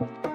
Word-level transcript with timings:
¿Vos 0.00 0.29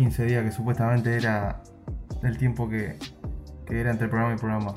15 0.00 0.24
días 0.24 0.42
que 0.44 0.50
supuestamente 0.50 1.14
era 1.14 1.60
el 2.22 2.38
tiempo 2.38 2.70
que, 2.70 2.98
que 3.66 3.78
era 3.80 3.90
entre 3.90 4.08
programa 4.08 4.34
y 4.34 4.38
programa? 4.38 4.72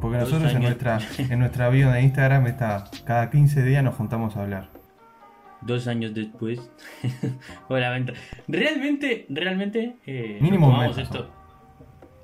Porque 0.00 0.18
nosotros 0.18 0.52
en 0.54 0.62
nuestra, 0.62 1.00
en 1.18 1.38
nuestra 1.40 1.68
bio 1.68 1.90
de 1.90 2.00
Instagram 2.02 2.46
está, 2.46 2.84
cada 3.04 3.28
15 3.28 3.64
días 3.64 3.82
nos 3.82 3.96
juntamos 3.96 4.36
a 4.36 4.42
hablar. 4.42 4.68
Dos 5.62 5.88
años 5.88 6.14
después. 6.14 6.70
Obviamente. 7.68 8.12
Realmente, 8.46 9.26
realmente. 9.30 9.96
Eh, 10.06 10.38
Mínimo 10.40 10.68
un 10.68 10.78
mes, 10.78 10.96
esto. 10.96 11.28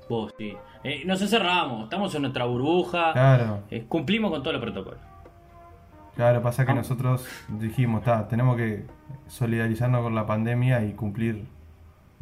Vos, 0.09 0.33
sí. 0.37 0.53
Eh, 0.85 1.03
nos 1.05 1.21
encerramos, 1.21 1.83
estamos 1.85 2.15
en 2.15 2.21
nuestra 2.21 2.45
burbuja. 2.45 3.11
Claro, 3.11 3.63
eh, 3.69 3.83
cumplimos 3.89 4.31
con 4.31 4.43
todo 4.43 4.53
el 4.53 4.61
protocolo. 4.61 4.97
claro, 6.15 6.41
pasa 6.41 6.63
que 6.65 6.71
Ah. 6.71 6.75
nosotros 6.75 7.27
dijimos, 7.49 8.03
"Ta, 8.03 8.29
tenemos 8.29 8.55
que 8.55 8.85
solidarizarnos 9.27 10.03
con 10.03 10.15
la 10.15 10.25
pandemia 10.25 10.85
y 10.85 10.93
cumplir 10.93 11.47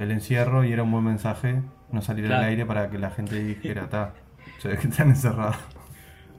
el 0.01 0.11
encierro 0.11 0.63
y 0.65 0.71
era 0.73 0.83
un 0.83 0.91
buen 0.91 1.03
mensaje 1.03 1.61
no 1.91 2.01
salir 2.01 2.25
Claro. 2.25 2.43
al 2.43 2.49
aire 2.49 2.65
para 2.65 2.89
que 2.89 2.97
la 2.97 3.11
gente 3.11 3.35
dijera, 3.43 3.83
está, 3.83 4.13
se 4.59 4.69
ve 4.69 4.77
que 4.77 4.87
están 4.87 5.09
encerrados. 5.09 5.57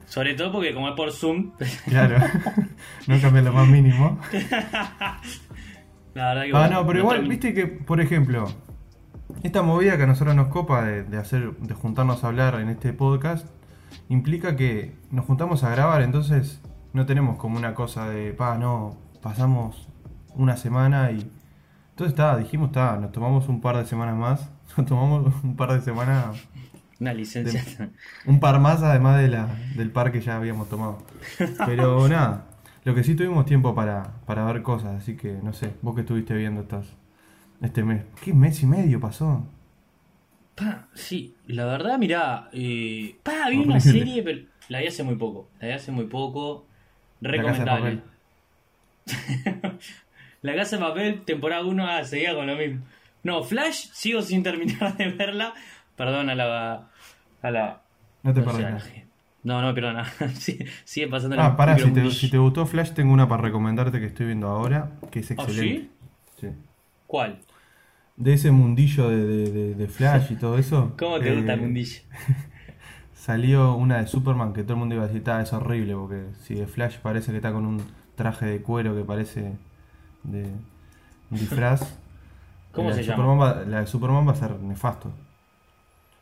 Sobre 0.05 0.33
todo 0.35 0.51
porque, 0.51 0.73
como 0.73 0.89
es 0.89 0.95
por 0.95 1.11
Zoom, 1.11 1.51
Claro, 1.85 2.17
no 3.07 3.19
cambia 3.21 3.41
lo 3.41 3.53
más 3.53 3.67
mínimo. 3.67 4.19
la 6.13 6.33
verdad 6.33 6.43
que. 6.43 6.49
Ah, 6.53 6.59
bueno, 6.59 6.81
no, 6.81 6.87
pero 6.87 6.99
igual, 6.99 7.27
viste 7.27 7.53
que, 7.53 7.67
por 7.67 7.99
ejemplo, 8.01 8.45
esta 9.43 9.61
movida 9.61 9.97
que 9.97 10.03
a 10.03 10.07
nosotros 10.07 10.35
nos 10.35 10.47
copa 10.49 10.83
de, 10.83 11.03
de 11.03 11.17
hacer, 11.17 11.53
de 11.57 11.73
juntarnos 11.73 12.23
a 12.23 12.27
hablar 12.27 12.55
en 12.59 12.69
este 12.69 12.93
podcast, 12.93 13.47
implica 14.09 14.55
que 14.55 14.95
nos 15.11 15.25
juntamos 15.25 15.63
a 15.63 15.69
grabar, 15.69 16.01
entonces 16.01 16.61
no 16.93 17.05
tenemos 17.05 17.37
como 17.37 17.57
una 17.57 17.73
cosa 17.73 18.09
de, 18.09 18.33
pa, 18.33 18.57
no, 18.57 18.97
pasamos 19.21 19.87
una 20.35 20.57
semana 20.57 21.11
y. 21.11 21.31
Entonces 21.93 22.13
está, 22.13 22.35
dijimos, 22.37 22.69
está, 22.69 22.97
nos 22.97 23.11
tomamos 23.11 23.47
un 23.47 23.61
par 23.61 23.77
de 23.77 23.85
semanas 23.85 24.15
más, 24.15 24.49
nos 24.77 24.87
tomamos 24.87 25.31
un 25.43 25.55
par 25.55 25.73
de 25.73 25.81
semanas, 25.81 26.47
Una 26.99 27.13
licencia. 27.13 27.63
un 28.25 28.39
par 28.39 28.59
más 28.59 28.81
además 28.81 29.21
de 29.21 29.27
la, 29.27 29.47
del 29.75 29.91
par 29.91 30.11
que 30.11 30.19
ya 30.19 30.37
habíamos 30.37 30.69
tomado. 30.69 31.03
Pero 31.67 32.07
nada, 32.09 32.45
lo 32.83 32.95
que 32.95 33.03
sí 33.03 33.13
tuvimos 33.13 33.45
tiempo 33.45 33.75
para, 33.75 34.11
para 34.25 34.43
ver 34.45 34.63
cosas, 34.63 34.95
así 34.95 35.15
que 35.15 35.33
no 35.43 35.53
sé, 35.53 35.75
vos 35.83 35.93
que 35.93 36.01
estuviste 36.01 36.33
viendo 36.33 36.61
estas, 36.61 36.87
este 37.61 37.83
mes. 37.83 38.03
¿Qué 38.23 38.33
mes 38.33 38.63
y 38.63 38.65
medio 38.65 38.99
pasó? 38.99 39.45
Pa, 40.55 40.87
sí, 40.95 41.35
la 41.45 41.65
verdad, 41.65 41.99
mirá. 41.99 42.49
Eh, 42.53 43.17
pa, 43.21 43.49
vi 43.51 43.57
una 43.57 43.79
serie, 43.79 44.23
pero 44.23 44.39
la 44.67 44.79
vi 44.79 44.87
hace 44.87 45.03
muy 45.03 45.15
poco. 45.15 45.47
La 45.59 45.67
vi 45.67 45.73
hace 45.73 45.91
muy 45.91 46.05
poco. 46.05 46.65
Recomendable. 47.21 48.01
La 50.43 50.55
Casa 50.55 50.77
de 50.77 50.83
Papel, 50.83 51.21
temporada 51.25 51.63
1, 51.65 51.87
ah, 51.87 52.03
seguía 52.03 52.35
con 52.35 52.45
lo 52.45 52.55
mismo. 52.55 52.81
No, 53.23 53.43
Flash, 53.43 53.87
sigo 53.93 54.21
sin 54.21 54.43
terminar 54.43 54.95
de 54.97 55.09
verla. 55.09 55.53
Perdón 55.95 56.29
a 56.29 56.35
la. 56.35 56.89
A 57.41 57.51
la 57.51 57.81
No 58.21 58.33
te 58.33 58.41
no 58.41 58.45
perdés. 58.45 58.83
No, 59.43 59.61
nada. 59.73 60.05
Sí, 60.35 60.59
sigue 60.85 61.07
pasando 61.07 61.35
Ah, 61.39 61.49
la 61.49 61.57
pará, 61.57 61.77
si 61.77 61.91
te, 61.91 62.01
micro- 62.01 62.11
si 62.11 62.29
te 62.29 62.37
gustó 62.37 62.65
Flash, 62.65 62.91
tengo 62.91 63.11
una 63.13 63.27
para 63.27 63.41
recomendarte 63.41 63.99
que 63.99 64.05
estoy 64.05 64.27
viendo 64.27 64.47
ahora, 64.47 64.91
que 65.11 65.19
es 65.19 65.31
¿Ah, 65.31 65.33
excelente. 65.33 65.89
sí? 66.39 66.47
¿Cuál? 67.07 67.39
De 68.15 68.33
ese 68.33 68.51
mundillo 68.51 69.09
de, 69.09 69.25
de- 69.25 69.51
de- 69.51 69.75
de 69.75 69.87
Flash 69.87 70.31
y 70.31 70.35
todo 70.35 70.57
eso. 70.57 70.93
¿Cómo 70.99 71.19
te 71.19 71.33
gusta 71.35 71.51
eh, 71.51 71.55
el 71.55 71.61
mundillo? 71.61 72.01
Salió 73.13 73.75
una 73.75 73.99
de 73.99 74.07
Superman 74.07 74.53
que 74.53 74.63
todo 74.63 74.73
el 74.73 74.79
mundo 74.79 74.95
iba 74.95 75.05
a 75.05 75.07
decir, 75.07 75.23
"Ta, 75.23 75.41
es 75.41 75.53
horrible, 75.53 75.93
porque 75.95 76.23
si 76.41 76.55
de 76.55 76.67
Flash 76.67 76.97
parece 76.97 77.31
que 77.31 77.37
está 77.37 77.51
con 77.53 77.65
un 77.65 77.81
traje 78.15 78.45
de 78.45 78.61
cuero 78.61 78.95
que 78.95 79.03
parece 79.03 79.53
de 80.23 80.43
un 81.31 81.37
disfraz. 81.37 81.97
¿Cómo 82.71 82.89
la 82.89 82.95
se 82.95 83.01
de 83.01 83.07
llama? 83.07 83.23
Superman 83.23 83.41
va- 83.41 83.65
la 83.69 83.79
de 83.81 83.87
Superman 83.87 84.27
va 84.27 84.31
a 84.31 84.35
ser 84.35 84.59
nefasto. 84.61 85.11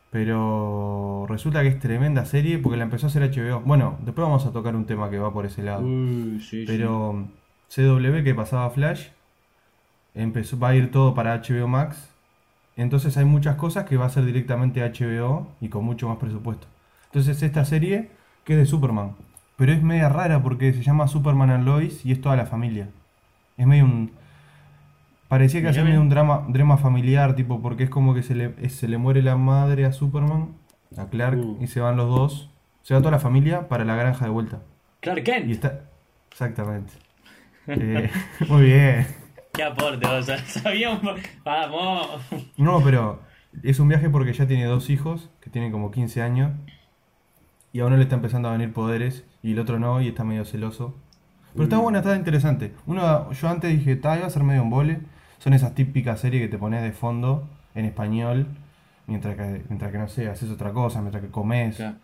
Pero 0.09 1.25
resulta 1.29 1.61
que 1.61 1.69
es 1.69 1.79
tremenda 1.79 2.25
serie 2.25 2.57
porque 2.59 2.77
la 2.77 2.83
empezó 2.83 3.07
a 3.07 3.09
hacer 3.09 3.23
HBO. 3.31 3.61
Bueno, 3.61 3.97
después 4.03 4.27
vamos 4.27 4.45
a 4.45 4.51
tocar 4.51 4.75
un 4.75 4.85
tema 4.85 5.09
que 5.09 5.17
va 5.19 5.31
por 5.31 5.45
ese 5.45 5.63
lado. 5.63 5.83
Sí, 6.41 6.65
Pero 6.67 7.27
CW 7.69 8.23
que 8.23 8.35
pasaba 8.35 8.69
Flash 8.71 9.07
empezó, 10.13 10.59
va 10.59 10.69
a 10.69 10.75
ir 10.75 10.91
todo 10.91 11.13
para 11.15 11.35
HBO 11.41 11.67
Max. 11.67 12.09
Entonces 12.75 13.15
hay 13.15 13.25
muchas 13.25 13.55
cosas 13.55 13.85
que 13.85 13.95
va 13.95 14.05
a 14.05 14.09
ser 14.09 14.25
directamente 14.25 14.81
HBO 14.81 15.47
y 15.61 15.69
con 15.69 15.85
mucho 15.85 16.09
más 16.09 16.17
presupuesto. 16.17 16.67
Entonces 17.05 17.41
esta 17.41 17.63
serie 17.63 18.11
que 18.43 18.53
es 18.53 18.59
de 18.59 18.65
Superman. 18.65 19.13
Pero 19.55 19.71
es 19.71 19.81
media 19.81 20.09
rara 20.09 20.43
porque 20.43 20.73
se 20.73 20.83
llama 20.83 21.07
Superman 21.07 21.51
and 21.51 21.65
Lois 21.65 22.05
y 22.05 22.11
es 22.11 22.19
toda 22.19 22.35
la 22.35 22.45
familia. 22.47 22.89
Es 23.61 23.67
medio 23.67 23.85
un... 23.85 24.11
Parecía 25.27 25.61
que 25.61 25.67
hacía 25.69 25.83
medio 25.83 26.01
un 26.01 26.09
drama, 26.09 26.45
drama 26.49 26.77
familiar, 26.77 27.35
tipo, 27.35 27.61
porque 27.61 27.83
es 27.83 27.91
como 27.91 28.15
que 28.15 28.23
se 28.23 28.33
le, 28.33 28.69
se 28.69 28.87
le 28.87 28.97
muere 28.97 29.21
la 29.21 29.37
madre 29.37 29.85
a 29.85 29.91
Superman, 29.93 30.55
a 30.97 31.05
Clark, 31.05 31.37
Uh. 31.37 31.57
y 31.61 31.67
se 31.67 31.79
van 31.79 31.95
los 31.95 32.09
dos. 32.09 32.49
Se 32.81 32.95
va 32.95 33.01
toda 33.01 33.11
la 33.11 33.19
familia 33.19 33.67
para 33.69 33.85
la 33.85 33.95
granja 33.95 34.25
de 34.25 34.31
vuelta. 34.31 34.63
Clark 34.99 35.23
Kent. 35.23 35.47
Y 35.47 35.51
está. 35.51 35.81
Exactamente. 36.31 36.91
Eh, 37.67 38.09
muy 38.49 38.63
bien. 38.63 39.05
Qué 39.53 39.61
aporte, 39.63 40.07
o 40.07 40.23
sea, 40.23 40.39
sabíamos. 40.39 41.21
Vamos. 41.45 42.19
No, 42.57 42.81
pero 42.83 43.21
es 43.61 43.79
un 43.79 43.89
viaje 43.89 44.09
porque 44.09 44.33
ya 44.33 44.47
tiene 44.47 44.65
dos 44.65 44.89
hijos 44.89 45.29
que 45.39 45.51
tienen 45.51 45.71
como 45.71 45.91
15 45.91 46.23
años. 46.23 46.51
Y 47.73 47.81
a 47.81 47.85
uno 47.85 47.95
le 47.95 48.03
está 48.03 48.15
empezando 48.15 48.49
a 48.49 48.53
venir 48.53 48.73
poderes 48.73 49.23
y 49.43 49.51
el 49.53 49.59
otro 49.59 49.77
no, 49.77 50.01
y 50.01 50.07
está 50.07 50.23
medio 50.23 50.45
celoso. 50.45 50.95
Pero 51.53 51.63
está 51.63 51.77
buena, 51.77 51.99
está 51.99 52.15
interesante. 52.15 52.73
Uno, 52.85 53.31
yo 53.31 53.49
antes 53.49 53.71
dije, 53.71 53.95
ta, 53.95 54.17
iba 54.17 54.27
a 54.27 54.29
ser 54.29 54.43
medio 54.43 54.63
un 54.63 54.69
vole. 54.69 54.99
Son 55.39 55.53
esas 55.53 55.73
típicas 55.75 56.19
series 56.19 56.43
que 56.43 56.47
te 56.47 56.57
pones 56.57 56.81
de 56.83 56.91
fondo 56.91 57.47
en 57.75 57.85
español. 57.85 58.47
Mientras 59.07 59.35
que, 59.35 59.63
mientras 59.67 59.91
que 59.91 59.97
no 59.97 60.07
sé, 60.07 60.29
haces 60.29 60.49
otra 60.49 60.71
cosa, 60.71 61.01
mientras 61.01 61.23
que 61.23 61.29
comes. 61.29 61.75
Claro. 61.75 61.95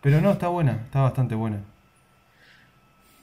Pero 0.00 0.20
no, 0.20 0.32
está 0.32 0.48
buena, 0.48 0.72
está 0.84 1.00
bastante 1.00 1.34
buena. 1.34 1.60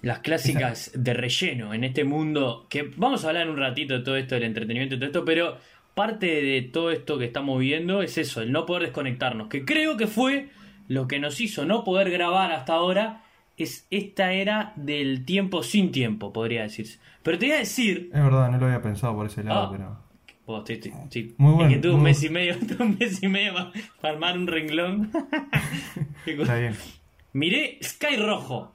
Las 0.01 0.19
clásicas 0.19 0.91
de 0.93 1.13
relleno 1.13 1.73
en 1.73 1.85
este 1.85 2.03
mundo. 2.03 2.67
Que 2.69 2.91
vamos 2.97 3.23
a 3.23 3.29
hablar 3.29 3.43
en 3.43 3.51
un 3.51 3.57
ratito 3.57 3.93
de 3.93 4.03
todo 4.03 4.17
esto, 4.17 4.35
del 4.35 4.43
entretenimiento 4.43 4.95
y 4.95 4.97
todo 4.97 5.07
esto, 5.07 5.25
pero 5.25 5.57
parte 5.93 6.25
de 6.41 6.61
todo 6.61 6.91
esto 6.91 7.17
que 7.17 7.25
estamos 7.25 7.59
viendo 7.59 8.01
es 8.01 8.17
eso, 8.17 8.41
el 8.41 8.51
no 8.51 8.65
poder 8.65 8.83
desconectarnos. 8.83 9.47
Que 9.47 9.63
creo 9.63 9.95
que 9.95 10.07
fue 10.07 10.49
lo 10.87 11.07
que 11.07 11.19
nos 11.19 11.39
hizo 11.39 11.65
no 11.65 11.83
poder 11.85 12.11
grabar 12.11 12.51
hasta 12.51 12.73
ahora. 12.73 13.22
Es 13.57 13.85
esta 13.91 14.33
era 14.33 14.73
del 14.75 15.25
tiempo 15.25 15.61
sin 15.63 15.91
tiempo, 15.91 16.33
podría 16.33 16.63
decirse. 16.63 16.99
Pero 17.21 17.37
te 17.37 17.45
voy 17.47 17.55
a 17.55 17.59
decir. 17.59 18.09
Es 18.13 18.23
verdad, 18.23 18.49
no 18.51 18.57
lo 18.57 18.65
había 18.65 18.81
pensado 18.81 19.15
por 19.15 19.27
ese 19.27 19.43
lado, 19.43 19.63
Ah. 19.67 19.69
pero. 19.71 20.03
Vos, 20.45 20.63
sí, 20.67 20.77
sí, 20.83 20.91
sí. 21.09 21.33
Muy 21.37 21.51
Es 21.51 21.55
bueno, 21.55 21.69
que 21.69 21.77
tuve 21.77 21.93
un 21.93 22.03
mes 22.03 22.19
bueno. 22.19 22.29
y 22.29 22.33
medio, 22.33 22.59
tuve 22.67 22.83
un 22.85 22.97
mes 22.99 23.23
y 23.23 23.27
medio 23.29 23.53
para, 23.53 23.71
para 24.01 24.13
armar 24.15 24.37
un 24.37 24.47
renglón. 24.47 25.11
Está 26.25 26.55
bien. 26.55 26.75
Miré 27.33 27.79
Sky 27.81 28.17
Rojo. 28.17 28.73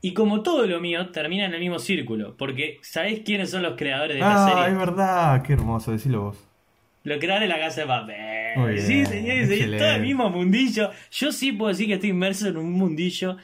Y 0.00 0.12
como 0.12 0.42
todo 0.42 0.66
lo 0.66 0.80
mío, 0.80 1.08
termina 1.10 1.46
en 1.46 1.54
el 1.54 1.60
mismo 1.60 1.78
círculo. 1.78 2.36
Porque 2.36 2.78
¿sabés 2.82 3.20
quiénes 3.24 3.50
son 3.50 3.62
los 3.62 3.74
creadores 3.76 4.16
de 4.16 4.22
Ah, 4.22 4.46
es 4.48 4.54
serie? 4.64 4.78
verdad, 4.78 5.42
qué 5.42 5.54
hermoso, 5.54 5.92
decilo 5.92 6.22
vos. 6.22 6.38
Lo 7.04 7.18
crearon 7.18 7.42
en 7.44 7.48
la 7.50 7.58
casa 7.58 7.82
de 7.82 7.86
papel. 7.86 8.58
Muy 8.58 8.78
sí, 8.80 8.94
bien, 8.94 9.06
señores, 9.06 9.78
todo 9.78 9.90
el 9.92 10.02
mismo 10.02 10.30
mundillo. 10.30 10.90
Yo 11.10 11.32
sí 11.32 11.52
puedo 11.52 11.68
decir 11.70 11.86
que 11.86 11.94
estoy 11.94 12.10
inmerso 12.10 12.48
en 12.48 12.56
un 12.56 12.72
mundillo. 12.72 13.36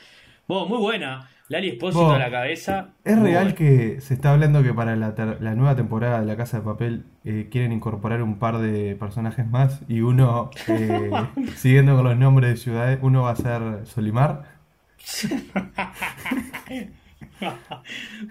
Vos, 0.50 0.68
muy 0.68 0.78
buena. 0.78 1.28
Lali 1.48 1.68
Espósito 1.68 2.10
a 2.10 2.18
la 2.18 2.28
cabeza. 2.28 2.88
Es 3.04 3.14
Muy 3.16 3.30
real 3.30 3.44
buena. 3.44 3.56
que 3.56 4.00
se 4.00 4.14
está 4.14 4.32
hablando 4.32 4.64
que 4.64 4.74
para 4.74 4.96
la, 4.96 5.12
nueva 5.54 5.76
temporada 5.76 6.18
de 6.18 6.26
La 6.26 6.36
Casa 6.36 6.56
de 6.58 6.64
Papel 6.64 7.04
eh, 7.24 7.46
quieren 7.52 7.70
incorporar 7.70 8.20
un 8.20 8.40
par 8.40 8.58
de 8.58 8.96
personajes 8.96 9.46
más 9.48 9.80
y 9.86 10.00
uno, 10.00 10.50
eh, 10.66 11.08
siguiendo 11.54 11.94
con 11.94 12.02
los 12.04 12.16
nombres 12.16 12.50
de 12.50 12.56
ciudades, 12.56 12.98
uno 13.00 13.22
va 13.22 13.30
a 13.30 13.36
ser 13.36 13.86
Solimar. 13.86 14.42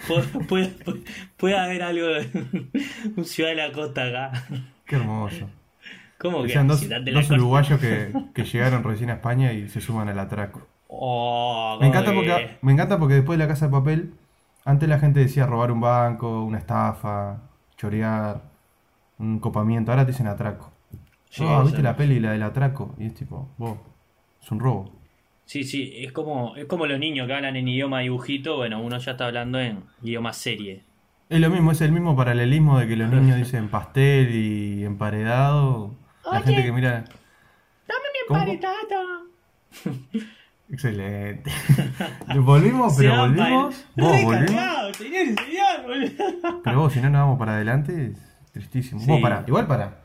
puede, 0.06 0.24
puede- 0.50 0.68
puede- 0.68 1.02
puede 1.38 1.58
haber 1.58 1.84
algo 1.84 2.06
de 2.06 2.68
un 3.16 3.24
ciudad 3.24 3.52
de 3.52 3.56
la 3.56 3.72
costa 3.72 4.04
acá. 4.08 4.44
Qué 4.86 4.98
hermoso. 4.98 5.50
¿Cómo 6.18 6.44
Que 6.44 6.60
dos, 6.64 6.86
uruguayos 7.32 7.80
que, 7.80 8.12
que 8.34 8.44
llegaron 8.44 8.84
recién 8.84 9.10
a 9.10 9.14
España 9.14 9.54
y 9.54 9.70
se 9.70 9.80
suman 9.80 10.10
al 10.10 10.20
atraco. 10.20 10.68
Oh, 11.02 11.78
Me 11.80 11.88
¿cómo 11.88 11.90
encanta, 11.90 12.12
que? 12.12 12.16
porque, 12.18 12.58
me 12.62 12.72
encanta 12.74 13.00
porque 13.00 13.14
después 13.16 13.38
de 13.40 13.46
La 13.46 13.48
Casa 13.50 13.68
de 13.68 13.72
Papel, 13.72 14.14
antes 14.66 14.90
la 14.90 15.00
gente 15.00 15.20
decía 15.22 15.46
robar 15.46 15.72
un 15.72 15.80
banco, 15.82 16.44
una 16.44 16.58
estafa, 16.58 17.42
chorear, 17.78 18.42
un 19.18 19.40
copamiento. 19.40 19.92
Ahora 19.92 20.06
te 20.06 20.12
dicen 20.12 20.28
atraco. 20.28 20.72
Sí, 21.30 21.46
Ah, 21.48 21.60
o 21.60 21.64
¿viste 21.64 21.82
la 21.84 21.96
peli, 21.96 22.20
la 22.20 22.32
del 22.34 22.44
atraco? 22.44 22.96
Y 22.98 23.06
es 23.08 23.14
tipo, 23.14 23.48
vos, 23.58 23.78
es 24.42 24.52
un 24.52 24.60
robo. 24.60 24.92
Sí, 25.46 25.64
sí, 25.64 25.92
es 25.96 26.12
como, 26.12 26.56
es 26.56 26.66
como 26.66 26.86
los 26.86 27.00
niños 27.00 27.26
que 27.28 27.34
hablan 27.34 27.56
en 27.56 27.68
idioma 27.68 28.02
dibujito, 28.02 28.58
bueno, 28.58 28.82
uno 28.82 28.98
ya 29.00 29.12
está 29.14 29.26
hablando 29.26 29.60
en 29.60 29.84
idioma 30.04 30.32
serie. 30.34 30.84
Es 31.30 31.40
lo 31.40 31.50
mismo, 31.50 31.72
es 31.72 31.82
el 31.82 31.92
mismo 31.92 32.16
paralelismo 32.16 32.80
de 32.80 32.88
que 32.88 32.96
los 32.96 33.10
niños 33.10 33.38
dicen 33.38 33.70
pastel 33.70 34.34
y 34.36 34.84
emparedado. 34.84 35.96
La 36.32 36.40
Oye. 36.40 36.42
gente 36.42 36.64
que 36.64 36.72
mira. 36.72 37.04
¡Dame 37.88 38.08
mi 38.14 38.20
¿Cómo? 38.28 38.40
emparedado! 38.42 39.30
Excelente. 40.72 41.50
volvimos, 42.44 42.96
pero 42.96 43.18
volvimos. 43.18 43.86
Vos 43.96 44.24
volvimos. 44.24 44.98
Señor 44.98 45.26
señor. 45.26 46.62
Pero 46.64 46.80
vos, 46.80 46.94
si 46.94 47.02
no 47.02 47.10
nos 47.10 47.22
vamos 47.22 47.40
para 47.40 47.54
adelante, 47.54 48.14
es 48.14 48.52
tristísimo. 48.52 49.02
Sí. 49.02 49.08
Vos, 49.08 49.20
pará, 49.22 49.44
igual 49.48 49.66
pará. 49.66 50.02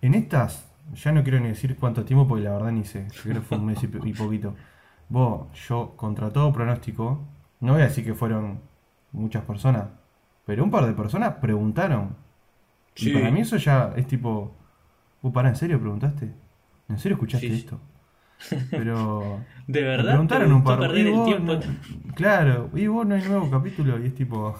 En 0.00 0.14
estas, 0.14 0.70
ya 0.94 1.12
no 1.12 1.22
quiero 1.24 1.40
ni 1.40 1.48
decir 1.48 1.76
cuánto 1.76 2.04
tiempo 2.04 2.28
porque 2.28 2.44
la 2.44 2.52
verdad 2.52 2.70
ni 2.70 2.84
sé. 2.84 3.06
Yo 3.12 3.22
creo 3.22 3.34
que 3.36 3.40
fue 3.40 3.58
un 3.58 3.66
mes 3.66 3.82
y, 3.82 3.86
poquito. 4.12 4.54
Vos, 5.08 5.48
yo, 5.68 5.94
contra 5.96 6.30
todo 6.30 6.52
pronóstico, 6.52 7.26
no 7.60 7.72
voy 7.72 7.82
a 7.82 7.86
decir 7.86 8.04
que 8.04 8.14
fueron 8.14 8.60
muchas 9.12 9.44
personas, 9.44 9.86
pero 10.46 10.62
un 10.62 10.70
par 10.70 10.86
de 10.86 10.92
personas 10.92 11.34
preguntaron. 11.34 12.16
Sí. 12.94 13.10
Y 13.10 13.14
para 13.14 13.30
mí 13.32 13.40
eso 13.40 13.56
ya 13.56 13.92
es 13.96 14.06
tipo. 14.06 14.54
Vos, 15.22 15.32
pará, 15.32 15.48
¿en 15.48 15.56
serio 15.56 15.80
preguntaste? 15.80 16.32
¿En 16.88 16.98
serio 16.98 17.16
escuchaste 17.16 17.48
sí. 17.48 17.54
esto? 17.54 17.80
Pero. 18.70 19.40
De 19.66 19.80
Me 19.80 19.86
verdad, 19.88 20.10
preguntaron 20.10 20.52
un 20.52 20.62
par 20.62 20.78
perder 20.78 20.98
"Y 21.06 21.08
el 21.08 21.14
vos 21.14 21.26
tiempo. 21.26 21.54
no- 21.54 22.14
claro, 22.14 22.70
y 22.74 22.86
vos 22.86 23.06
no 23.06 23.14
hay 23.14 23.22
nuevo 23.22 23.50
capítulo 23.50 23.98
y 23.98 24.06
es 24.08 24.14
tipo. 24.14 24.54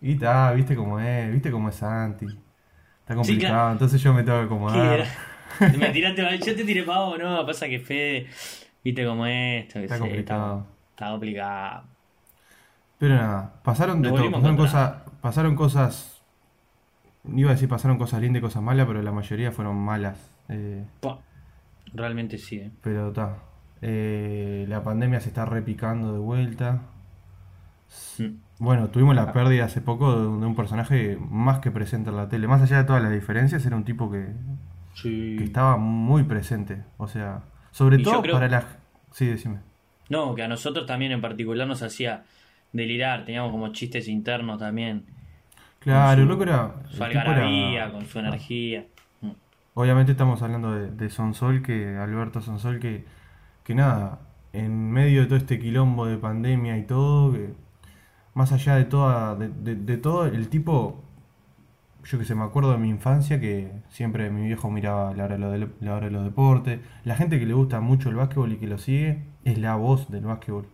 Y 0.00 0.12
está, 0.12 0.52
viste 0.52 0.74
cómo 0.74 0.98
es, 0.98 1.30
viste 1.30 1.50
cómo 1.50 1.68
es 1.68 1.74
Santi. 1.74 2.24
Está 3.00 3.14
complicado, 3.14 3.52
claro. 3.52 3.72
entonces 3.72 4.00
yo 4.02 4.14
me 4.14 4.22
tengo 4.22 4.38
que 4.38 4.42
¿Qué 4.42 4.54
acomodar. 4.54 5.04
Me 5.78 5.90
tiraste, 5.90 6.38
yo 6.38 6.56
te 6.56 6.64
tiré 6.64 6.84
pavo, 6.84 7.18
no, 7.18 7.44
pasa 7.44 7.66
que 7.68 7.80
Fede, 7.80 8.28
viste 8.82 9.04
cómo 9.04 9.26
es, 9.26 9.66
Está 9.76 9.98
complicado. 9.98 10.66
Está, 10.92 11.10
complicado. 11.10 11.82
Pero 12.98 13.14
nada, 13.16 13.52
pasaron 13.62 14.00
de 14.00 14.08
todo, 14.08 14.18
pasaron 14.18 14.34
a 14.34 14.38
encontrar. 14.52 14.56
cosas, 14.56 14.92
pasaron 15.20 15.56
cosas. 15.56 16.22
Iba 17.34 17.50
a 17.50 17.54
decir 17.54 17.68
pasaron 17.68 17.98
cosas 17.98 18.22
lindas 18.22 18.40
y 18.40 18.42
cosas 18.42 18.62
malas, 18.62 18.86
pero 18.86 19.02
la 19.02 19.12
mayoría 19.12 19.52
fueron 19.52 19.76
malas. 19.76 20.16
Eh. 20.48 20.84
Realmente 21.94 22.38
sí, 22.38 22.56
eh. 22.56 22.70
pero 22.82 23.08
está. 23.08 23.38
Eh, 23.82 24.66
la 24.68 24.82
pandemia 24.82 25.20
se 25.20 25.28
está 25.28 25.44
repicando 25.44 26.12
de 26.12 26.18
vuelta. 26.18 26.82
Mm. 28.18 28.24
Bueno, 28.58 28.88
tuvimos 28.88 29.14
la 29.16 29.32
pérdida 29.32 29.64
hace 29.64 29.80
poco 29.80 30.20
de 30.20 30.26
un, 30.46 30.54
personaje 30.54 31.18
más 31.30 31.60
que 31.60 31.70
presente 31.70 32.10
en 32.10 32.16
la 32.16 32.28
tele. 32.28 32.46
Más 32.46 32.60
allá 32.62 32.78
de 32.78 32.84
todas 32.84 33.02
las 33.02 33.10
diferencias, 33.12 33.64
era 33.64 33.74
un 33.76 33.84
tipo 33.84 34.10
que, 34.10 34.26
Sí. 34.94 35.36
que 35.38 35.44
estaba 35.44 35.76
muy 35.78 36.24
presente. 36.24 36.82
O 36.98 37.08
sea, 37.08 37.42
sobre 37.70 37.96
Y 38.00 38.02
todo 38.02 38.20
creo- 38.22 38.34
para 38.34 38.48
la... 38.48 38.64
Sí, 39.12 39.26
decime. 39.26 39.58
No, 40.10 40.34
que 40.34 40.42
a 40.42 40.48
nosotros 40.48 40.86
también 40.86 41.12
en 41.12 41.20
particular 41.20 41.66
nos 41.66 41.82
hacía 41.82 42.24
delirar, 42.72 43.24
teníamos 43.24 43.50
como 43.50 43.72
chistes 43.72 44.08
internos 44.08 44.58
también. 44.58 45.06
Claro, 45.78 46.24
loco 46.26 46.42
era... 46.42 46.74
Su 46.90 47.02
algarabía, 47.02 47.84
era- 47.84 47.92
con 47.92 48.04
su 48.04 48.18
energía. 48.18 48.84
Obviamente 49.80 50.12
estamos 50.12 50.42
hablando 50.42 50.72
de, 50.72 50.90
de 50.90 51.10
Sonsol, 51.10 51.62
que 51.62 51.96
Alberto 51.96 52.40
Sonsol, 52.42 52.78
que, 52.80 53.04
que 53.64 53.74
nada, 53.74 54.20
en 54.52 54.90
medio 54.92 55.22
de 55.22 55.26
todo 55.28 55.38
este 55.38 55.58
quilombo 55.60 56.06
de 56.06 56.18
pandemia 56.18 56.78
y 56.78 56.84
todo, 56.86 57.32
que 57.32 57.54
más 58.34 58.52
allá 58.52 58.76
de 58.76 58.86
toda, 58.86 59.36
de, 59.36 59.48
de- 59.50 59.76
de 59.76 59.96
todo, 59.98 60.26
el 60.26 60.48
tipo, 60.48 61.02
yo 62.04 62.18
que 62.18 62.24
sé, 62.24 62.34
me 62.34 62.44
acuerdo 62.44 62.72
de 62.72 62.78
mi 62.78 62.88
infancia 62.88 63.40
que 63.40 63.70
siempre 63.90 64.30
mi 64.30 64.46
viejo 64.46 64.70
miraba 64.70 65.14
la 65.14 65.24
hora, 65.24 65.36
de 65.38 65.58
los, 65.58 65.70
la 65.80 65.94
hora 65.96 66.06
de 66.06 66.12
los 66.12 66.24
deportes, 66.24 66.80
la 67.04 67.14
gente 67.16 67.38
que 67.38 67.46
le 67.46 67.54
gusta 67.54 67.80
mucho 67.80 68.08
el 68.08 68.16
básquetbol 68.16 68.52
y 68.52 68.56
que 68.58 68.66
lo 68.66 68.78
sigue, 68.78 69.24
es 69.44 69.58
la 69.58 69.76
voz 69.76 70.10
del 70.10 70.24
básquetbol. 70.24 70.66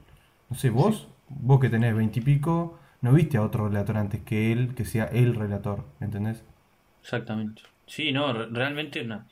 No 0.51 0.57
sé, 0.57 0.71
vos, 0.71 1.09
vos 1.29 1.61
que 1.61 1.71
tenés 1.71 1.95
veintipico, 1.97 2.79
no 3.03 3.13
viste 3.13 3.39
a 3.39 3.43
otro 3.43 3.69
relator 3.69 3.97
antes 3.99 4.23
que 4.23 4.53
él, 4.53 4.75
que 4.75 4.85
sea 4.85 5.07
el 5.07 5.35
relator, 5.35 5.85
¿entendés? 6.01 6.45
Exactamente. 7.03 7.63
Sí, 7.87 8.13
no, 8.13 8.33
re- 8.33 8.47
realmente 8.51 9.01
una... 9.03 9.27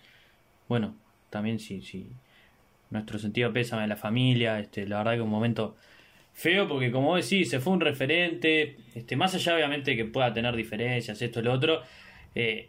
Bueno, 0.69 0.97
también 1.31 1.59
sí, 1.59 1.83
sí. 1.83 2.09
Nuestro 2.91 3.19
sentido 3.19 3.53
pésame 3.53 3.83
de 3.83 3.89
la 3.89 3.97
familia, 3.97 4.61
este, 4.61 4.87
la 4.87 4.99
verdad 4.99 5.15
que 5.15 5.21
un 5.23 5.31
momento 5.31 5.77
feo 6.35 6.69
porque 6.69 6.91
como 6.93 7.17
decís, 7.17 7.51
se 7.51 7.61
fue 7.61 7.73
un 7.75 7.81
referente, 7.81 8.77
este, 8.95 9.17
más 9.17 9.35
allá 9.35 9.57
obviamente 9.57 9.97
que 9.97 10.05
pueda 10.07 10.33
tener 10.33 10.57
diferencias, 10.57 11.23
esto, 11.23 11.43
lo 11.43 11.53
otro, 11.53 11.83
eh, 12.35 12.69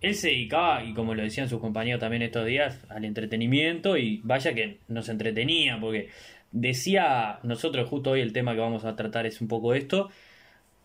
él 0.00 0.14
se 0.14 0.28
dedicaba, 0.28 0.84
y 0.84 0.94
como 0.94 1.14
lo 1.14 1.22
decían 1.22 1.48
sus 1.48 1.60
compañeros 1.60 2.00
también 2.00 2.22
estos 2.22 2.46
días, 2.46 2.84
al 2.90 3.04
entretenimiento 3.04 3.96
y 3.96 4.20
vaya 4.24 4.54
que 4.54 4.78
nos 4.88 5.08
entretenía, 5.08 5.78
porque 5.80 6.10
decía, 6.52 7.40
nosotros 7.44 7.88
justo 7.88 8.12
hoy 8.12 8.20
el 8.20 8.32
tema 8.32 8.54
que 8.54 8.60
vamos 8.60 8.84
a 8.84 8.96
tratar 8.96 9.26
es 9.26 9.40
un 9.40 9.48
poco 9.48 9.74
esto, 9.74 10.10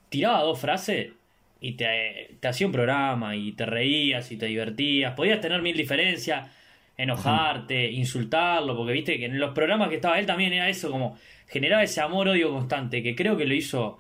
tiraba 0.09 0.41
dos 0.44 0.59
frases 0.59 1.13
y 1.63 1.74
te, 1.74 2.36
te 2.42 2.48
hacía 2.50 2.68
un 2.68 2.74
programa 2.74 3.36
y 3.38 3.54
te 3.54 3.66
reías 3.66 4.30
y 4.33 4.38
te 4.38 4.47
divertías, 4.47 5.14
podías 5.14 5.40
tener 5.40 5.61
mil 5.61 5.78
diferencias, 5.78 6.49
enojarte, 6.97 7.90
insultarlo, 7.92 8.76
porque 8.76 8.92
viste 8.92 9.18
que 9.18 9.26
en 9.26 9.40
los 9.40 9.52
programas 9.54 9.88
que 9.90 9.95
estaba 9.95 10.19
él 10.19 10.26
también 10.26 10.52
era 10.54 10.68
eso, 10.68 10.92
como 10.92 11.16
generaba 11.47 11.81
ese 11.81 12.02
amor-odio 12.02 12.52
constante, 12.52 13.02
que 13.02 13.16
creo 13.16 13.38
que 13.38 13.45
lo 13.45 13.54
hizo 13.54 13.99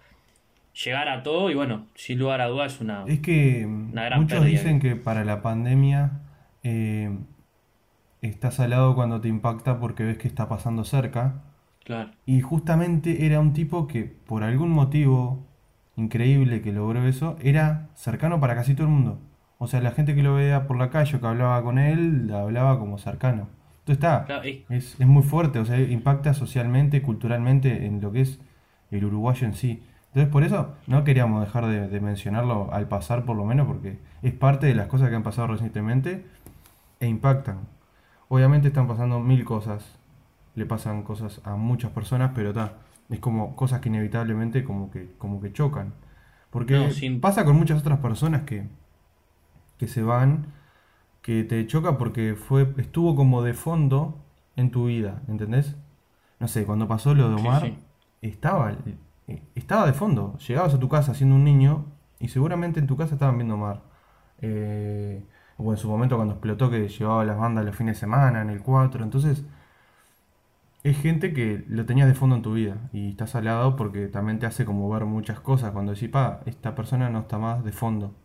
llegar 0.83 1.07
a 1.07 1.23
todo 1.23 1.49
y 1.51 1.55
bueno, 1.55 1.87
sin 1.95 2.19
lugar 2.19 2.41
a 2.41 2.47
dudas 2.47 2.73
es 2.75 2.81
una... 2.81 3.05
Es 3.07 3.19
que 3.21 3.65
Una 3.65 4.03
gran 4.05 4.21
muchos 4.23 4.39
pérdida. 4.39 4.59
dicen 4.59 4.79
que 4.81 4.95
para 4.97 5.23
la 5.23 5.41
pandemia 5.41 6.19
eh, 6.63 7.17
estás 8.21 8.59
al 8.59 8.71
lado 8.71 8.93
cuando 8.95 9.21
te 9.21 9.29
impacta 9.29 9.79
porque 9.79 10.03
ves 10.03 10.17
que 10.17 10.27
está 10.27 10.49
pasando 10.49 10.83
cerca. 10.83 11.43
Claro. 11.85 12.11
Y 12.25 12.41
justamente 12.41 13.25
era 13.25 13.39
un 13.39 13.53
tipo 13.53 13.87
que 13.87 14.03
por 14.03 14.43
algún 14.43 14.69
motivo 14.71 15.47
increíble 15.95 16.61
que 16.61 16.71
logró 16.71 17.05
eso, 17.07 17.37
era 17.41 17.89
cercano 17.95 18.39
para 18.39 18.55
casi 18.55 18.73
todo 18.75 18.87
el 18.87 18.93
mundo. 18.93 19.19
O 19.57 19.67
sea, 19.67 19.81
la 19.81 19.91
gente 19.91 20.15
que 20.15 20.23
lo 20.23 20.35
veía 20.35 20.67
por 20.67 20.77
la 20.77 20.89
calle 20.89 21.17
o 21.17 21.21
que 21.21 21.27
hablaba 21.27 21.61
con 21.63 21.77
él, 21.79 22.27
la 22.27 22.41
hablaba 22.41 22.79
como 22.79 22.97
cercano. 22.97 23.47
Entonces 23.79 23.95
está, 23.97 24.25
Claro, 24.25 24.47
y- 24.47 24.65
es, 24.69 24.99
es 24.99 25.07
muy 25.07 25.23
fuerte, 25.23 25.59
o 25.59 25.65
sea, 25.65 25.79
impacta 25.79 26.33
socialmente, 26.33 27.01
culturalmente 27.01 27.85
en 27.85 28.01
lo 28.01 28.11
que 28.11 28.21
es 28.21 28.39
el 28.91 29.05
uruguayo 29.05 29.45
en 29.47 29.53
sí. 29.53 29.83
Entonces 30.07 30.31
por 30.31 30.43
eso 30.43 30.73
no 30.87 31.03
queríamos 31.03 31.43
dejar 31.45 31.65
de, 31.67 31.87
de 31.87 31.99
mencionarlo 31.99 32.69
al 32.73 32.87
pasar 32.87 33.25
por 33.25 33.35
lo 33.35 33.45
menos, 33.45 33.67
porque 33.67 33.97
es 34.21 34.33
parte 34.33 34.67
de 34.67 34.75
las 34.75 34.87
cosas 34.87 35.09
que 35.09 35.15
han 35.15 35.23
pasado 35.23 35.47
recientemente 35.47 36.25
e 36.99 37.07
impactan. 37.07 37.59
Obviamente 38.29 38.69
están 38.69 38.87
pasando 38.87 39.19
mil 39.19 39.45
cosas, 39.45 39.97
le 40.55 40.65
pasan 40.65 41.03
cosas 41.03 41.41
a 41.43 41.55
muchas 41.55 41.91
personas, 41.91 42.31
pero 42.35 42.49
está, 42.49 42.73
es 43.09 43.19
como 43.19 43.55
cosas 43.55 43.81
que 43.81 43.89
inevitablemente 43.89 44.63
como 44.63 44.91
que, 44.91 45.13
como 45.17 45.41
que 45.41 45.53
chocan. 45.53 45.93
Porque 46.51 46.75
No, 46.77 46.89
sin- 46.91 47.21
pasa 47.21 47.45
con 47.45 47.55
muchas 47.57 47.81
otras 47.81 47.99
personas 47.99 48.43
que, 48.43 48.67
que 49.77 49.87
se 49.87 50.03
van, 50.03 50.47
que 51.21 51.43
te 51.43 51.65
choca 51.67 51.97
porque 51.99 52.35
fue, 52.35 52.73
estuvo 52.77 53.15
como 53.15 53.43
de 53.43 53.53
fondo 53.53 54.23
en 54.55 54.71
tu 54.71 54.87
vida, 54.87 55.23
¿entendés? 55.29 55.75
No 56.39 56.47
sé, 56.47 56.65
cuando 56.65 56.87
pasó 56.87 57.15
lo 57.15 57.29
de 57.29 57.35
Omar, 57.35 57.63
sí. 57.63 57.77
estaba, 58.21 58.73
eh, 59.27 59.43
estaba 59.55 59.87
de 59.87 59.93
fondo. 59.93 60.37
Llegabas 60.47 60.73
a 60.75 60.79
tu 60.79 60.89
casa 60.89 61.15
siendo 61.15 61.35
un 61.35 61.43
niño 61.45 61.85
y 62.19 62.29
seguramente 62.29 62.79
en 62.81 62.87
tu 62.87 62.97
casa 62.97 63.15
estaban 63.15 63.37
viendo 63.37 63.55
Omar. 63.55 63.83
Eh, 64.41 65.25
o 65.57 65.71
en 65.71 65.77
su 65.77 65.89
momento 65.89 66.17
cuando 66.17 66.35
explotó 66.35 66.69
que 66.71 66.87
llevaba 66.89 67.25
las 67.25 67.37
bandas 67.37 67.65
los 67.65 67.75
fines 67.75 67.97
de 67.97 68.01
semana, 68.01 68.41
en 68.41 68.49
el 68.49 68.61
4. 68.63 69.03
Entonces, 69.03 69.45
es 70.83 70.97
gente 71.01 71.33
que 71.33 71.63
lo 71.67 71.85
tenías 71.85 72.07
de 72.07 72.13
fondo 72.15 72.35
en 72.35 72.41
tu 72.41 72.53
vida 72.53 72.89
y 72.93 73.09
estás 73.11 73.35
al 73.35 73.45
lado 73.45 73.75
porque 73.75 74.07
también 74.07 74.39
te 74.39 74.45
hace 74.45 74.65
como 74.65 74.89
ver 74.89 75.05
muchas 75.05 75.39
cosas 75.39 75.71
cuando 75.71 75.93
decís, 75.93 76.09
pa, 76.09 76.41
esta 76.45 76.75
persona 76.75 77.09
no 77.09 77.21
está 77.21 77.37
más 77.37 77.63
de 77.63 77.71
fondo. 77.71 78.15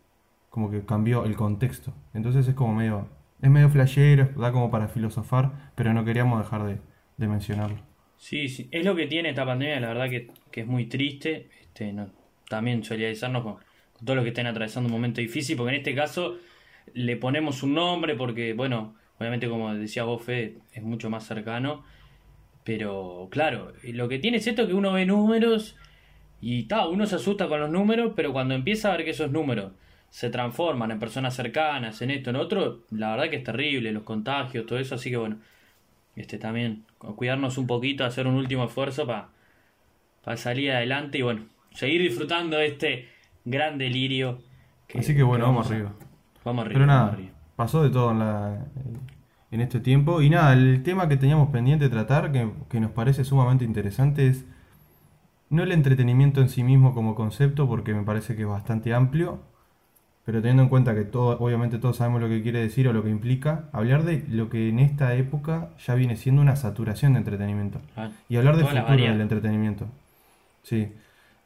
como 0.49 0.71
que 0.71 0.85
cambió 0.85 1.25
el 1.25 1.35
contexto. 1.35 1.93
Entonces 2.13 2.47
es 2.47 2.55
como 2.55 2.73
medio, 2.75 3.09
es 3.41 3.49
medio 3.51 3.69
flashero, 3.69 4.29
da 4.37 4.51
como 4.51 4.71
para 4.71 4.87
filosofar, 4.89 5.73
pero 5.75 5.93
no 5.93 6.05
queríamos 6.05 6.39
dejar 6.43 6.63
de, 6.65 6.81
de 7.17 7.27
mencionarlo. 7.27 7.79
Sí, 8.17 8.49
sí, 8.49 8.67
es 8.71 8.83
lo 8.85 8.95
que 8.95 9.07
tiene 9.07 9.29
esta 9.29 9.45
pandemia, 9.45 9.79
la 9.79 9.87
verdad 9.89 10.09
que, 10.09 10.31
que 10.51 10.61
es 10.61 10.67
muy 10.67 10.87
triste. 10.87 11.49
Este, 11.61 11.93
no, 11.93 12.11
también 12.49 12.83
solidarizarnos 12.83 13.43
con, 13.43 13.53
con 13.93 14.05
todos 14.05 14.15
los 14.15 14.23
que 14.23 14.29
estén 14.29 14.47
atravesando 14.47 14.87
un 14.87 14.93
momento 14.93 15.21
difícil, 15.21 15.55
porque 15.55 15.71
en 15.71 15.77
este 15.77 15.95
caso 15.95 16.37
le 16.93 17.15
ponemos 17.17 17.63
un 17.63 17.73
nombre, 17.75 18.15
porque, 18.15 18.53
bueno, 18.53 18.95
obviamente 19.19 19.49
como 19.49 19.73
decía 19.73 20.03
vos, 20.03 20.27
es 20.29 20.83
mucho 20.83 21.09
más 21.09 21.25
cercano. 21.25 21.83
Pero 22.69 23.29
claro, 23.31 23.73
lo 23.81 24.07
que 24.07 24.19
tiene 24.19 24.37
es 24.37 24.45
esto 24.45 24.67
que 24.67 24.75
uno 24.75 24.93
ve 24.93 25.03
números 25.03 25.75
y 26.39 26.65
ta, 26.65 26.87
uno 26.87 27.07
se 27.07 27.15
asusta 27.15 27.47
con 27.47 27.59
los 27.59 27.71
números, 27.71 28.13
pero 28.15 28.31
cuando 28.31 28.53
empieza 28.53 28.89
a 28.89 28.91
ver 28.95 29.05
que 29.05 29.09
esos 29.09 29.31
números 29.31 29.71
se 30.11 30.29
transforman 30.29 30.91
en 30.91 30.99
personas 30.99 31.35
cercanas, 31.35 31.99
en 32.03 32.11
esto, 32.11 32.29
en 32.29 32.35
otro, 32.35 32.81
la 32.91 33.09
verdad 33.09 33.31
que 33.31 33.37
es 33.37 33.43
terrible, 33.43 33.91
los 33.91 34.03
contagios, 34.03 34.67
todo 34.67 34.77
eso, 34.77 34.93
así 34.93 35.09
que 35.09 35.17
bueno, 35.17 35.37
este 36.15 36.37
también, 36.37 36.83
cuidarnos 36.99 37.57
un 37.57 37.65
poquito, 37.65 38.05
hacer 38.05 38.27
un 38.27 38.35
último 38.35 38.65
esfuerzo 38.65 39.07
para 39.07 40.37
salir 40.37 40.71
adelante 40.71 41.17
y 41.17 41.21
bueno, 41.23 41.45
seguir 41.73 42.03
disfrutando 42.03 42.57
de 42.57 42.67
este 42.67 43.09
gran 43.45 43.79
delirio. 43.79 44.43
así 44.93 45.15
que 45.15 45.23
bueno, 45.23 45.45
vamos, 45.45 45.71
arriba. 45.71 45.91
Vamos 46.45 46.65
arriba. 46.65 46.75
Pero 46.75 46.85
nada, 46.85 47.17
pasó 47.55 47.81
de 47.81 47.89
todo 47.89 48.11
en, 48.11 48.19
la, 48.19 48.63
en 49.51 49.61
este 49.61 49.79
tiempo. 49.79 50.21
Y 50.21 50.29
nada, 50.29 50.53
el 50.53 50.83
tema 50.83 51.07
que 51.07 51.17
teníamos 51.17 51.49
pendiente 51.49 51.85
de 51.85 51.89
tratar, 51.89 52.31
que, 52.31 52.49
que 52.69 52.79
nos 52.79 52.91
parece 52.91 53.23
sumamente 53.23 53.65
interesante, 53.65 54.27
es 54.27 54.45
no 55.49 55.63
el 55.63 55.71
entretenimiento 55.71 56.41
en 56.41 56.49
sí 56.49 56.63
mismo 56.63 56.93
como 56.93 57.15
concepto, 57.15 57.67
porque 57.67 57.93
me 57.93 58.03
parece 58.03 58.35
que 58.35 58.43
es 58.43 58.47
bastante 58.47 58.93
amplio, 58.93 59.39
pero 60.25 60.41
teniendo 60.41 60.63
en 60.63 60.69
cuenta 60.69 60.93
que 60.93 61.05
todo, 61.05 61.39
obviamente 61.39 61.79
todos 61.79 61.97
sabemos 61.97 62.21
lo 62.21 62.29
que 62.29 62.43
quiere 62.43 62.59
decir 62.59 62.87
o 62.87 62.93
lo 62.93 63.03
que 63.03 63.09
implica, 63.09 63.65
hablar 63.71 64.03
de 64.03 64.23
lo 64.29 64.49
que 64.49 64.69
en 64.69 64.79
esta 64.79 65.15
época 65.15 65.69
ya 65.83 65.95
viene 65.95 66.15
siendo 66.15 66.41
una 66.41 66.55
saturación 66.55 67.13
de 67.13 67.19
entretenimiento. 67.19 67.81
Ah, 67.97 68.09
y 68.27 68.37
hablar 68.37 68.57
la 68.57 68.67
futuro 68.67 68.95
del 68.95 69.21
entretenimiento. 69.21 69.87
Sí. 70.61 70.91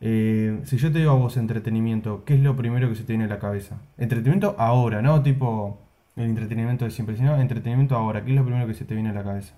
Eh, 0.01 0.59
si 0.65 0.77
yo 0.77 0.91
te 0.91 0.99
digo 0.99 1.11
a 1.11 1.15
vos 1.15 1.37
entretenimiento, 1.37 2.25
¿qué 2.25 2.33
es 2.33 2.41
lo 2.41 2.57
primero 2.57 2.89
que 2.89 2.95
se 2.95 3.03
te 3.03 3.13
viene 3.13 3.23
a 3.23 3.29
la 3.29 3.39
cabeza? 3.39 3.77
Entretenimiento 3.97 4.53
ahora, 4.59 5.01
no 5.01 5.23
tipo 5.23 5.79
el 6.15 6.23
entretenimiento 6.25 6.85
de 6.85 6.91
siempre, 6.91 7.15
sino 7.17 7.35
entretenimiento 7.39 7.95
ahora. 7.95 8.23
¿Qué 8.23 8.31
es 8.31 8.35
lo 8.37 8.45
primero 8.45 8.67
que 8.67 8.73
se 8.73 8.85
te 8.85 8.93
viene 8.95 9.09
a 9.09 9.13
la 9.13 9.23
cabeza? 9.23 9.55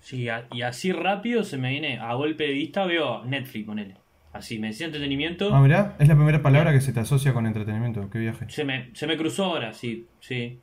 Sí, 0.00 0.28
a- 0.28 0.46
y 0.52 0.62
así 0.62 0.92
rápido 0.92 1.42
se 1.44 1.58
me 1.58 1.70
viene 1.70 1.98
a 1.98 2.14
golpe 2.14 2.44
de 2.44 2.52
vista, 2.52 2.86
veo 2.86 3.24
Netflix 3.24 3.66
con 3.66 3.78
él. 3.78 3.94
Así, 4.32 4.58
me 4.58 4.68
decía 4.68 4.86
entretenimiento, 4.86 5.54
Ah, 5.54 5.60
mirá, 5.62 5.96
es 5.98 6.08
la 6.08 6.14
primera 6.14 6.42
palabra 6.42 6.72
que 6.72 6.80
se 6.80 6.92
te 6.92 7.00
asocia 7.00 7.32
con 7.32 7.46
entretenimiento. 7.46 8.08
Qué 8.10 8.18
viaje. 8.18 8.46
se 8.48 8.64
me, 8.64 8.90
se 8.94 9.06
me 9.06 9.16
cruzó 9.16 9.44
ahora, 9.46 9.72
sí, 9.72 10.06
sí. 10.20 10.58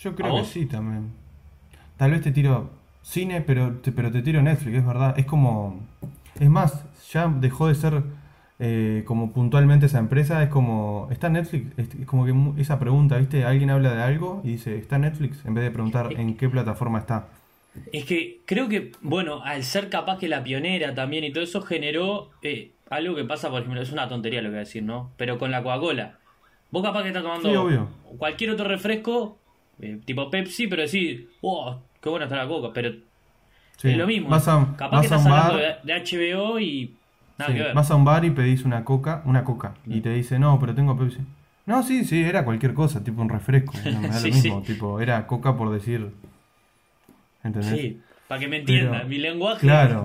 Yo 0.00 0.10
¿A 0.10 0.14
creo 0.16 0.36
que 0.36 0.44
sí 0.44 0.66
también. 0.66 1.12
Tal 1.96 2.10
vez 2.10 2.22
te 2.22 2.32
tiro 2.32 2.70
cine, 3.02 3.40
pero 3.42 3.76
te, 3.78 3.92
pero 3.92 4.10
te 4.10 4.22
tiro 4.22 4.42
Netflix, 4.42 4.76
es 4.78 4.86
verdad. 4.86 5.18
Es 5.18 5.26
como. 5.26 5.80
Es 6.38 6.50
más, 6.50 6.84
ya 7.12 7.28
dejó 7.28 7.68
de 7.68 7.74
ser 7.74 8.02
eh, 8.58 9.02
como 9.06 9.32
puntualmente 9.32 9.86
esa 9.86 9.98
empresa. 9.98 10.42
Es 10.42 10.48
como. 10.48 11.08
¿Está 11.10 11.28
Netflix? 11.28 11.78
Es, 11.78 12.06
como 12.06 12.24
que 12.24 12.60
esa 12.62 12.78
pregunta, 12.78 13.16
¿viste? 13.18 13.44
Alguien 13.44 13.70
habla 13.70 13.94
de 13.94 14.02
algo 14.02 14.40
y 14.44 14.52
dice, 14.52 14.76
¿está 14.78 14.98
Netflix? 14.98 15.44
En 15.44 15.54
vez 15.54 15.64
de 15.64 15.70
preguntar 15.70 16.12
en 16.12 16.36
qué 16.36 16.48
plataforma 16.48 16.98
está. 17.00 17.28
Es 17.92 18.04
que 18.04 18.40
creo 18.46 18.68
que, 18.68 18.92
bueno, 19.02 19.42
al 19.42 19.64
ser 19.64 19.88
capaz 19.90 20.18
que 20.18 20.28
la 20.28 20.44
pionera 20.44 20.94
también 20.94 21.24
y 21.24 21.32
todo 21.32 21.42
eso 21.42 21.60
generó 21.62 22.30
eh, 22.42 22.70
algo 22.88 23.16
que 23.16 23.24
pasa, 23.24 23.50
por 23.50 23.60
ejemplo, 23.62 23.82
es 23.82 23.90
una 23.90 24.08
tontería 24.08 24.40
lo 24.42 24.46
que 24.48 24.50
voy 24.50 24.56
a 24.58 24.60
decir, 24.60 24.84
¿no? 24.84 25.10
Pero 25.16 25.38
con 25.38 25.50
la 25.50 25.62
Coca-Cola. 25.62 26.18
Vos 26.70 26.82
capaz 26.84 27.02
que 27.02 27.08
estás 27.08 27.22
tomando 27.24 27.68
Sí, 27.68 27.76
cualquier 28.16 28.50
otro 28.50 28.66
refresco, 28.68 29.38
eh, 29.80 29.98
tipo 30.04 30.30
Pepsi, 30.30 30.68
pero 30.68 30.82
decís, 30.82 31.22
wow, 31.42 31.80
qué 32.00 32.08
buena 32.08 32.26
está 32.26 32.36
la 32.36 32.46
Coca, 32.48 32.70
pero 32.72 32.92
Sí. 33.76 33.90
es 33.90 33.96
lo 33.96 34.06
mismo. 34.06 34.28
Vas 34.28 34.46
a, 34.46 34.74
capaz 34.76 34.90
que 34.90 34.96
vas 34.96 35.04
estás 35.06 35.26
hablando 35.26 35.54
bar. 35.54 35.82
de 35.82 35.94
HBO 35.94 36.60
y 36.60 36.94
nada 37.38 37.50
sí, 37.50 37.56
que 37.58 37.62
ver. 37.64 37.74
vas 37.74 37.90
a 37.90 37.94
un 37.96 38.04
bar 38.04 38.24
y 38.24 38.30
pedís 38.30 38.64
una 38.64 38.84
coca, 38.84 39.22
una 39.24 39.44
coca. 39.44 39.74
Y 39.86 40.00
te 40.00 40.10
dice, 40.10 40.38
no, 40.38 40.58
pero 40.60 40.74
tengo 40.74 40.96
Pepsi. 40.96 41.18
No, 41.66 41.82
sí, 41.82 42.04
sí, 42.04 42.22
era 42.22 42.44
cualquier 42.44 42.74
cosa, 42.74 43.02
tipo 43.02 43.22
un 43.22 43.28
refresco. 43.28 43.72
No, 43.90 44.00
me 44.00 44.08
da 44.08 44.14
Sí, 44.18 44.28
lo 44.28 44.34
mismo. 44.34 44.60
sí. 44.66 44.72
Tipo, 44.74 45.00
era 45.00 45.26
coca 45.26 45.56
por 45.56 45.70
decir. 45.72 46.12
¿Entendés? 47.42 47.70
Sí, 47.80 48.00
para 48.28 48.40
que 48.40 48.48
me 48.48 48.58
entiendan, 48.58 48.92
Pero- 48.92 49.08
mi 49.08 49.18
lenguaje. 49.18 49.60
claro. 49.66 50.04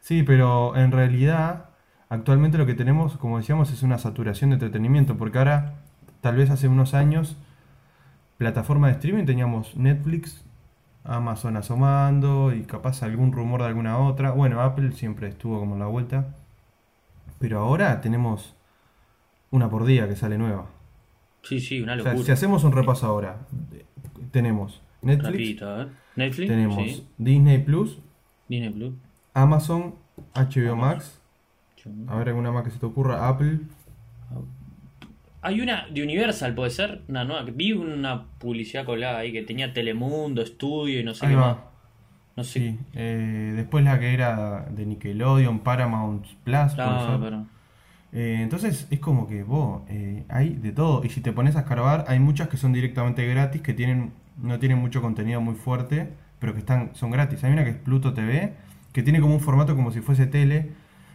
Sí, 0.00 0.22
pero 0.22 0.76
en 0.76 0.92
realidad, 0.92 1.66
actualmente 2.08 2.58
lo 2.58 2.66
que 2.66 2.74
tenemos, 2.74 3.16
como 3.16 3.38
decíamos, 3.38 3.72
es 3.72 3.82
una 3.82 3.98
saturación 3.98 4.50
de 4.50 4.54
entretenimiento, 4.54 5.16
porque 5.16 5.38
ahora, 5.38 5.74
tal 6.20 6.36
vez 6.36 6.50
hace 6.50 6.68
unos 6.68 6.94
años, 6.94 7.36
plataforma 8.38 8.86
de 8.88 8.92
streaming 8.94 9.24
teníamos 9.24 9.76
Netflix, 9.76 10.44
Amazon 11.06 11.56
asomando 11.56 12.52
y 12.52 12.62
capaz 12.62 13.02
algún 13.02 13.32
rumor 13.32 13.60
de 13.62 13.68
alguna 13.68 13.98
otra. 13.98 14.32
Bueno, 14.32 14.60
Apple 14.60 14.92
siempre 14.92 15.28
estuvo 15.28 15.58
como 15.58 15.74
en 15.74 15.80
la 15.80 15.86
vuelta, 15.86 16.34
pero 17.38 17.60
ahora 17.60 18.00
tenemos 18.00 18.54
una 19.50 19.70
por 19.70 19.84
día 19.84 20.08
que 20.08 20.16
sale 20.16 20.36
nueva. 20.38 20.66
Sí, 21.42 21.60
sí, 21.60 21.80
una 21.80 21.94
O 21.94 22.00
sea, 22.00 22.12
locura. 22.12 22.26
si 22.26 22.32
hacemos 22.32 22.64
un 22.64 22.72
repaso 22.72 23.06
ahora, 23.06 23.38
tenemos 24.32 24.82
Netflix, 25.02 25.32
Rapidito, 25.32 25.82
¿eh? 25.82 25.88
Netflix, 26.16 26.48
tenemos 26.48 26.76
sí. 26.84 27.08
Disney 27.18 27.58
Plus, 27.58 27.98
Disney 28.48 28.70
Plus. 28.70 28.94
Amazon, 29.34 29.94
HBO 30.34 30.76
Max. 30.76 31.20
A 32.08 32.16
ver, 32.16 32.30
alguna 32.30 32.50
más 32.50 32.64
que 32.64 32.70
se 32.70 32.78
te 32.80 32.86
ocurra. 32.86 33.28
Apple. 33.28 33.60
Hay 35.46 35.60
una 35.60 35.86
de 35.88 36.02
Universal, 36.02 36.54
puede 36.54 36.70
ser. 36.70 37.02
Una 37.08 37.24
nueva. 37.24 37.44
Vi 37.54 37.72
una 37.72 38.24
publicidad 38.38 38.84
colgada 38.84 39.18
ahí 39.18 39.32
que 39.32 39.42
tenía 39.42 39.72
Telemundo, 39.72 40.42
Estudio 40.42 40.98
y 41.00 41.04
no 41.04 41.14
sé 41.14 41.26
Ahí 41.26 41.32
qué 41.32 41.36
va. 41.36 41.46
más. 41.48 41.56
No 42.36 42.42
sé. 42.44 42.60
Sí. 42.60 42.78
Eh, 42.94 43.52
después 43.54 43.84
la 43.84 43.98
que 44.00 44.12
era 44.12 44.66
de 44.70 44.84
Nickelodeon, 44.86 45.60
Paramount 45.60 46.26
Plus. 46.44 46.56
Ah, 46.78 47.18
pero- 47.22 47.46
Eh, 48.12 48.40
entonces 48.42 48.86
es 48.90 48.98
como 48.98 49.26
que 49.28 49.42
vos, 49.42 49.82
eh, 49.88 50.24
hay 50.28 50.50
de 50.50 50.72
todo. 50.72 51.04
Y 51.04 51.10
si 51.10 51.20
te 51.20 51.32
pones 51.32 51.54
a 51.56 51.60
escarbar, 51.60 52.04
hay 52.08 52.18
muchas 52.18 52.48
que 52.48 52.56
son 52.56 52.72
directamente 52.72 53.26
gratis, 53.26 53.62
que 53.62 53.72
tienen 53.74 54.12
no 54.42 54.58
tienen 54.58 54.78
mucho 54.78 55.00
contenido 55.00 55.40
muy 55.40 55.54
fuerte, 55.54 56.08
pero 56.40 56.52
que 56.54 56.58
están 56.58 56.90
son 56.94 57.10
gratis. 57.10 57.42
Hay 57.44 57.52
una 57.52 57.64
que 57.64 57.70
es 57.70 57.76
Pluto 57.76 58.12
TV, 58.14 58.52
que 58.92 59.02
tiene 59.02 59.20
como 59.20 59.34
un 59.34 59.40
formato 59.40 59.74
como 59.76 59.92
si 59.92 60.00
fuese 60.00 60.26
tele. 60.26 60.70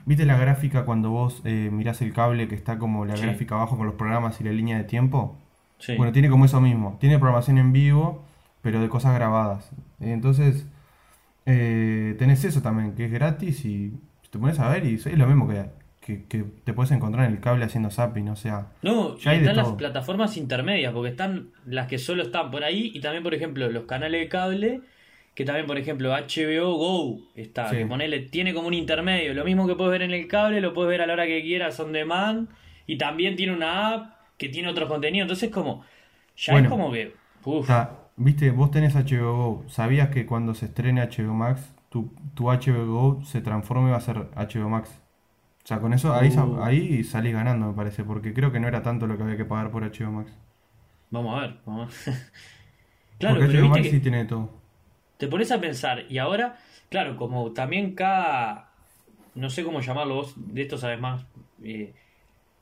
¿Viste 0.06 0.26
la 0.26 0.38
gráfica 0.38 0.84
cuando 0.86 1.10
vos 1.12 1.42
eh, 1.46 1.70
mirás 1.72 2.02
el 2.02 2.14
cable 2.14 2.48
que 2.48 2.56
está 2.56 2.78
como 2.80 3.06
la 3.06 3.16
Sí. 3.18 3.24
gráfica 3.24 3.56
abajo 3.56 3.78
con 3.78 3.86
los 3.86 3.96
programas 3.96 4.40
y 4.42 4.44
la 4.44 4.52
línea 4.52 4.78
de 4.78 4.84
tiempo? 4.84 5.38
Sí. 5.80 5.96
Bueno, 5.96 6.12
tiene 6.12 6.30
como 6.30 6.46
eso 6.46 6.60
mismo. 6.62 6.98
Tiene 7.00 7.18
programación 7.20 7.58
en 7.58 7.72
vivo, 7.74 8.24
pero 8.62 8.82
de 8.82 8.90
cosas 8.90 9.14
grabadas. 9.16 9.72
Entonces, 10.00 10.66
eh, 11.46 12.16
tenés 12.20 12.44
eso 12.44 12.62
también, 12.62 12.94
que 12.94 13.06
es 13.06 13.12
gratis 13.12 13.66
y 13.66 13.94
te 14.30 14.40
pones 14.40 14.60
a 14.60 14.70
ver 14.70 14.86
y 14.86 14.96
es 14.96 15.06
lo 15.18 15.26
mismo 15.28 15.48
que, 15.48 15.66
que, 16.00 16.24
que 16.26 16.44
te 16.64 16.74
puedes 16.74 16.92
encontrar 16.92 17.26
en 17.26 17.34
el 17.34 17.40
cable 17.40 17.66
haciendo 17.66 17.90
zapping, 17.90 18.30
o 18.30 18.36
sea. 18.36 18.68
No, 18.82 19.18
Ya 19.18 19.32
hay 19.32 19.38
y 19.38 19.40
de 19.42 19.46
están 19.46 19.58
las 19.58 19.68
todo. 19.68 19.78
plataformas 19.78 20.38
intermedias, 20.38 20.94
porque 20.94 21.10
están 21.10 21.50
las 21.66 21.88
que 21.88 21.98
solo 21.98 22.24
están 22.24 22.52
por 22.52 22.64
ahí, 22.64 22.92
y 22.94 23.02
también, 23.02 23.24
por 23.24 23.34
ejemplo, 23.34 23.70
los 23.70 23.84
canales 23.86 24.22
de 24.22 24.30
cable, 24.30 24.82
que 25.42 25.46
también, 25.46 25.68
por 25.68 25.78
ejemplo, 25.78 26.14
HBO 26.14 26.76
Go 26.78 27.20
está, 27.36 27.70
Sí. 27.70 27.78
que 27.78 27.86
ponele, 27.86 28.20
tiene 28.22 28.54
como 28.54 28.68
un 28.68 28.74
intermedio, 28.74 29.34
lo 29.34 29.46
mismo 29.46 29.68
que 29.68 29.76
puedes 29.76 29.92
ver 29.92 30.02
en 30.04 30.12
el 30.12 30.28
cable, 30.28 30.62
lo 30.62 30.74
puedes 30.74 30.90
ver 30.90 31.02
a 31.02 31.08
la 31.08 31.14
hora 31.14 31.26
que 31.28 31.42
quieras, 31.42 31.80
on 31.80 31.92
demand, 31.94 32.50
y 32.88 32.98
también 32.98 33.36
tiene 33.36 33.54
una 33.54 33.94
app 33.94 34.16
que 34.38 34.50
tiene 34.50 34.70
otro 34.70 34.88
contenido, 34.88 35.24
entonces 35.24 35.50
como, 35.52 35.86
ya 36.36 36.54
Bueno. 36.54 36.70
es 36.70 36.70
como 36.70 36.92
que, 36.92 37.16
uf, 37.44 37.68
Está, 37.68 37.98
Viste, 38.18 38.52
vos 38.52 38.72
tenés 38.72 38.96
HBO 38.96 39.36
Go. 39.36 39.66
¿Sabías 39.70 40.10
que 40.10 40.26
cuando 40.26 40.54
se 40.54 40.66
estrene 40.66 41.02
HBO 41.02 41.34
Max, 41.34 41.74
tu, 41.90 42.14
tu 42.36 42.46
HBO 42.52 42.86
Go 42.88 43.24
se 43.24 43.42
transforme 43.42 43.88
y 43.90 43.92
va 43.92 43.98
a 43.98 44.02
ser 44.02 44.18
HBO 44.36 44.70
Max? 44.70 45.02
O 45.64 45.68
sea, 45.68 45.80
con 45.80 45.94
eso 45.94 46.14
ahí, 46.16 46.30
Uh. 46.38 46.64
ahí 46.64 47.04
salís 47.04 47.34
ganando, 47.34 47.68
me 47.68 47.74
parece, 47.74 48.04
porque 48.04 48.34
creo 48.34 48.52
que 48.52 48.60
no 48.60 48.68
era 48.68 48.84
tanto 48.84 49.08
lo 49.08 49.18
que 49.18 49.24
había 49.24 49.38
que 49.38 49.46
pagar 49.46 49.72
por 49.72 49.84
HBO 49.84 50.12
Max. 50.12 50.32
vamos 51.10 51.38
a 51.38 51.42
ver, 51.42 51.62
vamos 51.66 51.84
a 52.08 52.12
ver. 52.12 52.18
claro, 53.20 53.40
porque 53.40 53.48
pero 53.48 53.60
HBO 53.60 53.62
viste 53.62 53.80
Max 53.80 53.82
que... 53.84 53.90
sí 53.90 54.00
tiene 54.00 54.26
todo. 54.26 54.61
Te 55.22 55.28
pones 55.28 55.52
a 55.52 55.62
pensar, 55.62 56.06
y 56.10 56.18
ahora, 56.18 56.58
claro, 56.90 57.16
como 57.16 57.52
también 57.52 57.94
cada, 57.94 58.72
no 59.36 59.52
sé 59.52 59.64
cómo 59.64 59.80
llamarlo 59.80 60.16
vos, 60.16 60.34
de 60.36 60.64
esto 60.64 60.80
sabes 60.80 61.00
más, 61.00 61.24
eh, 61.64 61.94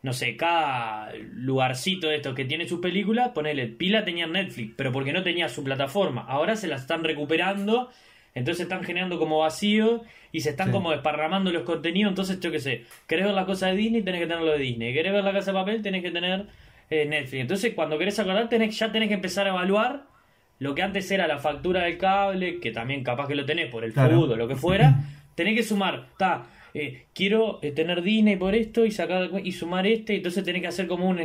no 0.04 0.12
sé, 0.12 0.36
cada 0.36 1.14
lugarcito 1.16 2.10
de 2.10 2.18
estos 2.18 2.36
que 2.36 2.44
tiene 2.44 2.68
sus 2.68 2.82
películas, 2.82 3.30
ponele, 3.30 3.68
Pila 3.68 4.04
tenía 4.04 4.28
Netflix, 4.28 4.74
pero 4.76 4.92
porque 4.92 5.14
no 5.14 5.24
tenía 5.24 5.48
su 5.48 5.64
plataforma, 5.64 6.26
ahora 6.28 6.58
se 6.58 6.68
la 6.68 6.76
están 6.76 7.02
recuperando, 7.06 7.90
entonces 8.36 8.64
están 8.64 8.84
generando 8.84 9.18
como 9.20 9.40
vacío 9.40 10.04
y 10.34 10.42
se 10.42 10.50
están 10.50 10.68
Sí. 10.68 10.74
como 10.74 10.92
desparramando 10.92 11.54
los 11.54 11.64
contenidos, 11.64 12.12
entonces 12.12 12.42
yo 12.42 12.52
qué 12.52 12.60
sé, 12.60 12.84
querés 13.08 13.24
ver 13.26 13.34
la 13.36 13.46
cosa 13.46 13.68
de 13.68 13.76
Disney, 13.78 14.02
tenés 14.04 14.20
que 14.20 14.28
tener 14.28 14.44
lo 14.44 14.52
de 14.52 14.60
Disney, 14.60 14.94
querés 14.94 15.14
ver 15.14 15.24
la 15.24 15.32
casa 15.32 15.54
de 15.54 15.58
papel, 15.58 15.82
tenés 15.82 16.04
que 16.04 16.12
tener 16.12 16.46
eh, 16.90 17.06
Netflix, 17.06 17.42
entonces 17.42 17.74
cuando 17.74 17.98
querés 17.98 18.20
acordar, 18.20 18.50
tenés, 18.50 18.78
ya 18.78 18.92
tenés 18.92 19.08
que 19.08 19.14
empezar 19.16 19.48
a 19.48 19.52
evaluar 19.52 20.04
lo 20.60 20.76
que 20.76 20.82
antes 20.84 21.10
era 21.12 21.28
la 21.28 21.40
factura 21.40 21.84
del 21.84 21.98
cable, 21.98 22.60
que 22.60 22.72
también 22.72 23.04
capaz 23.04 23.28
que 23.28 23.36
lo 23.36 23.46
tenés 23.46 23.68
por 23.72 23.84
el 23.84 23.94
Claro. 23.94 24.16
fútbol 24.16 24.32
o 24.34 24.36
lo 24.36 24.48
que 24.48 24.56
fuera, 24.56 25.00
tenés 25.36 25.56
que 25.56 25.64
sumar, 25.64 26.08
está, 26.12 26.44
quiero 27.14 27.60
eh, 27.62 27.72
tener 27.72 28.02
Disney 28.04 28.36
por 28.36 28.54
esto 28.56 28.86
y 28.86 28.92
sacar 28.92 29.30
y 29.44 29.52
sumar 29.54 29.88
este, 29.88 30.16
entonces 30.18 30.44
tenés 30.44 30.62
que 30.62 30.68
hacer 30.68 30.88
como 30.88 31.08
un 31.10 31.20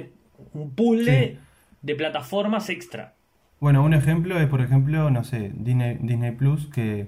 un 0.53 0.71
puzzle 0.75 1.29
Sí. 1.29 1.39
de 1.83 1.95
plataformas 1.95 2.69
extra. 2.71 3.15
Bueno, 3.61 3.83
un 3.85 3.95
ejemplo 3.95 4.39
es, 4.41 4.49
por 4.49 4.61
ejemplo, 4.61 5.11
no 5.11 5.23
sé, 5.25 5.53
Disney, 5.55 5.97
Disney 6.01 6.33
Plus, 6.33 6.67
que 6.67 7.07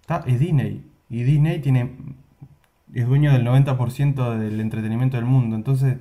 está, 0.00 0.22
es 0.26 0.38
Disney. 0.38 0.82
Y 1.08 1.24
Disney 1.24 1.58
tiene, 1.60 1.90
es 2.94 3.06
dueño 3.06 3.32
del 3.32 3.44
90% 3.44 4.38
del 4.38 4.60
entretenimiento 4.60 5.16
del 5.16 5.26
mundo. 5.26 5.56
Entonces, 5.56 5.96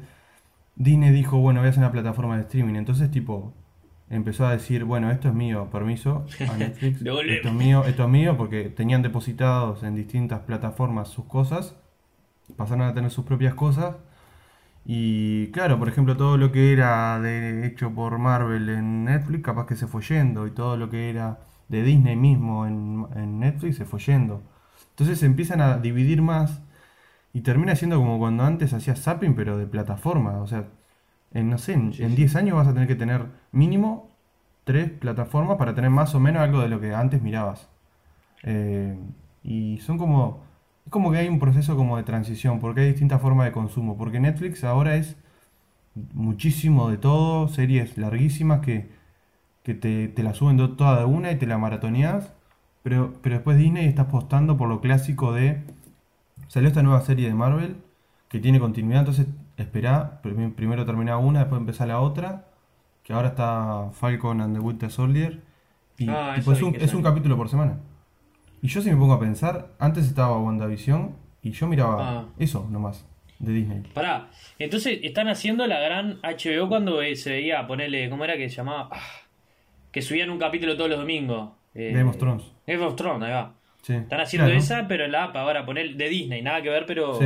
Disney 0.76 1.12
dijo, 1.12 1.40
bueno, 1.40 1.60
voy 1.60 1.68
a 1.68 1.70
hacer 1.72 1.82
una 1.84 1.92
plataforma 1.92 2.36
de 2.38 2.44
streaming. 2.44 2.76
Entonces, 2.76 3.10
tipo, 3.12 3.52
empezó 4.10 4.46
a 4.46 4.52
decir, 4.52 4.84
bueno, 4.84 5.12
esto 5.12 5.30
es 5.30 5.34
mío, 5.34 5.70
permiso 5.72 6.26
a 6.50 6.58
Netflix. 6.58 7.02
Esto 7.02 7.22
es 7.22 7.54
mío, 7.54 7.84
esto 7.86 8.04
es 8.04 8.10
mío, 8.10 8.38
porque 8.38 8.70
tenían 8.70 9.02
depositados 9.02 9.84
en 9.84 9.96
distintas 9.96 10.42
plataformas 10.42 11.10
sus 11.10 11.26
cosas. 11.26 11.76
Pasaron 12.58 12.88
a 12.88 12.94
tener 12.94 13.12
sus 13.12 13.26
propias 13.26 13.54
cosas. 13.54 13.96
Y 14.86 15.48
claro, 15.52 15.78
por 15.78 15.88
ejemplo, 15.88 16.18
todo 16.18 16.38
lo 16.38 16.52
que 16.52 16.74
era 16.74 17.20
de, 17.20 17.68
hecho 17.68 17.94
por 17.94 18.18
Marvel 18.18 18.70
en 18.70 19.06
Netflix, 19.06 19.44
capaz 19.44 19.68
que 19.68 19.76
se 19.76 19.86
fue 19.88 20.02
yendo. 20.02 20.48
Y 20.48 20.52
todo 20.52 20.78
lo 20.78 20.90
que 20.90 21.10
era 21.10 21.40
de 21.68 21.84
Disney 21.84 22.16
mismo 22.16 22.66
en, 22.66 23.06
en 23.16 23.40
Netflix 23.40 23.78
se 23.78 23.86
fue 23.86 24.00
yendo. 24.00 24.42
Entonces 24.92 25.20
se 25.20 25.28
empiezan 25.28 25.62
a 25.62 25.78
dividir 25.78 26.22
más. 26.22 26.62
Y 27.32 27.42
termina 27.42 27.76
siendo 27.76 27.98
como 27.98 28.18
cuando 28.18 28.44
antes 28.44 28.74
hacías 28.74 29.02
zapping, 29.02 29.36
pero 29.36 29.58
de 29.58 29.68
plataforma. 29.68 30.42
O 30.42 30.48
sea, 30.48 30.70
en, 31.34 31.50
no 31.50 31.58
sé, 31.58 31.74
en, 31.74 31.96
Sí, 31.96 32.04
en 32.04 32.16
sí. 32.16 32.16
10 32.16 32.36
años 32.36 32.56
vas 32.58 32.68
a 32.68 32.74
tener 32.74 32.88
que 32.88 32.96
tener 32.96 33.28
mínimo 33.52 34.10
tres 34.64 34.92
plataformas 34.92 35.58
para 35.58 35.76
tener 35.76 35.90
más 35.92 36.16
o 36.16 36.20
menos 36.20 36.42
algo 36.44 36.62
de 36.62 36.70
lo 36.70 36.80
que 36.82 36.94
antes 36.96 37.22
mirabas. 37.22 37.70
Eh, 38.44 38.98
y 39.44 39.80
son 39.80 39.98
como, 39.98 40.44
es 40.86 40.92
como 40.92 41.12
que 41.12 41.20
hay 41.20 41.30
un 41.30 41.40
proceso 41.40 41.76
como 41.78 41.98
de 41.98 42.04
transición, 42.04 42.60
porque 42.60 42.82
hay 42.82 42.88
distintas 42.90 43.22
formas 43.22 43.46
de 43.48 43.54
consumo. 43.54 43.98
Porque 43.98 44.20
Netflix 44.20 44.64
ahora 44.64 44.96
es 44.96 45.18
muchísimo 46.14 46.90
de 46.90 46.98
todo, 46.98 47.48
series 47.48 47.98
larguísimas 47.98 48.62
que, 48.62 48.90
que 49.64 49.74
te, 49.76 50.08
te 50.10 50.24
la 50.24 50.34
suben 50.34 50.58
toda 50.78 51.00
de 51.00 51.06
una 51.06 51.32
y 51.32 51.38
te 51.38 51.48
la 51.48 51.58
maratoneas. 51.58 52.34
Pero, 52.84 53.16
pero 53.22 53.36
después 53.38 53.58
Disney 53.58 53.88
está 53.88 54.04
apostando 54.04 54.58
por 54.58 54.70
lo 54.70 54.82
clásico 54.82 55.34
de... 55.34 55.64
Salió 56.48 56.70
esta 56.70 56.84
nueva 56.84 57.02
serie 57.02 57.28
de 57.28 57.36
Marvel 57.36 57.78
que 58.30 58.40
tiene 58.40 58.60
continuidad, 58.60 59.02
entonces 59.02 59.28
esperá, 59.64 60.22
prim- 60.22 60.54
primero 60.54 60.86
termina 60.86 61.18
una, 61.18 61.40
después 61.40 61.60
empezar 61.60 61.88
la 61.88 62.00
otra, 62.00 62.46
que 63.04 63.14
ahora 63.14 63.30
está 63.30 63.90
Falcon 63.94 64.42
and 64.42 64.56
the 64.56 64.60
Winter 64.60 64.90
Soldier. 64.92 65.42
Y 65.98 66.08
Ah, 66.10 66.36
un, 66.46 66.76
es 66.76 66.94
un 66.94 67.02
capítulo 67.04 67.36
por 67.36 67.50
semana. 67.50 67.80
Y 68.62 68.68
yo 68.68 68.82
si 68.82 68.90
me 68.90 68.98
pongo 68.98 69.14
a 69.14 69.20
pensar, 69.20 69.70
antes 69.80 70.06
estaba 70.06 70.38
WandaVision 70.40 71.16
y 71.42 71.52
yo 71.52 71.68
miraba 71.68 71.98
Ah. 72.20 72.26
eso 72.38 72.68
nomás, 72.70 73.06
de 73.40 73.54
Disney. 73.54 73.84
Pará, 73.94 74.30
entonces 74.60 75.00
están 75.04 75.28
haciendo 75.28 75.66
la 75.68 75.80
gran 75.80 76.20
HBO 76.24 76.68
cuando 76.68 77.02
eh, 77.02 77.16
se 77.16 77.32
veía, 77.32 77.66
ponerle, 77.68 78.10
¿cómo 78.10 78.24
era 78.26 78.36
que 78.38 78.50
se 78.50 78.58
llamaba? 78.58 78.90
Ah, 78.92 79.00
que 79.92 80.02
subían 80.02 80.30
un 80.30 80.40
capítulo 80.40 80.76
todos 80.78 80.90
los 80.90 81.00
domingos. 81.00 81.52
Eh, 81.74 81.92
Game 81.94 82.10
of 82.10 82.18
Thrones. 82.18 82.44
Game 82.68 82.84
of 82.84 82.96
Thrones, 82.96 83.24
ahí 83.24 83.32
va. 83.34 83.54
Sí. 83.82 83.94
Están 83.94 84.20
haciendo 84.22 84.46
Claro. 84.48 84.60
esa, 84.60 84.88
pero 84.88 85.06
en 85.06 85.12
la 85.14 85.26
app 85.26 85.36
ahora 85.38 85.66
poner 85.66 85.96
de 85.96 86.10
Disney, 86.10 86.42
nada 86.42 86.62
que 86.62 86.70
ver, 86.70 86.86
pero. 86.86 87.18
Sí. 87.20 87.26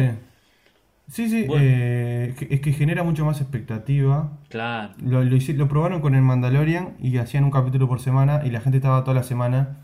Sí, 1.07 1.29
sí, 1.29 1.45
Bueno. 1.45 1.63
eh, 1.65 2.33
es 2.49 2.61
que- 2.61 2.71
genera 2.73 3.03
mucho 3.03 3.25
más 3.25 3.41
expectativa. 3.41 4.37
Claro. 4.49 4.93
Lo, 5.03 5.23
lo, 5.23 5.37
lo 5.37 5.67
probaron 5.67 6.01
con 6.01 6.15
el 6.15 6.21
Mandalorian 6.21 6.95
y 6.99 7.17
hacían 7.17 7.43
un 7.43 7.51
capítulo 7.51 7.87
por 7.87 7.99
semana 7.99 8.41
y 8.45 8.49
la 8.51 8.61
gente 8.61 8.77
estaba 8.77 9.03
toda 9.03 9.13
la 9.15 9.23
semana. 9.23 9.77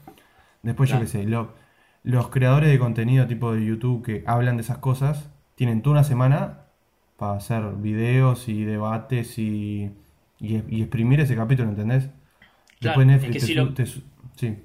Después, 0.63 0.89
Claro. 0.89 1.05
yo 1.05 1.11
qué 1.11 1.17
sé, 1.19 1.27
lo- 1.27 1.53
los 2.03 2.29
creadores 2.29 2.69
de 2.69 2.79
contenido 2.79 3.27
tipo 3.27 3.53
de 3.53 3.65
YouTube 3.65 4.03
que 4.03 4.23
hablan 4.25 4.55
de 4.57 4.61
esas 4.63 4.77
cosas 4.77 5.29
tienen 5.55 5.81
toda 5.81 5.95
una 5.97 6.03
semana 6.05 6.59
para 7.17 7.33
hacer 7.33 7.63
videos 7.77 8.47
y 8.47 8.63
debates 8.63 9.38
y, 9.38 9.91
y, 10.39 10.63
y 10.69 10.81
exprimir 10.81 11.19
ese 11.19 11.35
capítulo, 11.35 11.69
¿entendés? 11.69 12.09
Claro, 12.79 12.98
Después 13.01 13.09
es 13.09 13.25
que 13.27 13.33
te 13.33 13.39
si 13.46 13.53
su- 13.53 13.59
lo- 13.59 13.74
te 13.74 13.85
sí. 13.85 14.57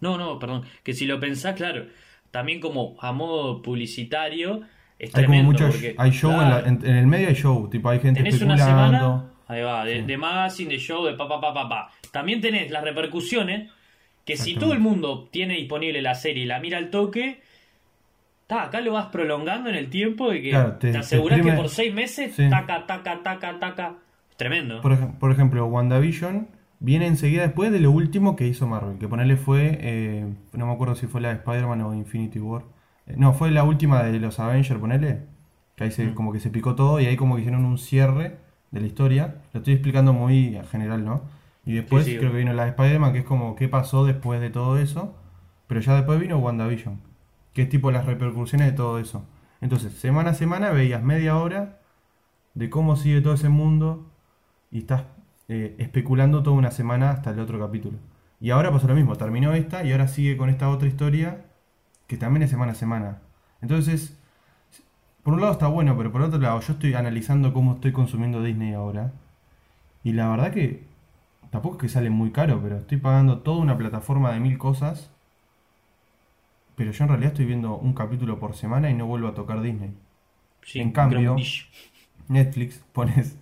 No, 0.00 0.16
no, 0.16 0.38
perdón. 0.38 0.62
Que 0.84 0.92
si 0.94 1.06
lo 1.06 1.18
pensás, 1.18 1.56
claro, 1.56 1.86
también 2.30 2.60
como 2.60 2.94
a 3.00 3.10
modo 3.10 3.62
publicitario, 3.62 4.60
es 4.98 5.14
Hay 5.14 5.24
como 5.26 5.42
mucho, 5.44 5.68
porque, 5.68 5.94
hay 5.96 6.10
show 6.10 6.32
en, 6.42 6.50
la- 6.50 6.60
en, 6.60 6.84
en 6.84 6.96
el 6.96 7.06
medio 7.06 7.28
hay 7.28 7.34
show, 7.34 7.68
tipo 7.70 7.88
hay 7.88 8.00
gente 8.00 8.22
Tenés 8.22 8.40
una 8.42 8.54
especulando. 8.54 8.98
semana, 8.98 9.24
ahí 9.46 9.62
va, 9.62 9.84
de, 9.84 10.02
de 10.02 10.16
magazine, 10.16 10.70
de 10.72 10.78
show, 10.78 11.04
de 11.04 11.14
pa, 11.14 11.28
pa, 11.28 11.40
pa, 11.40 11.54
pa, 11.54 11.68
pa. 11.68 11.90
También 12.12 12.40
tenés 12.40 12.70
las 12.70 12.82
repercusiones, 12.82 13.70
que 14.24 14.36
si 14.36 14.54
todo 14.56 14.72
el 14.72 14.80
mundo 14.80 15.28
tiene 15.30 15.54
disponible 15.54 16.02
la 16.02 16.14
serie 16.14 16.42
y 16.42 16.46
la 16.46 16.58
mira 16.60 16.78
al 16.78 16.90
toque, 16.90 17.40
ta, 18.46 18.64
acá 18.64 18.80
lo 18.80 18.92
vas 18.92 19.06
prolongando 19.06 19.70
en 19.70 19.76
el 19.76 19.88
tiempo 19.90 20.30
de 20.30 20.42
que 20.42 20.50
Claro, 20.50 20.72
te- 20.74 20.92
te, 20.92 20.98
aseguras 20.98 21.40
que 21.40 21.52
por 21.52 21.68
seis 21.68 21.94
meses, 21.94 22.34
Sí. 22.34 22.48
taca, 22.50 22.86
taca, 22.86 23.22
taca, 23.22 23.58
taca. 23.58 23.94
Tremendo. 24.36 24.80
Por, 24.80 24.92
ej- 24.92 25.18
por 25.18 25.30
ejemplo, 25.32 25.66
WandaVision 25.66 26.48
viene 26.80 27.06
enseguida 27.06 27.42
después 27.42 27.72
de 27.72 27.80
lo 27.80 27.90
último 27.90 28.36
que 28.36 28.46
hizo 28.46 28.66
Marvel, 28.66 28.98
que 28.98 29.08
ponerle 29.08 29.36
fue, 29.36 29.78
eh, 29.80 30.26
no 30.52 30.66
me 30.66 30.72
acuerdo 30.72 30.94
si 30.94 31.06
fue 31.06 31.20
la 31.20 31.28
de 31.28 31.34
Spider-Man 31.36 31.80
o 31.82 31.94
Infinity 31.94 32.38
War. 32.38 32.62
Eh, 33.08 33.14
no, 33.16 33.32
fue 33.32 33.50
la 33.50 33.64
última 33.64 34.02
de 34.02 34.18
los 34.20 34.38
Avengers, 34.40 34.80
ponele, 34.80 35.24
que 35.76 35.84
ahí 35.84 35.90
se, 35.90 36.06
Mm. 36.06 36.14
como 36.14 36.32
que 36.32 36.40
se 36.40 36.50
picó 36.50 36.74
todo 36.74 37.00
y 37.00 37.06
ahí 37.06 37.16
como 37.16 37.34
que 37.36 37.42
hicieron 37.42 37.64
un 37.64 37.78
cierre 37.78 38.38
de 38.70 38.80
la 38.80 38.86
historia. 38.86 39.36
Lo 39.52 39.58
estoy 39.60 39.74
explicando 39.74 40.12
muy 40.12 40.56
en 40.56 40.64
general, 40.66 41.04
¿no? 41.04 41.22
Y 41.64 41.74
después 41.74 42.04
Sí, 42.04 42.12
sí. 42.12 42.18
creo 42.18 42.32
que 42.32 42.38
vino 42.38 42.52
la 42.52 42.64
de 42.64 42.70
Spider-Man, 42.70 43.12
que 43.12 43.18
es 43.20 43.24
como 43.24 43.56
qué 43.56 43.68
pasó 43.68 44.04
después 44.06 44.40
de 44.40 44.50
todo 44.50 44.78
eso. 44.78 45.14
Pero 45.66 45.80
ya 45.80 45.94
después 45.96 46.18
vino 46.20 46.38
WandaVision, 46.38 46.98
que 47.52 47.62
es 47.62 47.68
tipo 47.68 47.90
las 47.90 48.06
repercusiones 48.06 48.68
de 48.68 48.72
todo 48.72 48.98
eso. 48.98 49.24
Entonces, 49.60 49.92
semana 49.94 50.30
a 50.30 50.34
semana 50.34 50.70
veías 50.70 51.02
media 51.02 51.36
hora 51.36 51.80
de 52.54 52.70
cómo 52.70 52.96
sigue 52.96 53.20
todo 53.20 53.34
ese 53.34 53.48
mundo 53.50 54.06
y 54.70 54.78
estás 54.78 55.04
eh, 55.48 55.74
especulando 55.78 56.42
toda 56.42 56.56
una 56.56 56.70
semana 56.70 57.10
hasta 57.10 57.30
el 57.30 57.40
otro 57.40 57.58
capítulo. 57.58 57.98
Y 58.40 58.50
ahora 58.50 58.70
pasó 58.72 58.86
lo 58.88 58.94
mismo, 58.94 59.16
terminó 59.16 59.52
esta 59.54 59.84
y 59.84 59.92
ahora 59.92 60.08
sigue 60.08 60.36
con 60.36 60.48
esta 60.50 60.68
otra 60.70 60.88
historia 60.88 61.44
que 62.08 62.16
también 62.16 62.42
es 62.42 62.50
semana 62.50 62.72
a 62.72 62.74
semana. 62.74 63.18
Entonces, 63.62 64.18
por 65.22 65.34
un 65.34 65.40
lado 65.40 65.52
está 65.52 65.68
bueno, 65.68 65.96
pero 65.96 66.10
por 66.10 66.22
otro 66.22 66.40
lado 66.40 66.58
yo 66.60 66.72
estoy 66.72 66.94
analizando 66.94 67.52
cómo 67.52 67.74
estoy 67.74 67.92
consumiendo 67.92 68.42
Disney 68.42 68.72
ahora. 68.72 69.12
Y 70.02 70.12
la 70.12 70.28
verdad 70.30 70.52
que 70.52 70.84
tampoco 71.50 71.76
es 71.76 71.82
que 71.82 71.88
sale 71.88 72.10
muy 72.10 72.30
caro, 72.32 72.60
pero 72.62 72.78
estoy 72.78 72.98
pagando 72.98 73.40
toda 73.40 73.58
una 73.58 73.76
plataforma 73.76 74.32
de 74.32 74.40
mil 74.40 74.58
cosas. 74.58 75.10
Pero 76.76 76.92
yo 76.92 77.04
en 77.04 77.10
realidad 77.10 77.32
estoy 77.32 77.44
viendo 77.44 77.76
un 77.76 77.92
capítulo 77.92 78.38
por 78.38 78.54
semana 78.54 78.90
y 78.90 78.94
no 78.94 79.06
vuelvo 79.06 79.28
a 79.28 79.34
tocar 79.34 79.60
Disney. 79.60 79.92
Sí, 80.62 80.80
en 80.80 80.92
cambio-. 80.92 81.36
Netflix, 82.28 82.82
pones 82.92 83.36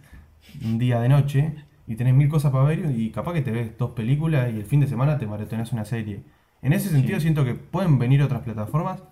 un 0.65 0.79
día 0.79 1.01
de 1.01 1.09
noche 1.09 1.55
y 1.87 1.95
tenés 1.97 2.15
mil 2.15 2.29
cosas 2.29 2.51
para 2.51 2.65
ver 2.65 2.91
y 2.91 3.11
capaz 3.11 3.33
que 3.35 3.43
te 3.43 3.53
ves 3.53 3.79
dos 3.79 3.91
películas 3.91 4.53
y 4.53 4.57
el 4.57 4.65
fin 4.65 4.81
de 4.81 4.87
semana 4.89 5.19
te 5.19 5.27
maratoneas 5.27 5.73
una 5.73 5.85
serie. 5.85 6.23
En 6.67 6.73
ese 6.73 6.89
sentido 6.89 7.19
Sí. 7.21 7.23
siento 7.25 7.45
que 7.45 7.55
pueden 7.55 7.99
venir 7.99 8.23
otras 8.23 8.43
plataformas, 8.43 9.03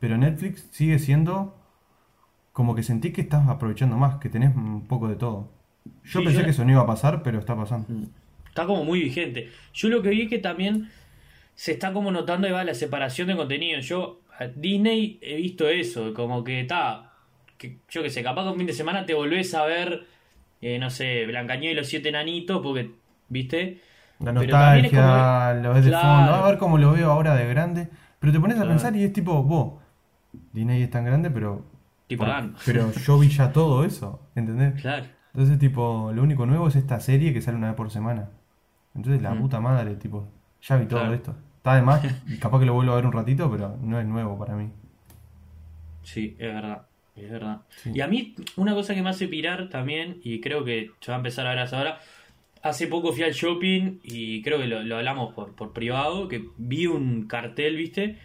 pero 0.00 0.18
Netflix 0.18 0.68
sigue 0.72 0.98
siendo 0.98 1.56
como 2.52 2.74
que 2.74 2.82
sentí 2.82 3.12
que 3.12 3.20
estás 3.20 3.48
aprovechando 3.48 3.96
más, 3.96 4.16
que 4.16 4.28
tenés 4.28 4.54
un 4.56 4.86
poco 4.86 5.08
de 5.08 5.16
todo. 5.16 5.48
Yo 6.04 6.20
Sí, 6.20 6.24
pensé 6.24 6.38
yo- 6.40 6.44
que 6.44 6.50
eso 6.50 6.64
no 6.64 6.72
iba 6.72 6.80
a 6.82 6.86
pasar, 6.86 7.22
pero 7.22 7.38
está 7.38 7.54
pasando. 7.56 7.86
Está 8.48 8.66
como 8.66 8.84
muy 8.84 9.00
vigente. 9.00 9.50
Yo 9.72 9.88
lo 9.88 10.02
que 10.02 10.10
vi 10.10 10.22
es 10.22 10.28
que 10.28 10.38
también 10.38 10.90
se 11.54 11.72
está 11.72 11.92
como 11.92 12.10
notando 12.10 12.50
va, 12.52 12.64
la 12.64 12.74
separación 12.74 13.28
de 13.28 13.36
contenido. 13.36 13.80
Yo, 13.80 14.20
a 14.38 14.46
Disney, 14.46 15.18
he 15.22 15.36
visto 15.36 15.68
eso, 15.68 16.14
como 16.14 16.42
que 16.44 16.60
está, 16.60 17.12
que, 17.58 17.78
yo 17.90 18.02
que 18.02 18.10
sé, 18.10 18.22
capaz 18.24 18.42
que 18.44 18.50
un 18.50 18.58
fin 18.58 18.66
de 18.66 18.72
semana 18.72 19.06
te 19.06 19.14
volvés 19.14 19.54
a 19.54 19.64
ver, 19.66 20.06
eh, 20.60 20.78
no 20.80 20.90
sé, 20.90 21.26
Blancañez 21.26 21.72
y 21.72 21.74
los 21.76 21.86
siete 21.86 22.08
enanitos, 22.08 22.60
porque, 22.62 22.90
¿viste? 23.28 23.80
La 24.20 24.32
nostalgia, 24.32 25.54
lo 25.54 25.74
ves 25.74 25.84
de 25.84 25.90
fondo, 25.92 26.34
a 26.34 26.46
ver 26.48 26.58
cómo 26.58 26.78
lo 26.78 26.92
veo 26.92 27.10
ahora 27.10 27.34
de 27.34 27.46
grande. 27.48 27.88
Pero 28.20 28.32
te 28.32 28.40
pones 28.40 28.58
a 28.58 28.64
pensar 28.66 28.94
y 28.96 29.04
es 29.04 29.12
tipo, 29.12 29.42
vos, 29.42 29.74
Disney 30.52 30.82
es 30.82 30.90
tan 30.90 31.04
grande, 31.04 31.30
pero... 31.30 31.64
Por- 32.08 32.18
pagando. 32.18 32.58
pero 32.64 32.92
yo 32.92 33.18
vi 33.18 33.28
ya 33.28 33.52
todo 33.52 33.84
eso, 33.84 34.20
¿entendés? 34.36 34.80
Claro. 34.80 35.04
Entonces, 35.32 35.58
tipo, 35.58 36.12
lo 36.14 36.22
único 36.22 36.46
nuevo 36.46 36.68
es 36.68 36.76
esta 36.76 37.00
serie 37.00 37.32
que 37.32 37.42
sale 37.42 37.56
una 37.56 37.68
vez 37.68 37.76
por 37.76 37.90
semana. 37.90 38.30
Entonces, 38.94 39.20
la 39.20 39.34
Mm. 39.34 39.40
puta 39.40 39.60
madre, 39.60 39.96
tipo, 39.96 40.28
ya 40.62 40.76
vi 40.76 40.86
todo 40.86 41.00
Claro. 41.00 41.14
esto. 41.14 41.34
Está 41.56 41.74
de 41.74 41.82
más, 41.82 42.02
y 42.28 42.38
capaz 42.38 42.60
que 42.60 42.66
lo 42.66 42.74
vuelvo 42.74 42.92
a 42.92 42.96
ver 42.96 43.06
un 43.06 43.12
ratito, 43.12 43.50
pero 43.50 43.76
no 43.82 43.98
es 43.98 44.06
nuevo 44.06 44.38
para 44.38 44.54
mí. 44.54 44.70
Sí, 46.02 46.36
es 46.38 46.52
verdad. 46.54 46.82
Es 47.16 47.30
verdad. 47.30 47.60
Sí. 47.70 47.92
Y 47.94 48.00
a 48.00 48.06
mí, 48.08 48.34
una 48.56 48.74
cosa 48.74 48.94
que 48.94 49.02
me 49.02 49.10
hace 49.10 49.28
pirar 49.28 49.68
también, 49.68 50.18
y 50.22 50.40
creo 50.40 50.64
que 50.64 50.90
se 51.00 51.10
va 51.12 51.16
a 51.16 51.18
empezar 51.18 51.46
a 51.46 51.50
ver 51.50 51.58
hasta 51.60 51.78
ahora. 51.78 51.98
Hace 52.64 52.86
poco 52.86 53.12
fui 53.12 53.22
al 53.22 53.32
shopping 53.32 53.98
y 54.02 54.40
creo 54.42 54.58
que 54.58 54.66
lo, 54.66 54.82
lo 54.82 54.96
hablamos 54.96 55.34
por, 55.34 55.54
por 55.54 55.72
privado, 55.74 56.28
que 56.28 56.44
vi 56.56 56.86
un 56.86 57.26
cartel, 57.26 57.76
¿viste? 57.76 58.16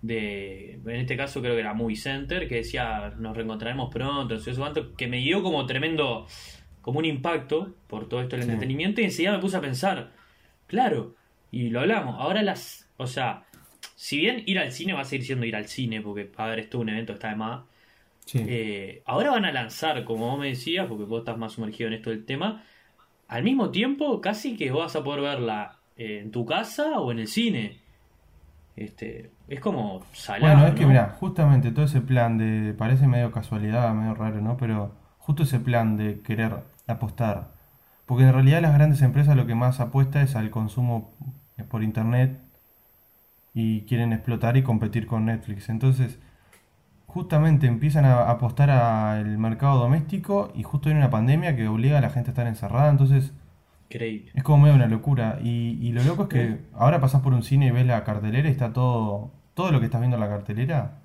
De, 0.00 0.74
en 0.86 0.90
este 0.96 1.16
caso 1.16 1.40
creo 1.42 1.54
que 1.54 1.60
era 1.60 1.74
Movie 1.74 1.96
Center, 1.96 2.48
que 2.48 2.56
decía 2.56 3.12
nos 3.18 3.36
reencontraremos 3.36 3.92
pronto, 3.92 4.34
no 4.34 4.40
sé 4.40 4.54
cuánto, 4.54 4.94
que 4.94 5.06
me 5.08 5.18
dio 5.18 5.42
como 5.42 5.66
tremendo, 5.66 6.26
como 6.80 7.00
un 7.00 7.04
impacto 7.04 7.74
por 7.88 8.08
todo 8.08 8.22
esto 8.22 8.36
del 8.36 8.44
Sí. 8.44 8.50
entretenimiento 8.52 9.00
y 9.00 9.04
enseguida 9.04 9.32
me 9.32 9.38
puse 9.40 9.56
a 9.56 9.60
pensar, 9.60 10.12
claro, 10.66 11.14
y 11.50 11.68
lo 11.70 11.80
hablamos, 11.80 12.14
ahora 12.18 12.42
las, 12.42 12.88
o 12.96 13.06
sea, 13.06 13.42
si 13.96 14.18
bien 14.18 14.44
ir 14.46 14.58
al 14.60 14.70
cine 14.72 14.92
va 14.94 15.00
a 15.00 15.04
seguir 15.04 15.26
siendo 15.26 15.44
ir 15.44 15.56
al 15.56 15.66
cine, 15.66 16.00
porque 16.00 16.30
a 16.36 16.46
ver, 16.46 16.60
esto 16.60 16.78
es 16.78 16.82
un 16.82 16.88
evento 16.88 17.12
está 17.12 17.28
de 17.30 17.36
más, 17.36 17.64
Sí. 18.24 18.44
Eh, 18.46 19.02
ahora 19.06 19.30
van 19.30 19.46
a 19.46 19.52
lanzar, 19.52 20.04
como 20.04 20.28
vos 20.30 20.38
me 20.38 20.48
decías, 20.48 20.86
porque 20.86 21.04
vos 21.04 21.20
estás 21.20 21.38
más 21.38 21.52
sumergido 21.54 21.88
en 21.88 21.94
esto 21.94 22.10
del 22.10 22.26
tema, 22.26 22.62
al 23.28 23.42
mismo 23.44 23.70
tiempo 23.70 24.20
casi 24.20 24.56
que 24.56 24.70
vas 24.70 24.96
a 24.96 25.04
poder 25.04 25.20
verla 25.20 25.76
eh, 25.96 26.20
en 26.22 26.30
tu 26.30 26.44
casa 26.44 26.98
o 26.98 27.12
en 27.12 27.20
el 27.20 27.28
cine. 27.28 27.78
Este, 28.74 29.30
es 29.48 29.60
como 29.60 30.02
salado. 30.12 30.54
Bueno, 30.54 30.68
es 30.68 30.74
que 30.74 30.82
¿no? 30.82 30.88
mira, 30.88 31.16
justamente 31.18 31.70
todo 31.70 31.84
ese 31.84 32.00
plan 32.00 32.38
de, 32.38 32.74
parece 32.74 33.06
medio 33.06 33.30
casualidad, 33.32 33.92
medio 33.94 34.14
raro, 34.14 34.40
¿no? 34.40 34.56
Pero 34.56 34.94
justo 35.18 35.42
ese 35.42 35.60
plan 35.60 35.96
de 35.96 36.20
querer 36.20 36.64
apostar, 36.86 37.52
porque 38.06 38.24
en 38.24 38.32
realidad 38.32 38.62
las 38.62 38.72
grandes 38.74 39.02
empresas 39.02 39.36
lo 39.36 39.46
que 39.46 39.54
más 39.54 39.80
apuesta 39.80 40.22
es 40.22 40.36
al 40.36 40.50
consumo 40.50 41.12
por 41.68 41.82
internet 41.82 42.38
y 43.52 43.82
quieren 43.82 44.12
explotar 44.12 44.56
y 44.56 44.62
competir 44.62 45.06
con 45.06 45.26
Netflix. 45.26 45.68
Entonces, 45.68 46.18
justamente 47.18 47.66
empiezan 47.66 48.04
a 48.04 48.30
apostar 48.30 48.70
al 48.70 49.38
mercado 49.38 49.80
doméstico 49.80 50.52
y 50.54 50.62
justo 50.62 50.88
viene 50.88 51.00
una 51.00 51.10
pandemia 51.10 51.56
que 51.56 51.66
obliga 51.66 51.98
a 51.98 52.00
la 52.00 52.10
gente 52.10 52.30
a 52.30 52.32
estar 52.32 52.46
encerrada, 52.46 52.90
entonces 52.90 53.32
Increíble. 53.90 54.30
es 54.34 54.44
como 54.44 54.62
medio 54.62 54.76
una 54.76 54.86
locura. 54.86 55.38
Y, 55.42 55.78
y 55.82 55.90
lo 55.92 56.04
loco 56.04 56.22
es 56.24 56.28
que 56.28 56.60
ahora 56.74 57.00
pasás 57.00 57.20
por 57.20 57.34
un 57.34 57.42
cine 57.42 57.66
y 57.66 57.70
ves 57.72 57.86
la 57.86 58.04
cartelera 58.04 58.48
y 58.48 58.52
está 58.52 58.72
todo, 58.72 59.32
todo 59.54 59.72
lo 59.72 59.80
que 59.80 59.86
estás 59.86 60.00
viendo 60.00 60.16
en 60.16 60.20
la 60.20 60.28
cartelera, 60.28 60.98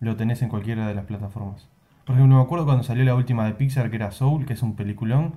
lo 0.00 0.16
tenés 0.16 0.42
en 0.42 0.48
cualquiera 0.48 0.88
de 0.88 0.94
las 0.96 1.04
plataformas. 1.04 1.68
Por 2.04 2.16
ejemplo, 2.16 2.36
me 2.36 2.42
acuerdo 2.42 2.64
cuando 2.64 2.82
salió 2.82 3.04
la 3.04 3.14
última 3.14 3.46
de 3.46 3.52
Pixar, 3.52 3.88
que 3.88 3.96
era 3.96 4.10
Soul, 4.10 4.46
que 4.46 4.54
es 4.54 4.62
un 4.62 4.74
peliculón. 4.74 5.34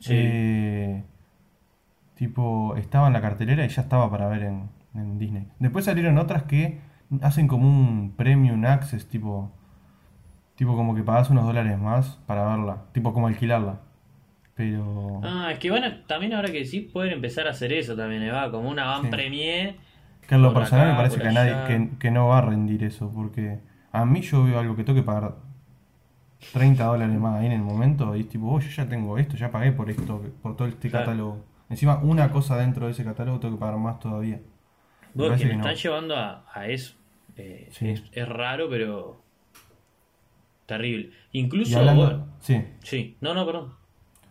Sí. 0.00 0.12
eh, 0.16 1.04
tipo, 2.14 2.76
estaba 2.76 3.08
en 3.08 3.12
la 3.12 3.20
cartelera 3.20 3.64
y 3.66 3.68
ya 3.68 3.82
estaba 3.82 4.10
para 4.10 4.26
ver 4.28 4.44
en, 4.44 4.70
en 4.94 5.18
Disney. 5.18 5.48
Después 5.58 5.84
salieron 5.84 6.16
otras 6.18 6.44
que 6.44 6.78
hacen 7.22 7.48
como 7.48 7.68
un 7.68 8.12
premium 8.16 8.64
access, 8.64 9.08
tipo, 9.08 9.50
tipo 10.54 10.76
como 10.76 10.94
que 10.94 11.02
pagás 11.02 11.30
unos 11.30 11.44
dólares 11.44 11.78
más 11.78 12.18
para 12.26 12.44
verla, 12.44 12.84
tipo 12.92 13.12
como 13.12 13.26
alquilarla. 13.28 13.80
Pero... 14.54 15.20
Ah, 15.24 15.50
es 15.52 15.58
que 15.58 15.70
a- 15.70 16.06
también 16.06 16.34
ahora 16.34 16.50
que 16.52 16.64
sí 16.66 16.80
pueden 16.82 17.12
empezar 17.14 17.46
a 17.46 17.50
hacer 17.50 17.72
eso 17.72 17.96
también, 17.96 18.22
Eva, 18.22 18.50
como 18.50 18.68
una 18.68 18.84
van 18.86 19.02
Sí. 19.04 19.08
premier. 19.08 19.76
Que 20.28 20.34
en 20.34 20.42
lo 20.42 20.52
personal 20.54 20.86
acá, 20.86 20.92
me 20.92 20.96
parece 21.02 21.20
que, 21.20 21.28
a 21.28 21.32
nadie, 21.32 21.54
que, 21.66 21.98
que 21.98 22.10
no 22.10 22.28
va 22.28 22.38
a 22.38 22.42
rendir 22.42 22.84
eso, 22.84 23.10
porque 23.12 23.60
a 23.90 24.04
mí 24.04 24.20
yo 24.20 24.44
veo 24.44 24.60
algo 24.60 24.76
que 24.76 24.84
tengo 24.84 25.00
que 25.00 25.04
pagar 25.04 25.34
30 26.52 26.84
dólares 26.84 27.18
más 27.18 27.40
ahí 27.40 27.46
en 27.46 27.52
el 27.52 27.62
momento 27.62 28.14
y 28.16 28.20
es 28.20 28.28
tipo, 28.28 28.48
oh, 28.52 28.60
yo 28.60 28.68
ya 28.70 28.86
tengo 28.88 29.18
esto, 29.18 29.36
ya 29.36 29.50
pagué 29.50 29.72
por 29.72 29.90
esto, 29.90 30.22
por 30.42 30.56
todo 30.56 30.68
este 30.68 30.88
Claro. 30.90 31.06
catálogo. 31.06 31.44
Encima, 31.68 31.98
una 32.02 32.30
cosa 32.30 32.56
dentro 32.56 32.86
de 32.86 32.92
ese 32.92 33.04
catálogo 33.04 33.40
tengo 33.40 33.56
que 33.56 33.60
pagar 33.60 33.78
más 33.78 33.98
todavía. 33.98 34.40
Vos, 35.14 35.30
que 35.32 35.36
que 35.38 35.44
nos 35.46 35.54
no. 35.56 35.60
están 35.70 35.74
llevando 35.76 36.16
a, 36.16 36.44
a 36.52 36.66
eso. 36.68 36.94
Eh, 37.36 37.68
Sí. 37.72 37.88
es, 37.90 38.02
es 38.12 38.28
raro, 38.28 38.68
pero. 38.70 39.20
Terrible. 40.66 41.10
Incluso. 41.32 41.78
hablando, 41.78 42.04
bueno, 42.04 42.26
sí, 42.40 42.62
sí, 42.82 43.16
no, 43.20 43.34
no, 43.34 43.44
perdón. 43.44 43.72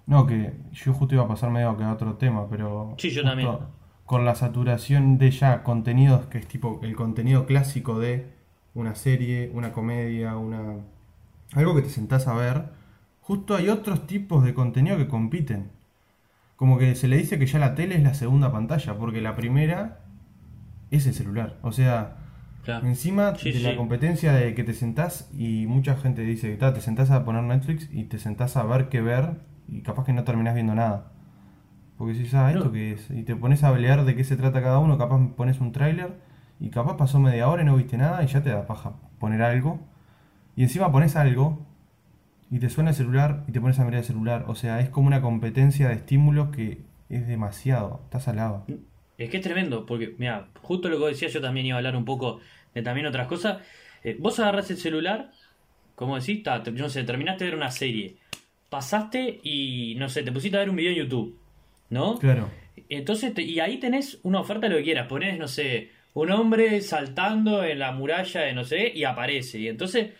no, 0.05 0.25
que 0.25 0.53
yo 0.71 0.93
justo 0.93 1.15
iba 1.15 1.23
a 1.25 1.27
pasar 1.27 1.49
medio 1.49 1.75
que 1.77 1.83
a 1.83 1.91
otro 1.93 2.15
tema, 2.15 2.47
pero 2.49 2.95
Sí, 2.97 3.09
yo 3.09 3.23
también. 3.23 3.49
con 4.05 4.23
la 4.25 4.35
saturación 4.35 5.17
de 5.17 5.31
ya 5.31 5.63
contenidos, 5.63 6.27
que 6.27 6.37
es 6.37 6.47
tipo 6.47 6.79
el 6.81 6.95
contenido 6.95 7.45
clásico 7.45 7.99
de 7.99 8.31
una 8.73 8.95
serie, 8.95 9.51
una 9.53 9.71
comedia, 9.73 10.37
una 10.37 10.77
algo 11.55 11.75
que 11.75 11.81
te 11.81 11.89
sentás 11.89 12.27
a 12.27 12.33
ver, 12.35 12.69
justo 13.21 13.55
hay 13.55 13.67
otros 13.69 14.07
tipos 14.07 14.43
de 14.43 14.53
contenido 14.53 14.95
que 14.97 15.07
compiten. 15.07 15.71
Como 16.55 16.77
que 16.77 16.95
se 16.95 17.07
le 17.09 17.17
dice 17.17 17.37
que 17.39 17.47
ya 17.47 17.59
la 17.59 17.75
tele 17.75 17.95
es 17.95 18.03
la 18.03 18.13
segunda 18.13 18.51
pantalla, 18.51 18.97
porque 18.97 19.19
la 19.21 19.35
primera 19.35 19.99
es 20.91 21.05
el 21.07 21.13
celular. 21.13 21.57
O 21.63 21.71
sea, 21.71 22.17
Claro. 22.63 22.85
encima 22.87 23.35
Sí, 23.35 23.51
de 23.51 23.59
la 23.61 23.75
competencia 23.75 24.33
de 24.33 24.53
que 24.53 24.63
te 24.63 24.73
sentás 24.73 25.29
y 25.37 25.65
mucha 25.67 25.95
gente 25.95 26.21
dice, 26.21 26.55
"Ta, 26.57 26.73
te 26.73 26.81
sentás 26.81 27.09
a 27.11 27.25
poner 27.25 27.43
Netflix 27.43 27.89
y 27.91 28.03
te 28.03 28.19
sentás 28.19 28.57
a 28.57 28.63
ver 28.63 28.89
qué 28.89 29.01
ver 29.01 29.39
y 29.67 29.81
capaz 29.81 30.05
que 30.05 30.13
no 30.13 30.23
terminás 30.23 30.53
viendo 30.55 30.75
nada. 30.75 31.11
Porque 31.97 32.15
si 32.15 32.25
sabes 32.27 32.55
esto 32.55 32.67
No. 32.67 32.71
qué 32.71 32.93
es, 32.93 33.09
y 33.11 33.23
te 33.23 33.35
pones 33.35 33.63
a 33.63 33.73
pelear 33.73 34.05
de 34.05 34.15
qué 34.15 34.23
se 34.23 34.35
trata 34.37 34.61
cada 34.61 34.79
uno, 34.79 34.97
capaz 34.97 35.19
pones 35.35 35.59
un 35.59 35.71
tráiler 35.71 36.19
y 36.59 36.69
capaz 36.69 36.95
pasó 36.97 37.19
media 37.19 37.47
hora 37.49 37.61
y 37.63 37.65
no 37.65 37.75
viste 37.75 37.97
nada 37.97 38.23
y 38.23 38.27
ya 38.27 38.41
te 38.43 38.49
da 38.49 38.65
paja 38.67 38.93
poner 39.19 39.41
algo. 39.41 39.79
Y 40.55 40.63
encima 40.63 40.91
pones 40.91 41.15
algo 41.15 41.65
y 42.51 42.59
te 42.59 42.69
suena 42.69 42.89
el 42.91 42.95
celular 42.95 43.43
y 43.47 43.51
te 43.51 43.61
pones 43.61 43.79
a 43.79 43.85
mirar 43.85 43.99
el 43.99 44.05
celular. 44.05 44.45
O 44.47 44.55
sea, 44.55 44.79
es 44.79 44.89
como 44.89 45.07
una 45.07 45.21
competencia 45.21 45.87
de 45.89 45.95
estímulos 45.95 46.49
que 46.49 46.81
es 47.09 47.27
demasiado. 47.27 48.01
Estás 48.05 48.27
al 48.27 48.37
lado. 48.37 48.65
Es 49.19 49.29
que 49.29 49.37
es 49.37 49.43
tremendo, 49.43 49.85
porque, 49.85 50.15
mira, 50.17 50.47
justo 50.61 50.87
lo 50.89 50.95
que 50.95 51.01
vos 51.01 51.11
decías, 51.11 51.33
yo 51.33 51.41
también 51.41 51.65
iba 51.65 51.75
a 51.75 51.79
hablar 51.79 51.95
un 51.97 52.05
poco 52.05 52.39
de 52.73 52.81
también 52.81 53.05
otras 53.05 53.27
cosas. 53.27 53.61
Eh, 54.03 54.15
vos 54.17 54.39
agarrás 54.39 54.71
el 54.71 54.77
celular, 54.77 55.31
como 55.95 56.17
decís, 56.17 56.41
ta, 56.41 56.63
te- 56.63 56.71
no 56.71 56.87
sé, 56.89 57.03
terminaste 57.03 57.43
de 57.43 57.51
ver 57.51 57.57
una 57.59 57.69
serie, 57.69 58.15
pasaste 58.69 59.41
y, 59.43 59.95
no 59.97 60.07
sé, 60.07 60.23
te 60.23 60.31
pusiste 60.31 60.55
a 60.55 60.61
ver 60.61 60.69
un 60.69 60.77
video 60.77 60.91
en 60.91 60.97
YouTube, 60.99 61.37
¿no? 61.89 62.17
Claro. 62.17 62.49
Entonces, 62.87 63.33
te- 63.33 63.41
y 63.41 63.59
ahí 63.59 63.77
tenés 63.77 64.19
una 64.23 64.39
oferta 64.39 64.67
de 64.67 64.69
lo 64.69 64.77
que 64.77 64.83
quieras. 64.85 65.07
Ponés, 65.07 65.37
no 65.37 65.49
sé, 65.49 65.91
un 66.13 66.31
hombre 66.31 66.79
saltando 66.81 67.63
en 67.63 67.79
la 67.79 67.91
muralla 67.91 68.41
de 68.41 68.53
no 68.53 68.63
sé, 68.63 68.91
y 68.95 69.03
aparece. 69.03 69.59
Y 69.59 69.67
entonces 69.67 70.11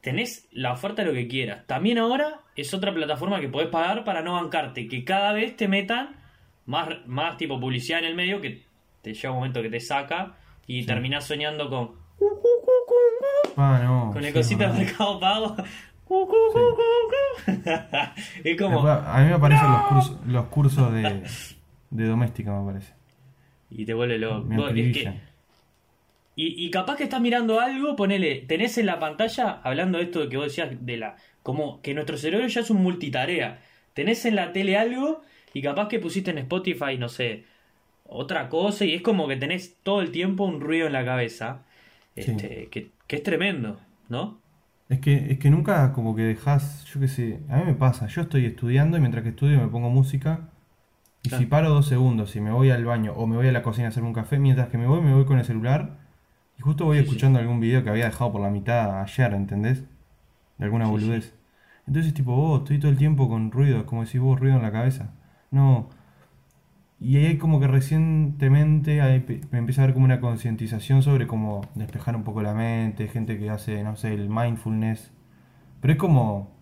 tenés 0.00 0.48
la 0.50 0.72
oferta 0.72 1.02
de 1.02 1.08
lo 1.08 1.14
que 1.14 1.28
quieras. 1.28 1.64
También 1.66 1.98
ahora 1.98 2.40
es 2.56 2.74
otra 2.74 2.92
plataforma 2.92 3.40
que 3.40 3.48
podés 3.48 3.68
pagar 3.68 4.02
para 4.04 4.20
no 4.22 4.32
bancarte. 4.32 4.88
Que 4.88 5.04
cada 5.04 5.32
vez 5.32 5.56
te 5.56 5.68
metan 5.68 6.16
más, 6.66 6.88
más 7.06 7.36
tipo 7.36 7.58
publicidad 7.60 8.00
en 8.00 8.06
el 8.06 8.14
medio 8.14 8.40
que 8.40 8.62
te 9.02 9.14
llega 9.14 9.30
un 9.30 9.36
momento 9.38 9.62
que 9.62 9.70
te 9.70 9.80
saca 9.80 10.34
y 10.66 10.84
terminás 10.84 11.26
soñando 11.26 11.68
con, 11.68 12.02
Ah, 13.56 13.80
no. 13.82 14.10
con 14.12 14.24
el 14.24 14.32
sí, 14.32 14.32
cosito 14.32 14.72
de 14.72 14.84
mercado 14.84 15.20
pago. 15.20 15.56
es 18.44 18.58
como. 18.60 18.86
A 18.86 19.18
mí 19.20 19.28
me 19.28 19.34
aparecen 19.34 19.70
los 19.70 19.82
cursos, 19.88 20.16
los 20.26 20.44
cursos 20.46 20.92
de, 20.92 21.22
de 21.90 22.04
doméstica, 22.06 22.52
me 22.60 22.72
parece. 22.72 22.92
Y 23.70 23.84
te 23.84 23.94
vuelve 23.94 24.18
loco. 24.18 24.68
Es 24.68 24.74
que-. 24.96 25.32
Y, 26.34 26.66
y 26.66 26.70
capaz 26.70 26.96
que 26.96 27.04
estás 27.04 27.20
mirando 27.20 27.60
algo, 27.60 27.94
ponele, 27.94 28.36
tenés 28.48 28.78
en 28.78 28.86
la 28.86 28.98
pantalla, 28.98 29.60
hablando 29.62 29.98
de 29.98 30.04
esto 30.04 30.20
de 30.20 30.28
que 30.30 30.36
vos 30.38 30.46
decías, 30.46 30.70
de 30.80 30.96
la, 30.96 31.16
como 31.42 31.82
que 31.82 31.92
nuestro 31.92 32.16
cerebro 32.16 32.46
ya 32.46 32.60
es 32.60 32.70
un 32.70 32.82
multitarea. 32.82 33.60
Tenés 33.92 34.24
en 34.24 34.36
la 34.36 34.52
tele 34.52 34.78
algo 34.78 35.20
y 35.52 35.62
capaz 35.62 35.88
que 35.88 35.98
pusiste 36.00 36.30
en 36.30 36.38
Spotify, 36.38 36.98
no 36.98 37.08
sé, 37.08 37.46
otra 38.04 38.48
cosa 38.48 38.84
y 38.84 38.94
es 38.94 39.02
como 39.02 39.28
que 39.28 39.36
tenés 39.36 39.78
todo 39.82 40.02
el 40.02 40.12
tiempo 40.12 40.44
un 40.44 40.60
ruido 40.60 40.86
en 40.88 40.92
la 40.94 41.04
cabeza, 41.04 41.66
Sí. 42.18 42.32
este, 42.32 42.70
que, 42.70 42.92
que 43.06 43.16
es 43.16 43.22
tremendo, 43.22 43.80
¿no? 44.08 44.42
Es 44.88 45.00
que, 45.00 45.32
es 45.32 45.38
que 45.38 45.50
nunca 45.50 45.92
como 45.92 46.14
que 46.14 46.22
dejas, 46.22 46.84
yo 46.84 47.00
qué 47.00 47.08
sé, 47.08 47.40
a 47.48 47.56
mí 47.58 47.64
me 47.64 47.74
pasa, 47.74 48.06
yo 48.08 48.22
estoy 48.22 48.44
estudiando 48.46 48.96
y 48.96 49.00
mientras 49.00 49.22
que 49.24 49.30
estudio 49.30 49.58
me 49.60 49.68
pongo 49.68 49.88
música 49.90 50.50
y 51.22 51.30
Claro. 51.30 51.44
si 51.44 51.46
paro 51.46 51.70
dos 51.70 51.86
segundos 51.88 52.36
y 52.36 52.40
me 52.42 52.52
voy 52.52 52.70
al 52.70 52.84
baño 52.84 53.14
o 53.14 53.26
me 53.26 53.36
voy 53.36 53.48
a 53.48 53.52
la 53.52 53.62
cocina 53.62 53.88
a 53.88 53.90
hacerme 53.90 54.08
un 54.10 54.14
café, 54.14 54.38
mientras 54.38 54.68
que 54.70 54.78
me 54.78 54.86
voy 54.88 55.00
me 55.02 55.14
voy 55.14 55.24
con 55.26 55.38
el 55.38 55.44
celular 55.46 55.98
y 56.58 56.62
justo 56.62 56.86
voy 56.86 56.98
Sí, 56.98 57.06
sí. 57.06 57.22
escuchando 57.22 57.38
algún 57.40 57.60
video 57.60 57.84
que 57.84 57.90
había 57.90 58.06
dejado 58.06 58.32
por 58.32 58.42
la 58.42 58.50
mitad 58.50 59.00
ayer, 59.02 59.34
¿entendés? 59.34 59.84
De 60.58 60.64
alguna 60.66 60.88
boludez. 60.88 61.34
Entonces 61.86 62.14
tipo, 62.14 62.34
vos, 62.36 62.60
estoy 62.62 62.78
todo 62.80 62.90
el 62.92 62.98
tiempo 62.98 63.28
con 63.28 63.50
ruido, 63.52 63.86
como 63.86 64.04
decís 64.04 64.20
vos, 64.20 64.40
ruido 64.40 64.56
en 64.56 64.62
la 64.62 64.72
cabeza. 64.72 65.14
No. 65.52 65.88
Y 66.98 67.16
ahí 67.16 67.36
como 67.36 67.60
que 67.60 67.66
recientemente 67.66 69.00
me 69.50 69.58
empieza 69.58 69.82
a 69.82 69.86
ver 69.86 69.94
como 69.94 70.04
una 70.04 70.20
concientización 70.20 71.02
sobre 71.02 71.26
cómo 71.26 71.62
despejar 71.74 72.16
un 72.16 72.22
poco 72.22 72.42
la 72.42 72.54
mente, 72.54 73.08
gente 73.08 73.38
que 73.38 73.50
hace, 73.50 73.82
no 73.82 73.96
sé, 73.96 74.14
el 74.14 74.28
mindfulness. 74.28 75.12
Pero 75.80 75.92
es 75.92 75.98
como, 75.98 76.52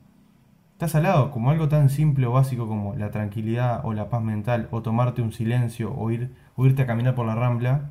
estás 0.72 0.94
al 0.94 1.02
lado, 1.02 1.30
como 1.30 1.50
algo 1.50 1.68
tan 1.68 1.90
simple 1.90 2.26
o 2.26 2.32
básico 2.32 2.66
como 2.66 2.96
la 2.96 3.10
tranquilidad 3.10 3.82
o 3.84 3.92
la 3.92 4.08
paz 4.08 4.22
mental, 4.22 4.68
o 4.70 4.80
tomarte 4.82 5.20
un 5.20 5.32
silencio, 5.32 5.94
o, 5.94 6.10
ir, 6.10 6.34
o 6.56 6.66
irte 6.66 6.82
a 6.82 6.86
caminar 6.86 7.14
por 7.14 7.26
la 7.26 7.34
rambla. 7.34 7.90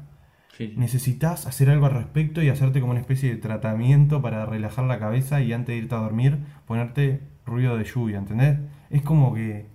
Sí. 0.57 0.73
Necesitas 0.75 1.45
hacer 1.45 1.69
algo 1.69 1.85
al 1.85 1.93
respecto 1.93 2.41
y 2.41 2.49
hacerte 2.49 2.81
como 2.81 2.91
una 2.91 2.99
especie 2.99 3.29
de 3.29 3.37
tratamiento 3.37 4.23
para 4.23 4.45
relajar 4.47 4.85
la 4.85 4.99
cabeza 4.99 5.39
y 5.39 5.53
antes 5.53 5.75
de 5.75 5.83
irte 5.83 5.95
a 5.95 5.99
dormir 5.99 6.39
ponerte 6.65 7.21
ruido 7.45 7.77
de 7.77 7.85
lluvia, 7.85 8.17
¿entendés? 8.17 8.57
Es 8.89 9.03
como 9.03 9.35
que 9.35 9.67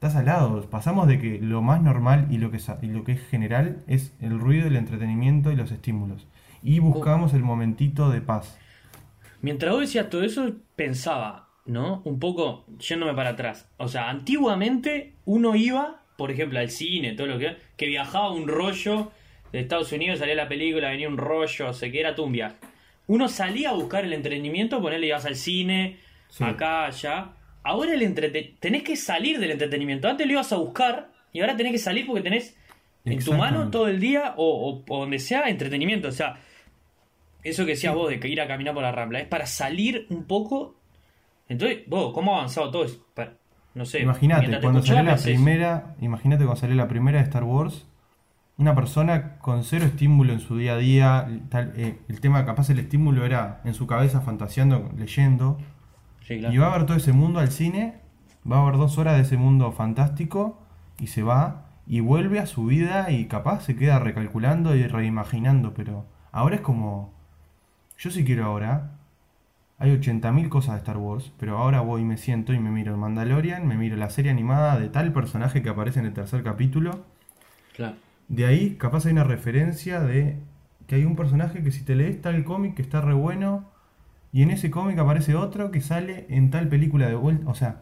estás 0.00 0.16
al 0.16 0.24
lado. 0.24 0.62
Pasamos 0.70 1.06
de 1.08 1.18
que 1.18 1.38
lo 1.42 1.60
más 1.60 1.82
normal 1.82 2.26
y 2.30 2.38
lo 2.38 2.50
que, 2.50 2.58
y 2.80 2.86
lo 2.86 3.04
que 3.04 3.12
es 3.12 3.20
general 3.28 3.82
es 3.86 4.14
el 4.22 4.40
ruido, 4.40 4.66
el 4.66 4.76
entretenimiento 4.76 5.52
y 5.52 5.56
los 5.56 5.70
estímulos. 5.72 6.26
Y 6.62 6.78
buscamos 6.78 7.34
el 7.34 7.42
momentito 7.42 8.08
de 8.08 8.22
paz. 8.22 8.58
Mientras 9.42 9.72
vos 9.72 9.82
decías 9.82 10.08
todo 10.08 10.22
eso, 10.22 10.52
pensaba, 10.74 11.50
¿no? 11.66 12.00
Un 12.06 12.18
poco 12.18 12.64
yéndome 12.78 13.12
para 13.12 13.30
atrás. 13.30 13.68
O 13.76 13.88
sea, 13.88 14.08
antiguamente 14.08 15.12
uno 15.26 15.54
iba, 15.54 16.00
por 16.16 16.30
ejemplo, 16.30 16.58
al 16.60 16.70
cine, 16.70 17.12
todo 17.12 17.26
lo 17.26 17.38
que 17.38 17.58
que 17.76 17.86
viajaba 17.86 18.32
un 18.32 18.48
rollo 18.48 19.10
de 19.52 19.60
Estados 19.60 19.92
Unidos, 19.92 20.20
salía 20.20 20.34
la 20.34 20.48
película, 20.48 20.88
venía 20.88 21.10
un 21.10 21.18
rollo, 21.18 21.68
o 21.68 21.72
sea, 21.74 21.92
que 21.92 22.00
era 22.00 22.14
viaje. 22.32 22.56
Uno 23.06 23.28
salía 23.28 23.68
a 23.68 23.74
buscar 23.74 24.06
el 24.06 24.14
entretenimiento, 24.14 24.80
ponerle 24.80 25.08
ibas 25.08 25.26
al 25.26 25.36
cine, 25.36 25.98
Sí. 26.28 26.42
acá, 26.44 26.86
allá. 26.86 27.32
Ahora 27.62 27.92
el 27.94 28.02
entrete 28.02 28.54
tenés 28.60 28.82
que 28.82 28.96
salir 28.96 29.38
del 29.38 29.50
entretenimiento. 29.50 30.08
Antes 30.08 30.26
lo 30.26 30.32
ibas 30.32 30.52
a 30.52 30.56
buscar 30.56 31.10
y 31.32 31.40
ahora 31.40 31.56
tenés 31.56 31.72
que 31.72 31.78
salir 31.78 32.06
porque 32.06 32.22
tenés 32.22 32.56
en 33.04 33.18
tu 33.24 33.32
mano 33.38 33.70
todo 33.70 33.88
el 33.88 34.00
día 34.00 34.34
o, 34.36 34.44
o- 34.70 34.84
o 34.88 35.00
donde 35.00 35.18
sea 35.18 35.48
entretenimiento. 35.48 36.08
O 36.08 36.12
sea, 36.12 36.36
eso 37.42 37.64
que 37.64 37.72
decías 37.72 37.94
vos 37.94 38.08
de 38.10 38.20
que 38.20 38.28
ir 38.28 38.40
a 38.40 38.46
caminar 38.46 38.74
por 38.74 38.82
la 38.82 38.92
rambla, 38.92 39.20
es 39.20 39.26
para 39.28 39.46
salir 39.46 40.06
un 40.10 40.24
poco. 40.24 40.74
Entonces, 41.48 41.80
vos, 41.86 42.12
¿cómo 42.14 42.34
ha 42.34 42.38
avanzado 42.38 42.70
todo? 42.70 42.84
Es 42.84 42.98
para- 43.14 43.34
no 43.74 43.84
sé. 43.84 44.00
Imagínate, 44.02 44.60
cuando 44.62 44.80
salió 44.82 45.02
la 45.04 45.10
primera, 45.36 45.96
imagínate 46.00 46.44
cuando 46.44 46.60
salió 46.60 46.76
la 46.76 46.88
primera 46.88 47.18
de 47.18 47.24
Star 47.24 47.44
Wars, 47.44 47.86
una 48.58 48.74
persona 48.74 49.38
con 49.38 49.64
cero 49.64 49.86
estímulo 49.86 50.32
en 50.34 50.40
su 50.40 50.58
día 50.58 50.74
a 50.74 50.76
día, 50.76 51.28
tal, 51.48 51.72
eh, 51.76 51.98
el 52.08 52.20
tema 52.20 52.44
capaz 52.44 52.68
el 52.70 52.78
estímulo 52.78 53.24
era 53.24 53.60
en 53.64 53.72
su 53.74 53.86
cabeza 53.86 54.20
fantaseando, 54.20 54.90
leyendo, 54.98 55.58
Sí, 56.30 56.38
claro. 56.38 56.54
y 56.54 56.58
va 56.58 56.72
a 56.72 56.78
ver 56.78 56.86
todo 56.86 56.96
ese 56.96 57.12
mundo 57.12 57.40
al 57.40 57.50
cine, 57.50 57.94
va 58.50 58.62
a 58.62 58.64
ver 58.64 58.76
dos 58.78 58.98
horas 58.98 59.16
de 59.16 59.22
ese 59.22 59.36
mundo 59.36 59.72
fantástico 59.72 60.60
y 61.00 61.08
se 61.08 61.22
va 61.24 61.66
y 61.88 61.98
vuelve 62.00 62.38
a 62.38 62.46
su 62.46 62.66
vida 62.66 63.10
y 63.10 63.26
capaz 63.26 63.62
se 63.64 63.74
queda 63.74 63.98
recalculando 63.98 64.76
y 64.76 64.86
reimaginando, 64.86 65.74
pero 65.74 66.06
ahora 66.30 66.54
es 66.56 66.60
como, 66.60 67.12
yo 67.98 68.10
sí 68.12 68.24
quiero 68.24 68.44
ahora, 68.44 68.92
hay 69.78 69.90
80.000 69.92 70.48
cosas 70.48 70.74
de 70.74 70.78
Star 70.78 70.98
Wars, 70.98 71.32
pero 71.38 71.58
ahora 71.58 71.80
voy 71.80 72.02
y 72.02 72.04
me 72.04 72.16
siento 72.16 72.52
y 72.52 72.60
me 72.60 72.70
miro 72.70 72.92
el 72.92 72.98
Mandalorian, 72.98 73.66
me 73.66 73.76
miro 73.76 73.96
la 73.96 74.10
serie 74.10 74.30
animada 74.30 74.78
de 74.78 74.88
tal 74.88 75.12
personaje 75.12 75.62
que 75.62 75.68
aparece 75.70 75.98
en 76.00 76.06
el 76.06 76.12
tercer 76.12 76.42
capítulo, 76.44 77.04
Claro. 77.74 77.96
de 78.28 78.46
ahí 78.46 78.76
capaz 78.76 79.06
hay 79.06 79.12
una 79.12 79.24
referencia 79.24 80.00
de 80.00 80.38
que 80.86 80.96
hay 80.96 81.04
un 81.04 81.16
personaje 81.16 81.62
que 81.62 81.72
si 81.72 81.82
te 81.84 81.94
lees 81.96 82.20
tal 82.20 82.44
cómic 82.44 82.74
que 82.74 82.82
está 82.82 83.00
re 83.00 83.14
bueno 83.14 83.64
y 84.32 84.42
en 84.42 84.50
ese 84.50 84.70
cómic 84.70 84.98
aparece 84.98 85.34
otro 85.34 85.70
que 85.70 85.80
sale 85.80 86.26
en 86.28 86.50
tal 86.50 86.68
película 86.68 87.08
de 87.08 87.14
vuelta. 87.14 87.48
O 87.48 87.54
sea, 87.54 87.80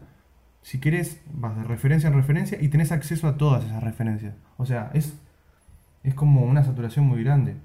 si 0.61 0.79
querés 0.79 1.21
vas 1.31 1.55
de 1.55 1.63
referencia 1.63 2.07
en 2.07 2.13
referencia 2.15 2.57
y 2.59 2.69
tenés 2.69 2.91
acceso 2.91 3.27
a 3.27 3.37
todas 3.37 3.65
esas 3.65 3.83
referencias. 3.83 4.33
O 4.57 4.65
sea, 4.65 4.89
es, 4.93 5.17
es 6.03 6.13
como 6.15 6.41
una 6.41 6.63
saturación 6.63 7.05
muy 7.05 7.23
grande. 7.23 7.55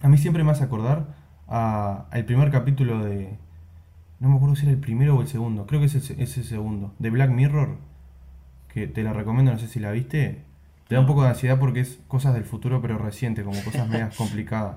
A 0.00 0.08
mí 0.08 0.18
siempre 0.18 0.44
me 0.44 0.50
hace 0.50 0.64
acordar 0.64 1.14
al 1.46 2.24
primer 2.24 2.50
capítulo 2.50 3.04
de... 3.04 3.38
No 4.18 4.30
me 4.30 4.36
acuerdo 4.36 4.56
si 4.56 4.62
era 4.62 4.72
el 4.72 4.80
primero 4.80 5.16
o 5.16 5.20
el 5.20 5.28
segundo. 5.28 5.66
Creo 5.66 5.80
que 5.80 5.86
es 5.86 5.94
el 6.10 6.44
segundo. 6.44 6.94
De 6.98 7.10
Black 7.10 7.30
Mirror. 7.30 7.76
Que 8.72 8.86
te 8.86 9.02
la 9.02 9.12
recomiendo, 9.12 9.52
no 9.52 9.58
sé 9.58 9.68
si 9.68 9.78
la 9.78 9.92
viste. 9.92 10.42
Te 10.88 10.94
da 10.94 11.00
un 11.00 11.06
poco 11.06 11.22
de 11.22 11.28
ansiedad 11.28 11.58
porque 11.58 11.80
es 11.80 11.98
cosas 12.08 12.34
del 12.34 12.44
futuro 12.44 12.80
pero 12.80 12.98
reciente, 12.98 13.42
como 13.42 13.62
cosas 13.62 13.88
medias 13.88 14.16
complicadas. 14.18 14.76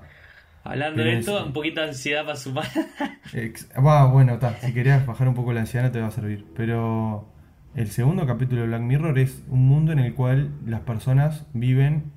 Hablando 0.64 1.02
de 1.02 1.12
es- 1.14 1.18
esto, 1.20 1.44
un 1.44 1.52
poquito 1.52 1.80
de 1.80 1.88
ansiedad 1.88 2.24
para 2.24 2.36
sumar. 2.36 2.66
Va, 3.84 4.06
bueno, 4.06 4.34
está. 4.34 4.54
Si 4.60 4.72
querías 4.72 5.06
bajar 5.06 5.28
un 5.28 5.34
poco 5.34 5.52
la 5.52 5.60
ansiedad 5.60 5.86
no 5.86 5.92
te 5.92 6.00
va 6.00 6.08
a 6.08 6.10
servir. 6.10 6.46
Pero 6.56 7.28
el 7.74 7.90
segundo 7.90 8.26
capítulo 8.26 8.62
de 8.62 8.66
Black 8.68 8.82
Mirror 8.82 9.18
es 9.18 9.42
un 9.48 9.66
mundo 9.66 9.92
en 9.92 9.98
el 10.00 10.14
cual 10.14 10.50
las 10.66 10.80
personas 10.80 11.46
viven 11.54 12.12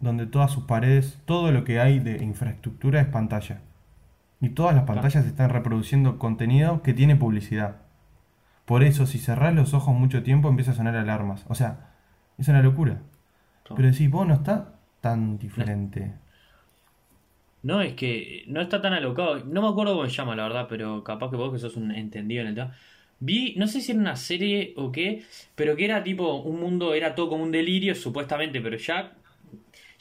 donde 0.00 0.26
todas 0.26 0.50
sus 0.50 0.64
paredes, 0.64 1.20
todo 1.24 1.52
lo 1.52 1.64
que 1.64 1.80
hay 1.80 1.98
de 1.98 2.22
infraestructura 2.22 3.00
es 3.00 3.06
pantalla. 3.06 3.60
Y 4.40 4.50
todas 4.50 4.74
las 4.74 4.84
pantallas 4.84 5.24
están 5.24 5.50
reproduciendo 5.50 6.18
contenido 6.18 6.82
que 6.82 6.92
tiene 6.94 7.16
publicidad. 7.16 7.76
Por 8.66 8.82
eso, 8.82 9.06
si 9.06 9.18
cerrás 9.18 9.54
los 9.54 9.74
ojos 9.74 9.94
mucho 9.94 10.22
tiempo, 10.22 10.48
empieza 10.48 10.72
a 10.72 10.74
sonar 10.74 10.96
alarmas. 10.96 11.44
O 11.48 11.54
sea, 11.54 11.90
es 12.36 12.48
una 12.48 12.62
locura. 12.62 12.98
Pero 13.74 13.88
decís, 13.90 14.10
vos 14.10 14.26
no 14.26 14.34
está 14.34 14.74
tan 15.00 15.38
diferente. 15.38 16.12
No, 17.62 17.82
es 17.82 17.94
que 17.94 18.44
no 18.46 18.60
está 18.60 18.80
tan 18.80 18.92
alocado. 18.92 19.44
No 19.44 19.62
me 19.62 19.68
acuerdo 19.68 19.94
cómo 19.96 20.08
se 20.08 20.14
llama, 20.14 20.36
la 20.36 20.44
verdad, 20.44 20.66
pero 20.68 21.02
capaz 21.02 21.30
que 21.30 21.36
vos 21.36 21.52
que 21.52 21.58
sos 21.58 21.76
un 21.76 21.90
entendido 21.90 22.42
en 22.42 22.48
el 22.48 22.54
tema. 22.54 22.76
Vi, 23.18 23.54
no 23.56 23.66
sé 23.66 23.80
si 23.80 23.92
era 23.92 24.00
una 24.00 24.16
serie 24.16 24.74
o 24.76 24.92
qué, 24.92 25.24
pero 25.54 25.74
que 25.76 25.84
era 25.86 26.04
tipo 26.04 26.34
un 26.36 26.60
mundo, 26.60 26.94
era 26.94 27.14
todo 27.14 27.28
como 27.30 27.42
un 27.44 27.50
delirio, 27.52 27.94
supuestamente, 27.94 28.60
pero 28.60 28.76
ya 28.76 29.14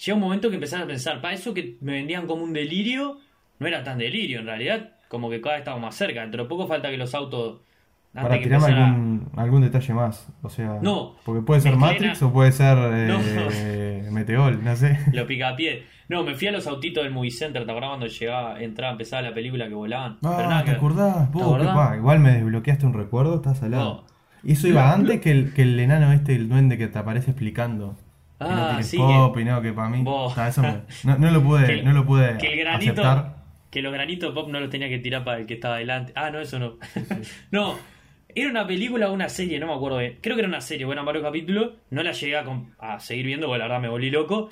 llega 0.05 0.15
un 0.15 0.21
momento 0.21 0.49
que 0.49 0.55
empezás 0.55 0.81
a 0.81 0.87
pensar, 0.87 1.21
para 1.21 1.33
eso 1.33 1.53
que 1.53 1.77
me 1.81 1.93
vendían 1.93 2.27
como 2.27 2.43
un 2.43 2.53
delirio, 2.53 3.19
no 3.59 3.67
era 3.67 3.83
tan 3.83 3.97
delirio 3.97 4.39
en 4.39 4.45
realidad, 4.47 4.95
como 5.07 5.29
que 5.29 5.41
cada 5.41 5.55
vez 5.55 5.61
estamos 5.61 5.81
más 5.81 5.95
cerca. 5.95 6.21
Dentro 6.21 6.43
de 6.43 6.49
poco 6.49 6.67
falta 6.67 6.89
que 6.89 6.97
los 6.97 7.13
autos. 7.15 7.61
Para 8.23 8.37
que 8.39 8.45
tirarme 8.45 8.67
algún, 8.67 9.29
algún 9.35 9.61
detalle 9.61 9.93
más. 9.93 10.27
O 10.41 10.49
sea, 10.49 10.79
No, 10.81 11.15
porque 11.25 11.41
puede 11.41 11.61
ser 11.61 11.75
Matrix 11.75 12.21
o 12.23 12.31
puede 12.31 12.51
ser 12.51 12.77
eh, 12.93 14.07
Meteor, 14.11 14.55
no 14.63 14.75
sé. 14.75 14.97
Lo 15.13 15.27
picapié. 15.27 15.83
No, 16.07 16.23
me 16.23 16.35
fui 16.35 16.47
a 16.47 16.51
los 16.51 16.65
autitos 16.67 17.03
del 17.03 17.11
movie 17.11 17.31
center, 17.31 17.65
¿te 17.65 17.71
acordás 17.71 17.89
cuando 17.89 18.07
llegaba, 18.07 18.61
entraba, 18.61 18.91
empezaba 18.91 19.21
la 19.23 19.33
película 19.33 19.67
que 19.67 19.73
volaban? 19.73 20.17
Pero 20.21 20.33
Ah, 20.35 20.43
nada 20.47 20.63
¿te 20.63 20.71
que- 20.71 20.77
acordás? 20.77 21.31
Vos, 21.31 21.43
acordás? 21.43 21.97
igual 21.97 22.19
me 22.19 22.31
desbloqueaste 22.31 22.85
un 22.85 22.93
recuerdo, 22.93 23.35
estás 23.37 23.61
al 23.63 23.71
lado. 23.71 23.83
No. 24.05 24.15
Y 24.43 24.51
eso 24.53 24.67
iba 24.67 24.93
antes 24.93 25.19
que 25.21 25.31
el, 25.31 25.53
que 25.53 25.63
el 25.63 25.79
enano 25.79 26.11
este, 26.13 26.35
el 26.35 26.47
duende 26.47 26.77
que 26.77 26.87
te 26.87 26.99
aparece 26.99 27.31
explicando. 27.31 27.95
Que 28.37 28.45
no 28.45 28.51
Ah, 28.51 28.67
tiene 28.69 28.83
sí, 28.83 28.97
pop 28.97 29.35
y 29.39 29.45
no, 29.45 29.61
que 29.61 29.73
para 29.73 29.89
mí. 29.89 30.05
Eso 30.47 30.61
me- 30.61 30.81
no, 31.05 31.17
no 31.17 31.31
lo 31.31 31.41
pude, 31.41 31.65
Que 31.77 31.83
no 31.83 31.91
lo 31.93 32.05
pude 32.05 32.37
que 32.37 32.53
el 32.53 32.59
granito, 32.59 32.91
aceptar. 33.01 33.35
que 33.71 33.81
los 33.81 33.91
granitos 33.91 34.31
pop 34.35 34.47
no 34.49 34.59
los 34.59 34.69
tenía 34.69 34.87
que 34.89 34.99
tirar 34.99 35.23
para 35.23 35.39
el 35.39 35.47
que 35.47 35.55
estaba 35.55 35.77
delante. 35.77 36.13
Ah, 36.15 36.29
no, 36.29 36.39
eso 36.39 36.59
no. 36.59 36.73
no, 37.49 37.73
era 38.35 38.49
una 38.49 38.67
película 38.67 39.09
o 39.09 39.13
una 39.13 39.29
serie, 39.29 39.59
no 39.59 39.67
me 39.67 39.73
acuerdo 39.73 39.99
bien. 39.99 40.19
Creo 40.21 40.35
que 40.35 40.41
era 40.41 40.49
una 40.49 40.61
serie, 40.61 40.85
bueno, 40.85 41.03
varios 41.05 41.23
capítulos. 41.23 41.73
No 41.89 42.03
la 42.03 42.11
llegué 42.11 42.35
a, 42.35 42.99
seguir 42.99 43.25
viendo, 43.25 43.47
porque 43.47 43.59
la 43.59 43.65
verdad 43.65 43.81
me 43.81 43.89
volví 43.89 44.11
loco. 44.11 44.49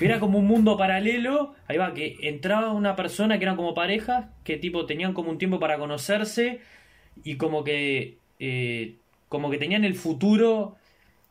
Era 0.00 0.20
como 0.20 0.38
un 0.38 0.46
mundo 0.46 0.76
paralelo. 0.76 1.54
Ahí 1.66 1.76
va, 1.76 1.92
que 1.92 2.16
entraba 2.22 2.72
una 2.72 2.96
persona 2.96 3.38
que 3.38 3.44
eran 3.44 3.56
como 3.56 3.74
parejas, 3.74 4.26
que 4.44 4.56
tipo 4.56 4.86
tenían 4.86 5.12
como 5.12 5.30
un 5.30 5.38
tiempo 5.38 5.58
para 5.58 5.78
conocerse 5.78 6.60
y 7.24 7.36
como 7.36 7.64
que. 7.64 8.18
eh, 8.38 8.96
como 9.28 9.50
que 9.50 9.58
tenían 9.58 9.84
el 9.84 9.94
futuro. 9.94 10.76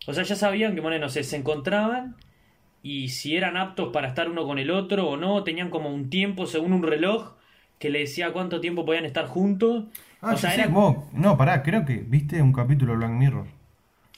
O 0.08 0.13
sea, 0.13 0.24
ya 0.24 0.36
sabían 0.36 0.74
que, 0.76 0.82
bueno, 0.82 0.98
no 1.00 1.10
sé, 1.10 1.24
se 1.24 1.36
encontraban 1.36 2.15
y 2.82 3.10
si 3.10 3.36
eran 3.36 3.58
aptos 3.58 3.92
para 3.92 4.08
estar 4.08 4.30
uno 4.30 4.46
con 4.46 4.58
el 4.58 4.72
otro 4.72 5.08
o 5.10 5.18
no, 5.18 5.44
tenían 5.44 5.70
como 5.70 5.94
un 5.94 6.10
tiempo 6.10 6.48
según 6.48 6.74
un 6.74 6.84
reloj 6.84 7.36
que 7.78 7.89
le 7.89 8.00
decía 8.00 8.32
cuánto 8.32 8.62
tiempo 8.62 8.86
podían 8.86 9.06
estar 9.06 9.28
juntos. 9.28 9.86
Ah, 10.21 10.34
o 10.34 10.38
sea, 10.38 10.53
era... 10.53 10.67
vos, 10.67 10.97
no, 11.13 11.38
pará, 11.38 11.63
creo 11.63 11.86
que 11.86 11.97
viste 11.97 12.41
un 12.41 12.51
capítulo 12.53 12.91
de 12.93 12.97
Black 12.99 13.12
Mirror. 13.12 13.47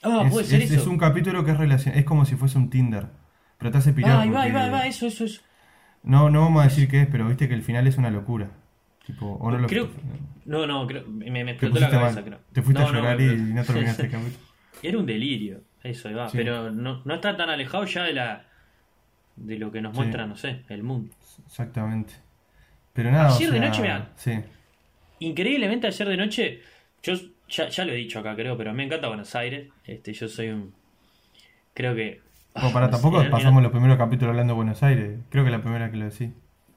Ah, 0.04 0.24
es, 0.26 0.32
puede 0.32 0.46
ser 0.46 0.62
es- 0.62 0.72
eso. 0.72 0.82
es 0.82 0.88
un 0.88 0.98
capítulo 0.98 1.46
que 1.46 1.52
es 1.52 1.58
relacion- 1.58 1.94
es 1.96 2.06
como 2.06 2.26
si 2.26 2.36
fuese 2.36 2.58
un 2.58 2.70
Tinder. 2.70 3.08
Pero 3.60 3.72
te 3.72 3.78
hace 3.78 3.94
pirar. 3.94 4.12
Ah, 4.18 4.22
ahí 4.22 4.30
va, 4.32 4.42
ahí 4.42 4.52
va, 4.52 4.64
ahí 4.64 4.72
va, 4.72 4.88
eso, 4.88 5.06
eso, 5.06 5.26
eso. 5.26 5.42
No, 6.04 6.32
no 6.32 6.42
vamos 6.42 6.62
a 6.62 6.64
decir 6.70 6.88
qué 6.90 7.02
es, 7.02 7.08
pero 7.08 7.28
viste 7.28 7.48
que 7.48 7.54
el 7.54 7.62
final 7.62 7.86
es 7.86 7.98
una 7.98 8.10
locura. 8.10 8.50
Tipo, 9.06 9.28
o 9.34 9.52
no 9.52 9.60
lo 9.60 9.68
Creo- 9.68 9.90
No, 10.46 10.66
no, 10.66 10.88
creo, 10.88 11.06
me, 11.08 11.30
me 11.30 11.52
explotó 11.52 11.80
la 11.80 11.90
cabeza, 11.90 12.24
creo. 12.24 12.40
Te 12.52 12.62
fuiste 12.64 12.82
No, 12.82 12.90
a 12.90 12.92
no, 12.92 12.98
llorar 13.00 13.18
me- 13.18 13.26
y 13.26 13.36
no 13.54 13.64
terminaste 13.64 14.04
el 14.04 14.12
capítulo. 14.12 14.38
Era 14.84 14.98
un 14.98 15.06
delirio, 15.06 15.62
eso 15.84 16.08
ahí 16.08 16.16
va. 16.16 16.30
Sí. 16.30 16.38
Pero 16.38 16.72
no, 16.72 17.02
no 17.06 17.14
está 17.14 17.38
tan 17.38 17.50
alejado 17.52 17.86
ya 17.86 18.04
de 18.04 18.14
la 18.14 18.46
de 19.36 19.58
lo 19.60 19.72
que 19.72 19.82
nos 19.82 19.94
Sí. 19.94 20.00
muestra, 20.02 20.26
no 20.26 20.36
sé, 20.36 20.64
el 20.70 20.82
mundo. 20.84 21.14
Exactamente. 21.46 22.14
Pero 22.94 23.12
nada, 23.12 23.36
Ayer 23.36 23.50
o 23.50 23.54
de 23.54 23.60
sea, 23.60 23.68
noche, 23.70 23.82
mirá. 23.84 24.10
Sí. 24.16 24.32
Increíblemente 25.22 25.86
ayer 25.86 26.08
de 26.08 26.18
noche, 26.18 26.62
yo 27.04 27.14
ya, 27.48 27.70
ya 27.70 27.86
lo 27.86 27.94
he 27.94 27.96
dicho 27.96 28.20
acá 28.20 28.36
creo, 28.36 28.58
pero 28.58 28.74
me 28.74 28.84
encanta 28.84 29.08
Buenos 29.08 29.36
Aires. 29.36 29.68
Este, 29.86 30.14
yo 30.14 30.28
soy 30.28 30.50
un 30.50 30.74
creo 31.76 31.96
que 31.96 32.22
para 32.54 32.88
no 32.88 32.90
tampoco 32.90 33.24
pasamos 33.30 33.62
los 33.62 33.72
primeros 33.72 33.98
capítulos 34.00 34.32
hablando 34.32 34.54
de 34.54 34.56
Buenos 34.56 34.82
Aires. 34.82 35.20
Creo 35.30 35.44
que 35.44 35.52
es 35.52 35.56
la 35.56 35.62
primera 35.62 35.92
que 35.92 35.98
lo 35.98 36.06
decís. 36.06 36.30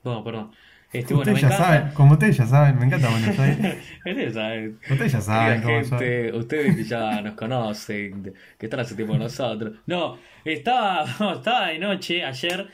Bueno, 0.02 0.22
perdón. 0.22 0.50
Este, 0.92 1.14
bueno, 1.14 1.32
ustedes 1.32 1.40
ya 1.40 1.46
encanta. 1.48 1.64
saben, 1.64 1.94
como 1.94 2.12
ustedes 2.12 2.36
ya 2.36 2.46
saben, 2.46 2.78
me 2.78 2.84
encanta 2.84 3.08
Buenos 3.08 3.38
Aires. 3.38 3.76
Ustedes 4.06 4.34
saben. 4.34 4.78
Ustedes 4.90 5.12
ya 5.12 5.20
saben 5.22 5.62
cómo 5.62 5.80
gente, 5.80 6.32
ustedes 6.34 6.88
ya 6.88 7.22
nos 7.22 7.34
conocen, 7.34 8.34
que 8.58 8.66
están 8.66 8.80
hace 8.80 8.94
tiempo 8.94 9.14
con 9.14 9.22
nosotros. 9.22 9.78
No, 9.86 10.18
estaba, 10.44 11.06
no, 11.18 11.32
estaba 11.32 11.68
de 11.68 11.78
noche 11.78 12.22
ayer, 12.22 12.68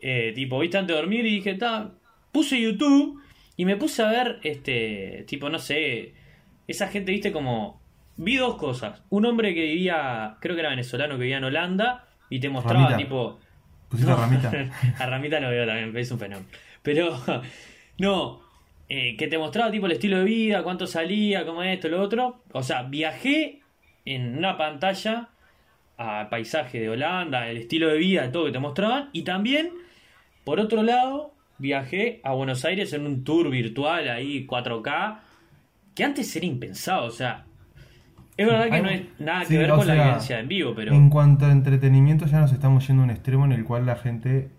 eh, 0.00 0.32
tipo, 0.34 0.60
viste 0.60 0.78
antes 0.78 0.94
de 0.94 1.02
dormir 1.02 1.26
y 1.26 1.34
dije, 1.34 1.50
está, 1.50 1.90
puse 2.30 2.58
YouTube 2.58 3.20
y 3.56 3.64
me 3.64 3.76
puse 3.76 4.02
a 4.02 4.10
ver, 4.10 4.40
este, 4.42 5.24
tipo, 5.26 5.48
no 5.48 5.58
sé, 5.58 6.14
esa 6.66 6.88
gente, 6.88 7.12
viste, 7.12 7.32
como, 7.32 7.80
vi 8.16 8.36
dos 8.36 8.56
cosas. 8.56 9.02
Un 9.10 9.26
hombre 9.26 9.54
que 9.54 9.62
vivía, 9.62 10.36
creo 10.40 10.54
que 10.54 10.60
era 10.60 10.70
venezolano, 10.70 11.16
que 11.16 11.22
vivía 11.22 11.38
en 11.38 11.44
Holanda 11.44 12.06
y 12.30 12.40
te 12.40 12.48
mostraba, 12.48 12.84
Ramita. 12.84 12.96
tipo, 12.96 13.38
¿Pusiste 13.88 14.10
no, 14.10 14.16
ramita? 14.16 14.50
a 14.98 15.06
Ramita 15.06 15.38
no 15.38 15.50
veo 15.50 15.66
también, 15.66 15.94
es 15.96 16.10
un 16.10 16.18
fenómeno. 16.18 16.48
Pero, 16.82 17.20
no, 17.98 18.40
eh, 18.88 19.16
que 19.16 19.28
te 19.28 19.36
mostraba 19.38 19.70
tipo 19.70 19.86
el 19.86 19.92
estilo 19.92 20.18
de 20.18 20.24
vida, 20.24 20.62
cuánto 20.62 20.86
salía, 20.86 21.44
cómo 21.44 21.62
esto, 21.62 21.88
lo 21.88 22.00
otro. 22.00 22.42
O 22.52 22.62
sea, 22.62 22.84
viajé 22.84 23.60
en 24.04 24.38
una 24.38 24.56
pantalla 24.56 25.28
al 25.98 26.28
paisaje 26.30 26.80
de 26.80 26.88
Holanda, 26.88 27.48
el 27.48 27.58
estilo 27.58 27.88
de 27.88 27.98
vida, 27.98 28.32
todo 28.32 28.46
que 28.46 28.52
te 28.52 28.58
mostraban. 28.58 29.10
Y 29.12 29.22
también, 29.22 29.70
por 30.44 30.58
otro 30.58 30.82
lado, 30.82 31.31
viajé 31.62 32.20
a 32.24 32.32
Buenos 32.34 32.64
Aires 32.64 32.92
en 32.92 33.06
un 33.06 33.24
tour 33.24 33.48
virtual 33.48 34.08
ahí 34.08 34.46
4K, 34.46 35.20
que 35.94 36.04
antes 36.04 36.34
era 36.36 36.44
impensado. 36.44 37.06
O 37.06 37.10
sea, 37.10 37.44
es 38.36 38.46
verdad 38.46 38.66
que 38.68 38.74
Hay- 38.74 38.82
no 38.82 38.88
es 38.90 39.02
nada 39.20 39.44
sí, 39.44 39.54
que 39.54 39.58
ver 39.58 39.70
con 39.70 39.86
la 39.86 39.94
sea, 39.94 40.04
vivencia 40.04 40.40
en 40.40 40.48
vivo, 40.48 40.74
pero... 40.74 40.92
En 40.92 41.08
cuanto 41.08 41.46
a 41.46 41.52
entretenimiento, 41.52 42.26
ya 42.26 42.40
nos 42.40 42.52
estamos 42.52 42.86
yendo 42.86 43.02
a 43.02 43.04
un 43.06 43.10
extremo 43.10 43.44
en 43.44 43.52
el 43.52 43.64
cual 43.64 43.86
la 43.86 43.96
gente 43.96 44.50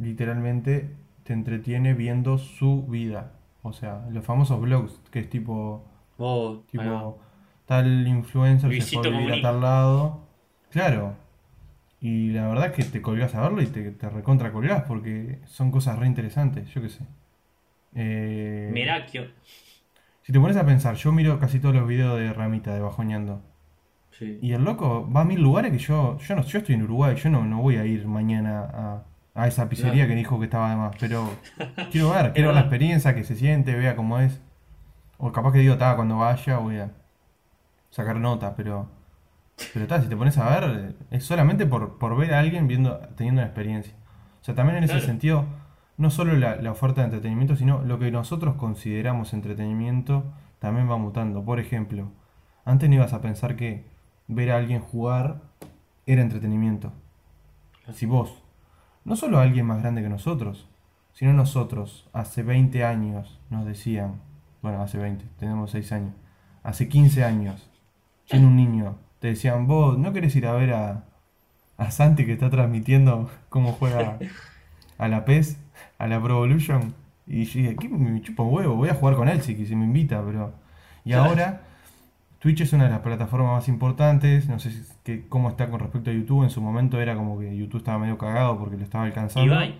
literalmente 0.00 0.90
te 1.24 1.32
entretiene 1.34 1.94
viendo 1.94 2.38
su 2.38 2.86
vida. 2.86 3.32
O 3.62 3.72
sea, 3.72 4.06
los 4.10 4.24
famosos 4.24 4.60
blogs, 4.60 5.00
que 5.10 5.20
es 5.20 5.28
tipo, 5.28 5.84
Oh, 6.16 6.62
tipo 6.70 7.20
tal 7.66 8.08
influencer 8.08 8.70
se 8.70 8.76
Luisito 8.76 9.02
fue 9.02 9.14
a 9.14 9.18
vivir 9.18 9.34
a 9.34 9.42
tal 9.42 9.60
lado. 9.60 10.20
Claro. 10.70 11.14
Y 12.00 12.30
la 12.30 12.48
verdad 12.48 12.66
es 12.66 12.72
que 12.72 12.84
te 12.84 13.02
colgás 13.02 13.34
a 13.34 13.40
verlo 13.42 13.62
y 13.62 13.66
te, 13.66 13.90
te 13.90 14.08
recontra 14.08 14.52
colgás 14.52 14.84
porque 14.84 15.40
son 15.46 15.70
cosas 15.70 15.98
re 15.98 16.06
interesantes, 16.06 16.68
yo 16.70 16.80
qué 16.82 16.88
sé. 16.90 17.04
Eh, 17.94 18.70
Merakio. 18.72 19.28
si 20.22 20.32
te 20.32 20.40
pones 20.40 20.56
a 20.56 20.66
pensar, 20.66 20.94
yo 20.96 21.12
miro 21.12 21.38
casi 21.38 21.58
todos 21.60 21.74
los 21.74 21.86
videos 21.88 22.18
de 22.18 22.32
Ramita 22.32 22.74
de 22.74 22.80
Bajoñando. 22.80 23.42
Sí. 24.10 24.38
Y 24.42 24.52
el 24.52 24.64
loco 24.64 25.10
va 25.10 25.22
a 25.22 25.24
mil 25.24 25.40
lugares 25.40 25.72
que 25.72 25.78
yo, 25.78 26.18
yo 26.18 26.36
no, 26.36 26.42
yo 26.42 26.58
estoy 26.58 26.74
en 26.74 26.82
Uruguay, 26.82 27.16
yo 27.16 27.30
no, 27.30 27.44
no 27.44 27.62
voy 27.62 27.76
a 27.76 27.84
ir 27.86 28.06
mañana 28.06 28.60
a, 28.62 29.04
a 29.34 29.46
esa 29.48 29.68
pizzería 29.68 30.06
que 30.08 30.14
dijo 30.14 30.38
que 30.38 30.46
estaba 30.46 30.70
de 30.70 30.76
más, 30.76 30.96
pero 30.98 31.30
quiero 31.90 32.10
ver, 32.10 32.32
quiero 32.34 32.48
ver 32.48 32.54
la 32.56 32.60
experiencia, 32.62 33.14
que 33.14 33.24
se 33.24 33.36
siente, 33.36 33.74
vea 33.74 33.96
cómo 33.96 34.18
es. 34.20 34.40
O 35.18 35.32
capaz 35.32 35.52
que 35.52 35.60
digo, 35.60 35.76
ta, 35.78 35.96
cuando 35.96 36.18
vaya 36.18 36.58
voy 36.58 36.78
a 36.78 36.90
sacar 37.90 38.16
nota, 38.16 38.54
pero 38.56 38.88
pero 39.78 39.86
ta, 39.86 40.02
si 40.02 40.08
te 40.08 40.16
pones 40.16 40.36
a 40.38 40.48
ver, 40.60 40.96
es 41.10 41.24
solamente 41.24 41.66
por, 41.66 41.98
por 41.98 42.16
ver 42.16 42.34
a 42.34 42.40
alguien 42.40 42.66
viendo, 42.68 42.98
teniendo 43.16 43.40
una 43.40 43.46
experiencia. 43.46 43.94
O 44.40 44.44
sea, 44.44 44.54
también 44.54 44.78
en 44.78 44.84
ese 44.84 44.94
Claro. 44.94 45.06
sentido, 45.06 45.44
no 45.96 46.10
solo 46.10 46.34
la, 46.36 46.56
la 46.56 46.70
oferta 46.72 47.00
de 47.00 47.06
entretenimiento, 47.06 47.56
sino 47.56 47.82
lo 47.82 47.98
que 47.98 48.10
nosotros 48.10 48.56
consideramos 48.56 49.32
entretenimiento 49.34 50.24
también 50.58 50.90
va 50.90 50.96
mutando. 50.96 51.44
Por 51.44 51.60
ejemplo, 51.60 52.10
antes 52.64 52.88
no 52.88 52.96
ibas 52.96 53.12
a 53.12 53.20
pensar 53.20 53.56
que 53.56 53.86
ver 54.26 54.50
a 54.50 54.56
alguien 54.56 54.80
jugar 54.80 55.40
era 56.06 56.22
entretenimiento. 56.22 56.92
Si 57.92 58.06
vos, 58.06 58.42
no 59.04 59.16
solo 59.16 59.38
a 59.38 59.42
alguien 59.42 59.66
más 59.66 59.80
grande 59.80 60.02
que 60.02 60.08
nosotros, 60.08 60.68
sino 61.12 61.32
nosotros, 61.32 62.08
hace 62.12 62.42
20 62.42 62.84
años 62.84 63.40
nos 63.50 63.64
decían, 63.64 64.20
bueno, 64.62 64.82
hace 64.82 64.98
20, 64.98 65.24
tenemos 65.38 65.70
6 65.70 65.92
años, 65.92 66.14
hace 66.62 66.88
15 66.88 67.24
años, 67.24 67.70
siendo 68.26 68.48
un 68.48 68.56
niño, 68.56 68.96
te 69.20 69.28
decían, 69.28 69.66
vos, 69.66 69.98
¿no 69.98 70.12
querés 70.12 70.34
ir 70.36 70.46
a 70.46 70.52
ver 70.52 70.72
a, 70.72 71.04
a 71.76 71.90
Santi 71.90 72.24
que 72.26 72.32
está 72.34 72.50
transmitiendo 72.50 73.30
cómo 73.48 73.72
juega 73.72 74.18
a 74.98 75.08
la 75.08 75.24
PES, 75.24 75.58
a 75.98 76.06
la 76.06 76.20
Pro 76.22 76.44
Evolution? 76.44 76.94
Y 77.26 77.44
yo 77.44 77.60
dije, 77.60 77.76
¿qué 77.76 77.88
me 77.88 78.22
chupa 78.22 78.42
un 78.42 78.54
huevo? 78.54 78.74
Voy 78.76 78.88
a 78.88 78.94
jugar 78.94 79.14
con 79.16 79.28
él 79.28 79.42
si, 79.42 79.66
si 79.66 79.76
me 79.76 79.84
invita, 79.84 80.22
pero... 80.24 80.52
Y 81.04 81.12
ahora, 81.12 81.60
Twitch 82.38 82.60
es 82.62 82.72
una 82.72 82.84
de 82.84 82.90
las 82.90 83.00
plataformas 83.00 83.52
más 83.52 83.68
importantes, 83.68 84.48
no 84.48 84.58
sé 84.58 84.70
si- 84.70 84.82
que, 85.04 85.26
cómo 85.28 85.48
está 85.50 85.68
con 85.70 85.80
respecto 85.80 86.10
a 86.10 86.12
YouTube, 86.14 86.44
en 86.44 86.50
su 86.50 86.60
momento 86.62 87.00
era 87.00 87.16
como 87.16 87.38
que 87.38 87.56
YouTube 87.56 87.78
estaba 87.78 87.98
medio 87.98 88.16
cagado 88.18 88.58
porque 88.58 88.76
lo 88.76 88.82
estaba 88.84 89.04
alcanzando. 89.04 89.52
Ibai. 89.52 89.78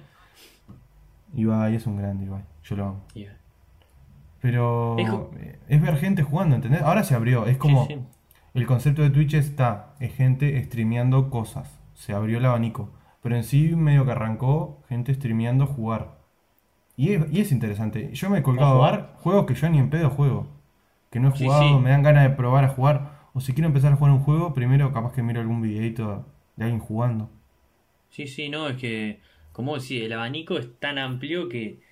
Ibai 1.35 1.75
es 1.75 1.87
un 1.87 1.97
grande, 1.97 2.25
Ibai, 2.27 2.43
yo 2.65 2.77
lo 2.77 2.85
amo. 2.87 3.01
Ibai. 3.15 3.37
Pero 4.41 4.97
Es 5.69 5.83
ver 5.83 5.97
gente 5.97 6.23
jugando, 6.23 6.55
¿entendés? 6.57 6.83
Ahora 6.83 7.03
se 7.05 7.15
abrió, 7.15 7.47
es 7.47 7.57
como... 7.57 7.87
Sí, 7.87 7.95
sí. 7.95 8.01
El 8.55 8.67
concepto 8.67 9.03
de 9.03 9.11
Twitch 9.11 9.35
está, 9.35 9.95
es 10.01 10.15
gente 10.15 10.63
streameando 10.65 11.31
cosas. 11.31 11.79
Se 11.95 12.13
abrió 12.13 12.39
el 12.39 12.45
abanico. 12.47 12.91
Pero 13.23 13.37
en 13.37 13.45
sí 13.45 13.75
medio 13.77 14.05
que 14.05 14.13
arrancó 14.13 14.83
gente 14.89 15.15
streameando 15.15 15.67
jugar. 15.67 16.19
Y 16.97 17.13
es, 17.15 17.27
y 17.33 17.41
es 17.41 17.53
interesante. 17.53 18.11
Yo 18.15 18.31
me 18.31 18.41
he 18.41 18.43
colgado 18.45 18.77
jugar? 18.77 19.15
juegos 19.17 19.47
que 19.47 19.55
yo 19.55 19.69
ni 19.71 19.79
en 19.79 19.91
pedo 19.91 20.11
juego. 20.11 20.49
Que 21.11 21.21
no 21.21 21.29
he 21.31 21.33
Sí, 21.33 21.49
jugado, 21.49 21.81
sí. 21.81 21.81
me 21.81 21.91
dan 21.91 22.03
ganas 22.03 22.25
de 22.25 22.37
probar 22.37 22.65
a 22.65 22.69
jugar. 22.69 23.29
O 23.35 23.41
si 23.41 23.55
quiero 23.55 23.69
empezar 23.69 23.93
a 23.93 23.97
jugar 23.97 24.13
un 24.15 24.21
juego, 24.21 24.55
primero 24.55 24.93
capaz 24.93 25.13
que 25.15 25.23
miro 25.23 25.41
algún 25.41 25.63
videito 25.63 26.27
de 26.57 26.65
alguien 26.65 26.81
jugando. 26.81 27.31
Sí, 28.09 28.27
sí, 28.27 28.49
no, 28.49 28.69
es 28.69 28.77
que, 28.81 29.21
como 29.53 29.75
decís, 29.79 30.03
el 30.03 30.13
abanico 30.13 30.59
es 30.59 30.79
tan 30.79 30.99
amplio 30.99 31.49
que, 31.49 31.83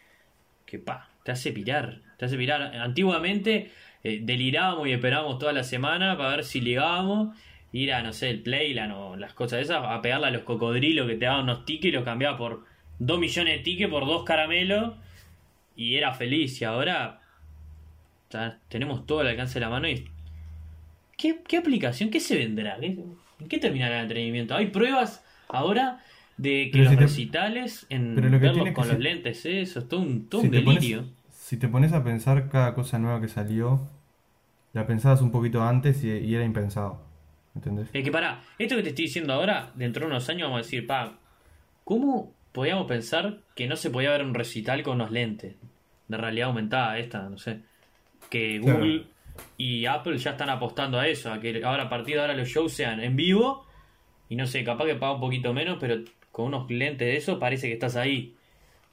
que 0.67 0.79
pa, 0.79 1.11
te 1.25 1.33
hace 1.33 1.53
pirar, 1.53 2.03
te 2.19 2.27
hace 2.27 2.37
pirar. 2.39 2.63
Antiguamente 2.77 3.73
eh, 4.09 4.21
delirábamos 4.23 4.87
y 4.89 4.93
esperábamos 4.93 5.39
toda 5.39 5.53
la 5.53 5.65
semana 5.65 6.17
para 6.17 6.31
ver 6.37 6.45
si 6.45 6.61
ligábamos, 6.61 7.37
ir 7.73 7.93
a, 7.93 8.03
no 8.03 8.13
sé, 8.13 8.31
el 8.31 8.41
Playland 8.43 8.93
o 8.93 9.17
las 9.17 9.33
cosas 9.35 9.61
esas, 9.61 9.83
a 9.85 10.01
pegarle 10.03 10.27
a 10.29 10.31
los 10.31 10.43
cocodrilos 10.43 11.07
que 11.09 11.17
te 11.17 11.25
daban 11.27 11.45
unos 11.45 11.65
tickets 11.65 11.87
y 11.89 11.93
los 11.93 12.05
cambiaba 12.05 12.37
por 12.39 12.65
2 12.99 13.19
millones 13.19 13.59
de 13.59 13.63
tickets 13.65 13.91
por 13.91 14.07
dos 14.07 14.25
caramelos 14.25 14.95
y 15.77 15.97
era 15.97 16.13
feliz. 16.15 16.61
Y 16.61 16.65
ahora 16.65 17.21
tenemos 18.69 19.07
todo 19.07 19.21
al 19.21 19.29
alcance 19.29 19.55
de 19.55 19.61
la 19.61 19.71
mano 19.71 19.89
y... 19.89 20.05
¿Qué, 21.17 21.41
qué 21.49 21.57
aplicación? 21.57 22.11
¿Qué 22.11 22.21
se 22.21 22.37
vendrá? 22.37 22.77
¿Qué- 22.79 22.99
¿En 23.39 23.49
qué 23.49 23.59
terminará 23.59 23.97
el 23.97 24.03
entretenimiento? 24.03 24.55
Hay 24.55 24.67
pruebas 24.67 25.25
ahora 25.49 26.03
de 26.37 26.67
que 26.71 26.71
Pero 26.73 26.85
los 26.85 26.91
si 26.93 26.97
te- 26.97 27.03
recitales, 27.05 27.87
en 27.91 28.15
pero 28.15 28.29
lo 28.29 28.39
que 28.41 28.47
verlos 28.47 28.71
con 28.71 28.89
los 28.89 28.99
lentes, 28.99 29.45
eso 29.47 29.79
es 29.81 29.89
todo 29.89 30.01
un, 30.01 30.29
todo 30.29 30.41
Si 30.43 30.47
un 30.49 30.53
te 30.53 30.61
pones- 30.61 30.75
delirio. 30.83 31.05
si 31.31 31.57
te 31.59 31.69
pones 31.69 31.93
a 31.93 32.03
pensar 32.05 32.49
cada 32.51 32.75
cosa 32.75 32.99
nueva 32.99 33.21
que 33.21 33.29
salió, 33.29 33.89
la 34.77 34.87
pensabas 34.87 35.23
un 35.23 35.31
poquito 35.31 35.63
antes 35.63 36.05
y, 36.05 36.11
y 36.11 36.35
era 36.35 36.45
impensado. 36.45 37.01
¿Entendés? 37.55 37.89
Es 37.95 38.05
que 38.05 38.11
pará, 38.13 38.43
esto 38.59 38.77
que 38.77 38.83
te 38.83 38.91
estoy 38.91 39.07
diciendo 39.07 39.33
ahora, 39.33 39.73
dentro 39.75 40.03
de 40.03 40.09
unos 40.09 40.29
años 40.29 40.43
vamos 40.43 40.59
a 40.59 40.63
decir, 40.65 40.87
pa, 40.87 41.19
¿cómo 41.85 42.35
podíamos 42.53 42.87
pensar 42.87 43.39
que 43.55 43.67
no 43.67 43.77
se 43.77 43.89
podía 43.89 44.11
ver 44.11 44.23
un 44.23 44.35
recital 44.35 44.83
con 44.83 44.97
unos 44.97 45.11
lentes? 45.11 45.57
De 46.09 46.17
realidad 46.19 46.49
aumentada, 46.49 46.99
esta, 46.99 47.27
no 47.31 47.39
sé. 47.39 47.61
Que 48.29 48.61
Claro. 48.61 48.81
Google 48.81 49.07
y 49.57 49.87
Apple 49.87 50.19
ya 50.19 50.33
están 50.33 50.51
apostando 50.51 50.99
a 50.99 51.09
eso, 51.09 51.33
a 51.33 51.41
que 51.41 51.65
ahora 51.65 51.85
a 51.85 51.89
partir 51.89 52.17
de 52.17 52.21
ahora 52.21 52.37
los 52.37 52.49
shows 52.49 52.75
sean 52.75 53.01
en 53.01 53.17
vivo 53.17 53.67
y 54.29 54.37
no 54.37 54.47
sé, 54.47 54.63
capaz 54.63 54.85
que 54.85 54.97
paga 54.97 55.15
un 55.15 55.21
poquito 55.21 55.55
menos, 55.55 55.79
pero 55.81 56.05
con 56.33 56.49
unos 56.49 56.71
lentes 56.71 57.09
de 57.09 57.17
eso 57.17 57.39
parece 57.39 57.69
que 57.69 57.75
estás 57.75 57.97
ahí. 57.97 58.37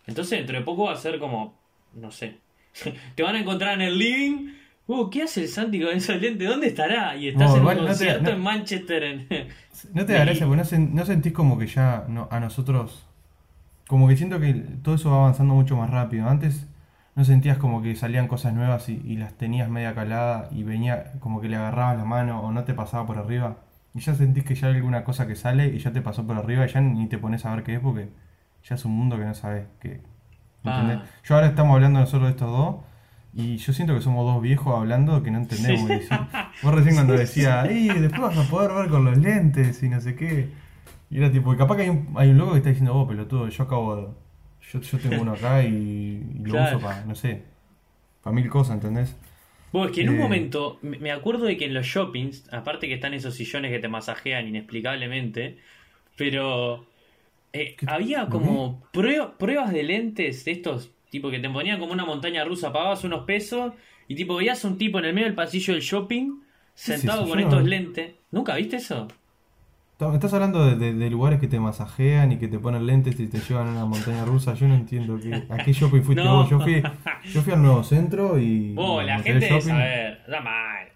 Entonces 0.08 0.40
dentro 0.40 0.58
de 0.58 0.64
poco 0.64 0.86
va 0.86 0.94
a 0.94 0.96
ser 0.96 1.20
como, 1.20 1.60
no 1.94 2.10
sé, 2.10 2.38
te 3.16 3.24
van 3.24 3.36
a 3.36 3.40
encontrar 3.42 3.74
en 3.74 3.82
el 3.82 3.98
living. 4.00 4.63
Uh, 4.86 5.10
¿qué 5.10 5.24
hace 5.24 5.44
el 5.44 5.48
Santi 5.48 5.80
con 5.82 5.92
esos 5.96 6.20
lentes? 6.22 6.48
¿Dónde 6.48 6.68
estará? 6.68 7.16
Y 7.16 7.30
estás 7.30 7.50
No, 7.50 7.56
en 7.56 7.62
igual 7.62 7.78
un 7.80 7.84
no 7.86 7.88
te- 7.92 7.98
concierto 7.98 8.24
no- 8.24 8.30
en 8.32 8.42
Manchester. 8.42 9.04
En... 9.04 9.28
No 9.94 10.06
te 10.06 10.14
da 10.14 10.26
gracia, 10.26 10.46
porque 10.46 10.58
no, 10.62 10.68
sen- 10.68 10.90
no 10.92 11.06
sentís 11.06 11.32
como 11.34 11.58
que 11.58 11.68
ya 11.68 12.06
no, 12.10 12.28
a 12.32 12.40
nosotros. 12.40 13.08
Como 13.88 14.08
que 14.08 14.18
siento 14.18 14.40
que 14.40 14.54
todo 14.54 14.96
eso 14.96 15.12
va 15.12 15.18
avanzando 15.18 15.54
mucho 15.54 15.78
más 15.78 15.90
rápido. 15.90 16.28
Antes 16.28 16.68
no 17.16 17.24
sentías 17.24 17.58
como 17.58 17.82
que 17.82 17.96
salían 17.96 18.28
cosas 18.28 18.54
nuevas 18.54 18.90
y, 18.90 19.02
y 19.06 19.18
las 19.18 19.34
tenías 19.36 19.70
media 19.70 19.94
calada 19.96 20.50
y 20.52 20.64
venía 20.64 21.14
como 21.20 21.40
que 21.42 21.48
le 21.50 21.56
agarrabas 21.56 21.98
la 21.98 22.06
mano 22.06 22.42
o 22.42 22.52
no 22.52 22.64
te 22.66 22.74
pasaba 22.74 23.06
por 23.06 23.18
arriba. 23.18 23.58
Y 23.94 24.00
ya 24.00 24.16
sentís 24.16 24.44
que 24.44 24.56
ya 24.56 24.68
hay 24.68 24.76
alguna 24.76 25.04
cosa 25.06 25.28
que 25.28 25.36
sale 25.36 25.68
y 25.68 25.80
ya 25.80 25.92
te 25.94 26.02
pasó 26.02 26.26
por 26.28 26.36
arriba 26.38 26.66
y 26.66 26.70
ya 26.70 26.82
ni 26.82 27.08
te 27.08 27.18
pones 27.20 27.46
a 27.46 27.54
ver 27.56 27.64
qué 27.64 27.76
es 27.76 27.80
porque 27.80 28.10
ya 28.68 28.76
es 28.76 28.84
un 28.86 28.94
mundo 28.98 29.18
que 29.18 29.26
no 29.26 29.34
sabes. 29.34 29.66
¿entendés? 29.82 30.02
Ah. 30.66 31.04
Yo 31.24 31.36
ahora 31.36 31.48
estamos 31.48 31.76
hablando 31.76 32.00
nosotros 32.00 32.24
de 32.24 32.32
estos 32.32 32.50
dos 32.52 32.76
y 33.36 33.58
yo 33.58 33.74
siento 33.74 33.94
que 33.96 34.02
somos 34.02 34.26
dos 34.32 34.42
viejos 34.42 34.76
hablando 34.78 35.22
que 35.24 35.32
no 35.32 35.40
entendemos. 35.40 35.88
Sí. 35.90 36.00
Sí, 36.08 36.16
Vos 36.62 36.74
recién 36.74 36.96
cuando 36.96 37.14
decía, 37.14 37.70
y 37.72 37.88
después 37.90 38.22
vas 38.22 38.38
a 38.38 38.50
poder 38.50 38.72
ver 38.74 38.90
con 38.90 39.06
los 39.06 39.18
lentes 39.18 39.82
y 39.84 39.90
no 39.90 40.00
sé 40.02 40.16
qué. 40.16 40.50
Y 41.10 41.18
era 41.18 41.32
tipo, 41.32 41.54
y 41.54 41.58
capaz 41.58 41.76
que 41.78 41.82
hay 41.84 41.90
un, 41.90 42.14
hay 42.16 42.30
un 42.30 42.38
loco 42.38 42.52
que 42.54 42.58
está 42.58 42.70
diciendo, 42.70 42.94
vos 42.94 43.08
pelotudo, 43.08 43.48
yo 43.50 43.64
acabo 43.64 43.96
de. 43.96 44.08
Yo, 44.72 44.80
yo 44.82 44.98
tengo 45.00 45.22
uno 45.22 45.34
acá 45.34 45.62
y, 45.64 45.68
y 45.68 46.40
lo 46.46 46.52
Claro. 46.54 46.78
uso 46.78 46.86
para, 46.88 47.06
no 47.06 47.16
sé, 47.16 47.44
para 48.24 48.34
mil 48.36 48.50
cosas, 48.50 48.76
¿entendés? 48.76 49.16
Bueno, 49.72 49.88
es 49.90 49.94
que 49.96 50.02
en 50.04 50.10
un 50.10 50.16
Eh. 50.16 50.20
momento, 50.20 50.80
me 50.82 51.12
acuerdo 51.12 51.46
de 51.46 51.58
que 51.58 51.66
en 51.66 51.74
los 51.74 51.86
shoppings, 51.86 52.48
aparte 52.54 52.88
que 52.88 52.94
están 52.94 53.14
esos 53.14 53.34
sillones 53.36 53.72
que 53.72 53.80
te 53.80 53.88
masajean 53.90 54.48
inexplicablemente, 54.48 55.58
pero 56.16 56.86
eh, 57.52 57.76
¿Qué- 57.78 57.86
había 57.90 58.28
como 58.30 58.84
prue- 58.94 59.34
pruebas 59.38 59.72
de 59.74 59.84
lentes 59.84 60.46
de 60.46 60.52
estos, 60.54 60.92
tipo 61.14 61.32
que 61.32 61.40
te 61.40 61.50
ponían 61.50 61.80
como 61.80 61.94
una 61.94 62.04
montaña 62.06 62.44
rusa, 62.44 62.74
pagabas 62.74 63.04
unos 63.06 63.24
pesos 63.26 63.72
y 64.10 64.16
tipo 64.16 64.36
veías 64.36 64.64
un 64.66 64.78
tipo 64.78 65.00
en 65.00 65.06
el 65.06 65.14
medio 65.14 65.28
del 65.28 65.36
pasillo 65.36 65.74
del 65.74 65.82
shopping 65.82 66.42
sentado 66.74 67.26
con 67.28 67.40
Yo 67.40 67.46
estos 67.46 67.64
lentes. 67.64 68.16
¿Nunca 68.32 68.56
viste 68.56 68.76
eso? 68.78 69.08
Está- 69.94 70.14
Estás 70.14 70.34
hablando 70.34 70.66
de, 70.66 70.76
de- 70.76 70.94
de 70.96 71.10
lugares 71.10 71.40
que 71.40 71.48
te 71.48 71.60
masajean 71.60 72.32
y 72.32 72.38
que 72.40 72.48
te 72.48 72.58
ponen 72.60 72.86
lentes 72.86 73.18
y 73.20 73.28
te 73.28 73.38
llevan 73.40 73.68
a 73.68 73.72
una 73.72 73.86
montaña 73.86 74.26
rusa. 74.26 74.54
Yo 74.56 74.68
no 74.68 74.74
entiendo 74.76 75.18
qué, 75.22 75.44
a 75.50 75.58
qué 75.64 75.72
shopping 75.72 76.02
fuiste 76.02 76.24
No. 76.26 76.38
vos. 76.38 76.50
Yo 76.50 76.60
fui, 76.60 76.82
yo 77.32 77.42
fui 77.42 77.54
al 77.54 77.62
nuevo 77.62 77.84
centro 77.84 78.38
y. 78.40 78.74
Y 78.76 79.06
la 79.06 79.20
gente 79.20 79.46
debe 79.46 79.62
saber, 79.62 80.22
da 80.28 80.42
mal. 80.42 80.88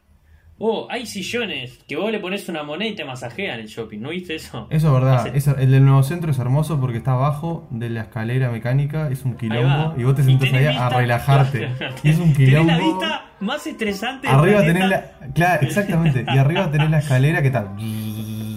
Vos, 0.59 0.87
hay 0.89 1.05
sillones 1.05 1.77
que 1.87 1.95
vos 1.95 2.11
le 2.11 2.19
pones 2.19 2.49
una 2.49 2.63
moneda 2.63 2.89
y 2.89 2.95
te 2.95 3.05
masajean 3.05 3.59
el 3.59 3.67
shopping, 3.67 3.99
¿no 3.99 4.09
viste 4.09 4.33
eso? 4.35 4.65
Eso 4.71 4.87
es 4.87 4.93
verdad, 4.93 5.15
Hace- 5.27 5.37
es- 5.37 5.47
el 5.47 5.69
del 5.71 5.85
nuevo 5.85 6.01
centro 6.01 6.31
es 6.31 6.39
hermoso 6.39 6.79
porque 6.79 6.97
está 6.97 7.11
abajo 7.11 7.67
de 7.69 7.89
la 7.91 8.01
escalera 8.01 8.49
mecánica, 8.49 9.09
es 9.11 9.23
un 9.23 9.35
quilombo 9.35 9.93
y 9.97 10.03
vos 10.03 10.15
te 10.15 10.23
sentás 10.23 10.51
ahí 10.53 10.65
a 10.65 10.89
relajarte. 10.89 11.69
Y 12.03 12.09
es 12.09 12.17
un 12.17 12.33
Tenés 12.33 12.37
quilombo. 12.49 12.71
la 12.71 12.77
vista 12.79 13.25
más 13.39 13.67
estresante 13.67 14.27
Arriba 14.27 14.61
tenés 14.61 14.89
la. 14.89 15.11
Claro, 15.35 15.67
exactamente. 15.67 16.25
Y 16.27 16.37
arriba 16.39 16.71
tenés 16.71 16.89
la 16.89 16.99
escalera 16.99 17.41
que 17.41 17.47
está. 17.47 17.71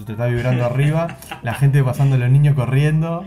Te 0.06 0.12
está 0.12 0.26
vibrando 0.26 0.64
arriba. 0.64 1.18
La 1.42 1.52
gente 1.54 1.82
pasando, 1.84 2.16
los 2.16 2.30
niños 2.30 2.54
corriendo. 2.54 3.26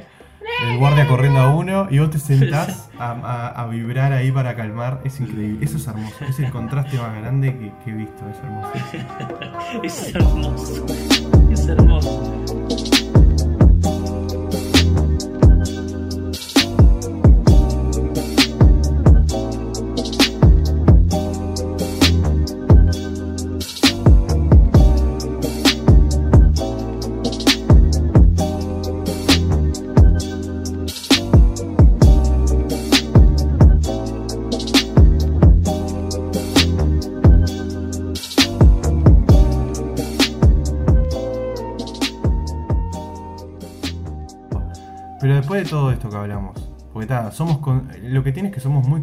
El 0.64 0.78
guardia 0.78 1.08
corriendo 1.08 1.40
a 1.40 1.54
uno. 1.54 1.88
Y 1.90 2.00
vos 2.00 2.10
te 2.10 2.20
sentás 2.20 2.90
a, 3.00 3.68
vibrar 3.70 4.14
ahí 4.14 4.32
para 4.32 4.56
calmar. 4.56 5.02
Es 5.04 5.20
increíble. 5.20 5.64
Eso 5.66 5.78
es 5.78 5.88
hermoso. 5.88 6.26
Es 6.28 6.40
el 6.40 6.52
contraste 6.52 6.98
más 6.98 7.16
grande 7.16 7.58
que, 7.58 7.72
que 7.84 7.92
he 7.92 7.94
visto. 7.94 8.24
Es 8.30 8.38
hermoso. 8.40 8.74
Es 9.84 10.16
hermoso. 10.16 10.86
Es 11.52 11.68
hermoso. 11.68 12.43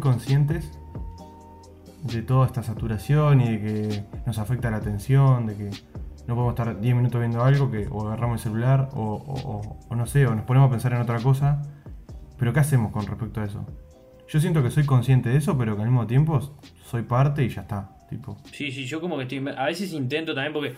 Conscientes 0.01 0.77
de 2.03 2.21
toda 2.23 2.47
esta 2.47 2.63
saturación 2.63 3.41
y 3.41 3.49
de 3.57 3.59
que 3.61 4.03
nos 4.25 4.37
afecta 4.39 4.69
la 4.71 4.77
atención, 4.77 5.45
de 5.47 5.55
que 5.55 5.69
no 6.27 6.35
podemos 6.35 6.49
estar 6.49 6.79
10 6.81 6.95
minutos 6.95 7.19
viendo 7.19 7.43
algo 7.43 7.69
que 7.71 7.87
o 7.91 8.07
agarramos 8.07 8.43
el 8.45 8.51
celular 8.51 8.89
o, 8.93 9.01
o- 9.13 9.51
o- 9.57 9.79
o 9.89 9.95
no 9.95 10.05
sé, 10.05 10.25
o 10.27 10.35
nos 10.35 10.45
ponemos 10.45 10.67
a 10.67 10.71
pensar 10.71 10.93
en 10.93 11.01
otra 11.01 11.19
cosa. 11.19 11.61
Pero 12.37 12.53
¿qué 12.53 12.59
hacemos 12.59 12.91
con 12.91 13.05
respecto 13.05 13.39
a 13.41 13.45
eso? 13.45 13.65
Yo 14.27 14.39
siento 14.39 14.63
que 14.63 14.71
soy 14.71 14.85
consciente 14.85 15.29
de 15.29 15.37
eso, 15.37 15.57
pero 15.57 15.75
que 15.75 15.83
al 15.83 15.89
mismo 15.89 16.07
tiempo 16.07 16.39
soy 16.85 17.03
parte 17.03 17.43
y 17.43 17.49
ya 17.49 17.61
está. 17.61 17.89
Tipo, 18.09 18.35
Sí, 18.51 18.71
sí, 18.71 18.85
yo 18.85 18.99
como 18.99 19.17
que 19.17 19.23
estoy. 19.23 19.45
A 19.55 19.65
veces 19.65 19.93
intento 19.93 20.33
también 20.33 20.53
porque. 20.53 20.73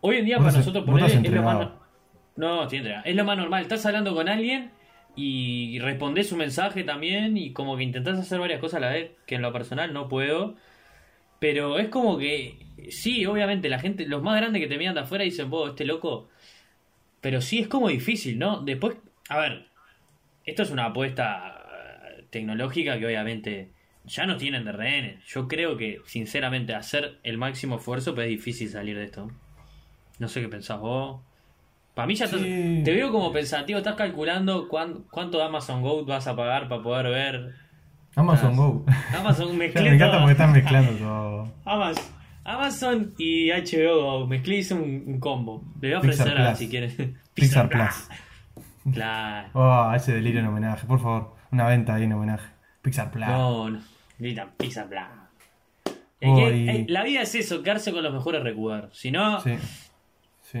Hoy 0.00 0.16
en 0.16 0.26
día 0.26 0.38
para 0.38 0.52
nosotros 0.52 0.84
poner 0.84 1.04
es 1.06 1.14
lo 1.14 1.18
más. 1.18 1.26
entregado. 1.26 1.72
No, 2.36 2.62
entregado. 2.62 3.02
Es 3.04 3.16
lo 3.16 3.24
más 3.24 3.36
normal. 3.38 3.62
Estás 3.62 3.84
hablando 3.86 4.14
con 4.14 4.28
alguien 4.28 4.70
y 5.16 5.78
respondés 5.78 6.28
su 6.28 6.36
mensaje 6.36 6.84
también 6.84 7.36
y 7.36 7.52
como 7.52 7.76
que 7.76 7.82
intentás 7.82 8.18
hacer 8.18 8.38
varias 8.38 8.60
cosas 8.60 8.78
a 8.78 8.80
la 8.80 8.92
vez, 8.92 9.12
que 9.26 9.36
en 9.36 9.42
lo 9.42 9.52
personal 9.52 9.92
no 9.92 10.08
puedo. 10.08 10.56
Pero 11.38 11.78
es 11.78 11.88
como 11.88 12.18
que. 12.18 12.58
Sí, 12.90 13.26
obviamente, 13.26 13.68
la 13.68 13.78
gente, 13.78 14.06
los 14.06 14.22
más 14.22 14.36
grandes 14.38 14.60
que 14.62 14.68
te 14.68 14.78
miran 14.78 14.94
de 14.94 15.00
afuera 15.00 15.24
dicen, 15.24 15.50
vos, 15.50 15.70
este 15.70 15.84
loco. 15.84 16.28
Pero 17.20 17.40
sí 17.40 17.58
es 17.60 17.68
como 17.68 17.88
difícil, 17.88 18.38
¿no? 18.38 18.60
Después. 18.60 18.96
A 19.28 19.38
ver. 19.38 19.66
Esto 20.44 20.62
es 20.62 20.70
una 20.70 20.86
apuesta 20.86 21.66
eh, 22.18 22.24
tecnológica 22.30 22.98
que 22.98 23.06
obviamente 23.06 23.72
ya 24.04 24.26
no 24.26 24.36
tienen 24.36 24.64
de 24.64 24.72
rehenes. 24.72 25.24
Yo 25.26 25.48
creo 25.48 25.76
que, 25.76 26.00
sinceramente, 26.06 26.74
hacer 26.74 27.18
el 27.24 27.36
máximo 27.38 27.76
esfuerzo, 27.76 28.14
pues 28.14 28.26
es 28.26 28.30
difícil 28.30 28.68
salir 28.68 28.96
de 28.96 29.04
esto. 29.04 29.30
No 30.18 30.28
sé 30.28 30.40
qué 30.40 30.48
pensás 30.48 30.78
vos. 30.78 31.20
Para 31.96 32.06
mí 32.08 32.14
ya 32.14 32.26
estás- 32.26 32.42
Sí. 32.42 32.82
te 32.84 32.92
veo 32.92 33.10
como 33.10 33.32
pensativo, 33.32 33.78
estás 33.78 33.94
calculando 33.96 34.68
cuán- 34.68 35.04
cuánto 35.10 35.42
Amazon 35.42 35.80
Go 35.80 36.04
vas 36.04 36.26
a 36.26 36.36
pagar 36.36 36.68
para 36.68 36.82
poder 36.82 37.06
ver. 37.08 37.54
Amazon 38.14 38.52
Ah, 38.52 38.56
Go. 38.56 38.84
Amazon 39.18 39.56
mezclé 39.58 39.80
me 39.82 39.94
encanta 39.96 40.18
porque 40.18 40.32
están 40.32 40.52
mezclando 40.52 40.92
todo. 40.92 41.52
Amazon, 41.64 42.04
Amazon 42.44 43.14
y 43.16 43.50
HBO 43.50 44.26
Go. 44.26 44.34
Hice 44.34 44.74
un, 44.74 45.04
un 45.06 45.20
combo. 45.20 45.64
Le 45.80 45.88
voy 45.88 45.96
a 45.96 46.00
Pixar 46.02 46.26
ofrecer 46.28 46.46
a 46.46 46.54
si 46.54 46.68
quieres. 46.68 46.94
Pixar 47.34 47.68
Plus. 47.70 48.08
Claro. 48.92 49.48
Oh, 49.54 49.92
ese 49.96 50.12
delirio 50.12 50.40
en 50.40 50.46
homenaje, 50.48 50.86
por 50.86 51.00
favor. 51.00 51.34
Una 51.50 51.66
venta 51.66 51.94
ahí 51.94 52.04
en 52.04 52.12
homenaje. 52.12 52.46
Pixar 52.82 53.10
Plus. 53.10 53.26
No, 53.26 53.70
no. 53.70 53.80
Grita 54.18 54.48
Pixar 54.56 54.86
Plus. 54.86 55.00
Oh, 56.24 56.50
y- 56.50 56.68
eh, 56.68 56.86
la 56.90 57.02
vida 57.04 57.22
es 57.22 57.34
eso, 57.34 57.62
quedarse 57.62 57.90
con 57.92 58.02
los 58.02 58.12
mejores 58.12 58.42
recuerdos. 58.42 58.96
Si 58.98 59.10
no, 59.10 59.40
Sí. 59.40 59.56
Sí. 60.42 60.60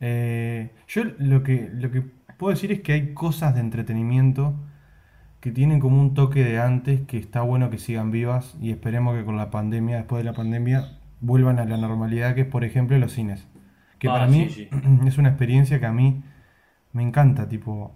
Eh, 0.00 0.70
yo 0.88 1.04
lo 1.18 1.42
que, 1.42 1.70
lo 1.72 1.90
que 1.90 2.02
puedo 2.38 2.52
decir 2.54 2.72
es 2.72 2.80
que 2.82 2.92
hay 2.92 3.14
cosas 3.14 3.54
de 3.54 3.60
entretenimiento 3.60 4.54
que 5.40 5.52
tienen 5.52 5.80
como 5.80 6.00
un 6.00 6.14
toque 6.14 6.44
de 6.44 6.58
antes 6.60 7.02
que 7.02 7.18
está 7.18 7.42
bueno 7.42 7.70
que 7.70 7.78
sigan 7.78 8.10
vivas 8.10 8.56
y 8.60 8.70
esperemos 8.70 9.16
que 9.16 9.24
con 9.24 9.36
la 9.36 9.50
pandemia, 9.50 9.98
después 9.98 10.20
de 10.20 10.24
la 10.30 10.34
pandemia, 10.34 10.98
vuelvan 11.20 11.58
a 11.58 11.64
la 11.64 11.76
normalidad 11.76 12.34
que 12.34 12.42
es 12.42 12.46
por 12.48 12.64
ejemplo 12.64 12.98
los 12.98 13.12
cines. 13.12 13.46
Que 13.98 14.10
Ah, 14.10 14.10
para 14.10 14.26
sí, 14.26 14.48
mí 14.48 14.48
sí. 14.48 14.68
es 15.06 15.18
una 15.18 15.30
experiencia 15.30 15.80
que 15.80 15.86
a 15.86 15.92
mí 15.92 16.22
me 16.92 17.02
encanta, 17.02 17.48
tipo, 17.48 17.92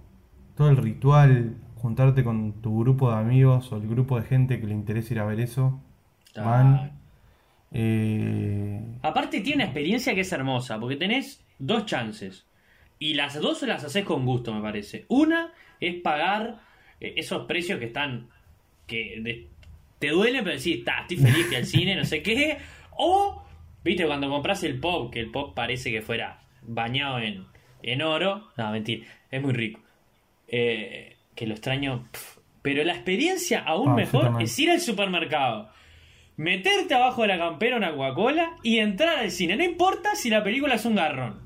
todo 0.57 0.71
el 0.71 0.77
ritual, 0.79 1.57
juntarte 1.77 2.25
con 2.25 2.63
tu 2.63 2.81
grupo 2.81 3.11
de 3.13 3.19
amigos 3.19 3.73
o 3.73 3.77
el 3.79 3.89
grupo 3.89 4.19
de 4.21 4.27
gente 4.27 4.61
que 4.61 4.67
le 4.67 4.75
interesa 4.75 5.15
ir 5.15 5.21
a 5.21 5.25
ver 5.27 5.41
eso. 5.41 5.81
Ah. 6.37 6.43
Van. 6.43 7.01
eh, 7.73 8.83
Aparte 9.03 9.41
tiene 9.41 9.57
una 9.57 9.65
experiencia 9.65 10.15
que 10.15 10.21
es 10.23 10.33
hermosa, 10.33 10.79
porque 10.79 10.97
tenés 10.97 11.42
dos 11.67 11.87
chances. 11.87 12.47
Y 12.99 13.15
las 13.15 13.41
dos 13.41 13.59
se 13.59 13.67
las 13.67 13.83
haces 13.85 14.05
con 14.05 14.25
gusto, 14.27 14.53
me 14.55 14.61
parece. 14.63 15.05
Una 15.09 15.53
es 15.81 15.95
pagar 16.03 16.61
eh, 17.01 17.15
esos 17.17 17.47
precios 17.47 17.79
que 17.79 17.87
están... 17.87 18.29
que 18.87 19.19
de- 19.21 19.49
te 19.99 20.09
duelen, 20.09 20.43
pero 20.45 20.57
decís, 20.57 20.85
"Ta, 20.85 21.03
estoy 21.03 21.17
feliz 21.17 21.47
que 21.49 21.57
al 21.57 21.65
cine, 21.67 21.95
no 21.95 22.05
sé 22.05 22.23
qué. 22.23 22.59
O, 22.97 23.43
viste, 23.85 24.05
cuando 24.05 24.29
compras 24.29 24.63
el 24.65 24.81
pop, 24.81 25.13
que 25.13 25.21
el 25.21 25.31
pop 25.31 25.55
parece 25.55 25.91
que 25.93 26.03
fuera 26.03 26.41
bañado 26.63 27.21
en, 27.21 27.47
en 27.83 28.03
oro. 28.03 28.49
No, 28.57 28.71
mentira, 28.73 29.07
es 29.31 29.41
muy 29.43 29.53
rico. 29.53 29.81
Eh, 30.49 31.17
que 31.37 31.47
lo 31.47 31.55
extraño. 31.55 32.09
Pero 32.63 32.83
la 32.85 32.93
experiencia 32.95 33.61
aún 33.61 33.91
Ah, 33.91 33.95
mejor 33.95 34.43
es 34.43 34.59
ir 34.59 34.71
al 34.71 34.81
supermercado 34.81 35.71
meterte 36.37 36.95
abajo 36.95 37.23
de 37.23 37.29
la 37.29 37.39
campera 37.39 37.77
una 37.77 37.93
Coca-Cola 37.95 38.57
y 38.63 38.79
entrar 38.79 39.19
al 39.19 39.31
cine. 39.31 39.55
No 39.57 39.65
importa 39.65 40.15
si 40.17 40.31
la 40.31 40.43
película 40.43 40.75
es 40.75 40.85
un 40.85 40.95
garrón. 40.97 41.41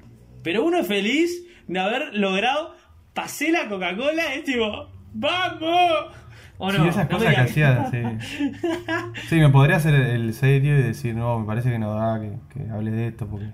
Pero 0.47 0.65
uno 0.65 0.79
es 0.79 0.87
feliz 0.87 1.43
de 1.67 1.81
haber 1.81 2.15
logrado. 2.15 2.77
Pasé 3.15 3.51
la 3.51 3.69
Coca-Cola, 3.69 4.33
es 4.35 4.45
tipo. 4.45 4.89
¡Vamos! 5.13 6.15
¿O 6.59 6.71
no? 6.73 6.83
Sí, 6.85 6.89
esas 6.89 7.11
No 7.11 7.19
cosas 7.19 7.35
que 7.35 7.41
hacía, 7.41 7.91
sí. 7.91 7.99
Sí, 9.29 9.37
me 9.41 9.49
podría 9.51 9.77
hacer 9.77 9.95
el, 9.95 10.33
serio 10.35 10.79
y 10.79 10.83
decir, 10.83 11.17
no, 11.17 11.41
me 11.41 11.47
parece 11.47 11.71
que 11.71 11.79
no 11.81 11.95
da 11.95 12.21
que, 12.21 12.39
que 12.51 12.71
hable 12.71 12.93
de 12.93 13.09
esto, 13.09 13.27
porque 13.27 13.51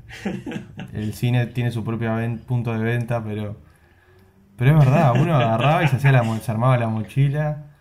el 0.92 1.14
cine 1.14 1.46
tiene 1.46 1.70
su 1.70 1.82
propio 1.82 2.10
punto 2.46 2.72
de 2.74 2.84
venta, 2.84 3.24
pero 3.24 3.56
pero 4.56 4.72
es 4.78 4.86
verdad, 4.86 5.14
uno 5.20 5.34
agarraba 5.34 5.82
y 5.84 5.88
se, 5.88 5.96
hacía 5.96 6.12
la, 6.12 6.24
se 6.40 6.50
armaba 6.52 6.76
la 6.78 6.88
mochila. 6.88 7.72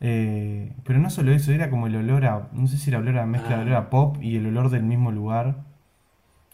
eh, 0.00 0.74
pero 0.84 0.98
no 0.98 1.10
solo 1.10 1.32
eso, 1.32 1.52
era 1.52 1.70
como 1.70 1.86
el 1.88 1.96
olor 1.96 2.26
a, 2.26 2.48
no 2.52 2.66
sé 2.68 2.76
si 2.78 2.90
era 2.90 2.98
olor 3.00 3.18
a 3.18 3.26
mezcla 3.26 3.56
de 3.56 3.62
Ah. 3.62 3.64
olor 3.64 3.74
a 3.76 3.90
pop 3.90 4.18
y 4.22 4.36
el 4.36 4.46
olor 4.46 4.70
del 4.70 4.82
mismo 4.84 5.10
lugar. 5.12 5.65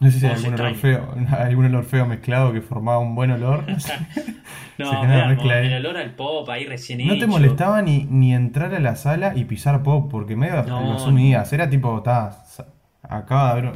No 0.02 0.10
sé 0.10 0.18
si 0.18 0.26
hay 0.26 0.32
algún 0.34 0.54
olor 0.54 0.74
feo, 0.74 1.14
algún 1.38 1.64
olor 1.66 1.84
feo 1.84 2.06
mezclado 2.06 2.52
que 2.52 2.60
formaba 2.60 2.98
un 2.98 3.14
buen 3.14 3.30
olor. 3.30 3.64
no 4.78 4.90
Se 4.90 5.76
el 5.76 5.86
olor 5.86 5.96
al 5.96 6.14
pop 6.14 6.48
ahí 6.50 6.66
recién 6.66 7.06
No 7.06 7.16
te 7.18 7.26
molestaba 7.26 7.82
ni, 7.82 8.04
ni 8.04 8.34
entrar 8.34 8.74
a 8.74 8.80
la 8.80 8.96
sala 8.96 9.32
y 9.36 9.44
pisar 9.44 9.82
pop, 9.82 10.10
porque 10.10 10.34
medio 10.34 10.62
No, 10.64 10.80
lo 10.82 10.92
asumías. 10.94 11.52
Era 11.52 11.70
tipo, 11.70 12.02
sa- 12.04 12.66
acaba 13.02 13.54
de 13.54 13.60
haber, 13.68 13.74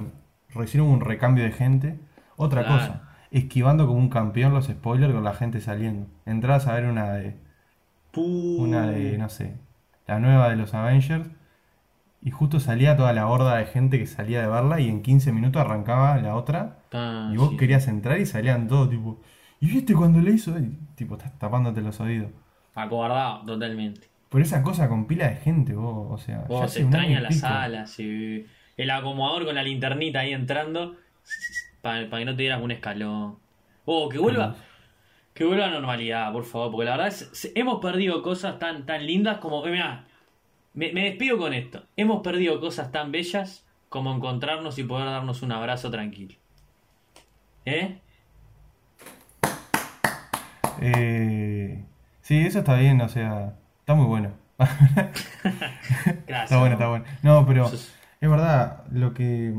recién 0.55 0.83
hubo 0.83 0.93
un 0.93 1.01
recambio 1.01 1.45
de 1.45 1.53
gente. 1.53 1.99
Otra 2.37 2.65
Claro. 2.65 2.81
cosa, 2.81 3.03
esquivando 3.31 3.87
como 3.87 3.99
un 3.99 4.09
campeón 4.11 4.53
los 4.53 4.67
spoilers 4.67 5.15
con 5.15 5.23
la 5.25 5.33
gente 5.35 5.61
saliendo. 5.61 6.09
Entrabas 6.27 6.67
a 6.67 6.75
ver 6.75 6.87
una 6.87 7.13
de, 7.13 7.37
Puh. 8.11 8.57
una 8.63 8.89
de, 8.89 9.17
no 9.17 9.29
sé, 9.29 9.55
la 10.07 10.19
nueva 10.19 10.49
de 10.51 10.57
los 10.57 10.75
Avengers, 10.75 11.29
y 12.27 12.31
justo 12.33 12.61
salía 12.61 12.97
toda 12.97 13.13
la 13.15 13.27
horda 13.29 13.57
de 13.57 13.67
gente 13.67 13.99
que 13.99 14.07
salía 14.07 14.43
de 14.43 14.49
verla, 14.49 14.81
y 14.81 14.89
en 14.91 15.03
15 15.03 15.33
minutos 15.33 15.63
arrancaba 15.63 16.19
la 16.19 16.35
otra, 16.37 16.79
Ah, 16.93 17.31
y 17.33 17.37
vos 17.37 17.51
sí. 17.51 17.57
querías 17.57 17.89
entrar 17.89 18.19
y 18.21 18.27
salían 18.27 18.69
todos, 18.69 18.91
tipo, 18.91 19.21
¿y 19.61 19.69
viste 19.69 19.95
cuando 19.95 20.21
le 20.21 20.33
hizo? 20.33 20.59
Y, 20.59 20.71
tipo, 20.97 21.17
estás 21.17 21.39
tapándote 21.39 21.81
los 21.83 22.01
oídos. 22.01 22.31
Acobardado, 22.75 23.45
totalmente. 23.47 24.09
Por 24.29 24.41
esa 24.43 24.63
cosa 24.63 24.89
con 24.89 25.07
pila 25.07 25.29
de 25.29 25.37
gente, 25.37 25.73
vos, 25.75 26.09
o 26.11 26.19
sea, 26.19 26.45
Vos 26.49 26.73
se 26.73 26.83
extraña 26.83 27.21
la 27.21 27.31
sala, 27.31 27.87
sí. 27.87 28.47
El 28.77 28.91
acomodador 28.91 29.47
con 29.47 29.55
la 29.55 29.63
linternita 29.63 30.21
ahí 30.21 30.33
entrando. 30.33 30.97
Para 31.81 32.09
que 32.11 32.25
no 32.25 32.35
te 32.37 32.43
dieras 32.43 32.61
un 32.63 32.71
escalón. 32.73 33.39
Oh, 33.85 34.09
que 34.09 34.19
vuelva. 34.19 34.57
Que 35.35 35.45
vuelva 35.45 35.67
a 35.67 35.71
normalidad, 35.71 36.33
por 36.33 36.45
favor. 36.45 36.73
Porque 36.73 36.85
la 36.87 36.93
verdad 36.93 37.09
es, 37.09 37.53
hemos 37.55 37.81
perdido 37.81 38.23
cosas 38.23 38.59
tan, 38.59 38.85
tan 38.87 39.07
lindas 39.07 39.39
como. 39.39 39.65
eh, 39.67 39.71
mirá, 39.71 40.06
me, 40.77 40.93
me 40.93 41.05
despido 41.05 41.39
con 41.39 41.53
esto. 41.53 41.83
Hemos 41.97 42.23
perdido 42.23 42.61
cosas 42.61 42.93
tan 42.93 43.11
bellas 43.11 43.67
como 43.89 44.15
encontrarnos 44.15 44.79
y 44.79 44.85
poder 44.85 45.07
darnos 45.07 45.43
un 45.43 45.51
abrazo 45.51 45.91
tranquilo. 45.91 46.35
¿Eh? 47.65 47.99
Eh, 50.81 51.83
sí, 52.21 52.39
eso 52.39 52.59
está 52.61 52.77
bien, 52.77 53.01
o 53.01 53.09
sea, 53.09 53.55
está 53.81 53.95
muy 53.95 54.07
bueno. 54.07 54.31
Gracias. 54.59 56.45
Está 56.45 56.59
bueno, 56.59 56.75
está 56.75 56.89
bueno. 56.89 57.05
No, 57.23 57.47
pero 57.47 57.67
es 57.67 58.31
verdad, 58.31 58.85
lo 58.93 59.15
que. 59.15 59.55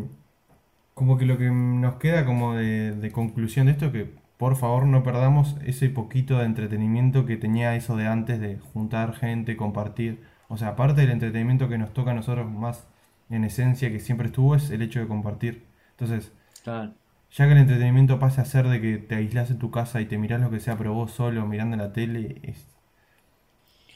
Como 0.93 1.17
que 1.17 1.25
lo 1.25 1.37
que 1.37 1.51
nos 1.51 1.95
queda 1.95 2.25
como 2.25 2.55
de, 2.55 2.91
de 2.91 3.11
conclusión 3.11 3.67
de 3.67 3.73
esto 3.73 3.85
es 3.87 3.91
que 3.91 4.13
por 4.37 4.55
favor 4.55 4.87
no 4.87 5.03
perdamos 5.03 5.55
ese 5.63 5.89
poquito 5.89 6.39
de 6.39 6.45
entretenimiento 6.45 7.25
que 7.25 7.37
tenía 7.37 7.75
eso 7.75 7.95
de 7.95 8.07
antes 8.07 8.39
de 8.39 8.57
juntar 8.73 9.13
gente, 9.13 9.57
compartir. 9.57 10.23
O 10.49 10.57
sea, 10.57 10.69
aparte 10.69 11.01
del 11.01 11.11
entretenimiento 11.11 11.69
que 11.69 11.77
nos 11.77 11.93
toca 11.93 12.11
a 12.11 12.13
nosotros 12.13 12.49
más 12.51 12.87
en 13.29 13.43
esencia 13.43 13.91
que 13.91 13.99
siempre 13.99 14.27
estuvo 14.27 14.55
es 14.55 14.69
el 14.71 14.81
hecho 14.81 14.99
de 14.99 15.07
compartir. 15.07 15.65
Entonces, 15.91 16.31
Claro. 16.63 16.93
ya 17.31 17.45
que 17.47 17.53
el 17.53 17.59
entretenimiento 17.59 18.19
pase 18.19 18.41
a 18.41 18.45
ser 18.45 18.67
de 18.67 18.81
que 18.81 18.97
te 18.97 19.15
aislás 19.15 19.49
en 19.51 19.59
tu 19.59 19.71
casa 19.71 20.01
y 20.01 20.05
te 20.07 20.17
mirás 20.17 20.41
lo 20.41 20.49
que 20.51 20.59
sea, 20.59 20.77
pero 20.77 20.93
vos 20.93 21.11
solo 21.11 21.45
mirando 21.47 21.77
la 21.77 21.93
tele, 21.93 22.39
es... 22.43 22.67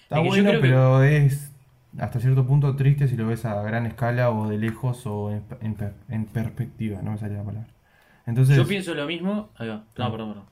está 0.03 0.19
Es 0.19 0.27
bueno, 0.27 0.51
que- 0.51 0.57
pero 0.59 1.03
es 1.03 1.51
hasta 1.97 2.19
cierto 2.19 2.45
punto 2.47 2.75
triste 2.75 3.07
si 3.07 3.17
lo 3.17 3.27
ves 3.27 3.45
a 3.45 3.61
gran 3.63 3.85
escala 3.85 4.31
o 4.31 4.47
de 4.47 4.57
lejos 4.57 5.05
o 5.05 5.31
en, 5.31 5.43
en 6.09 6.25
perspectiva, 6.25 7.01
no 7.01 7.11
me 7.11 7.17
salía 7.17 7.37
la 7.39 7.43
palabra. 7.43 7.69
Entonces, 8.25 8.57
Yo 8.57 8.67
pienso 8.67 8.93
lo 8.93 9.05
mismo. 9.07 9.49
Ahí 9.55 9.67
va. 9.69 9.83
No, 9.97 10.11
perdón, 10.11 10.29
perdón. 10.29 10.45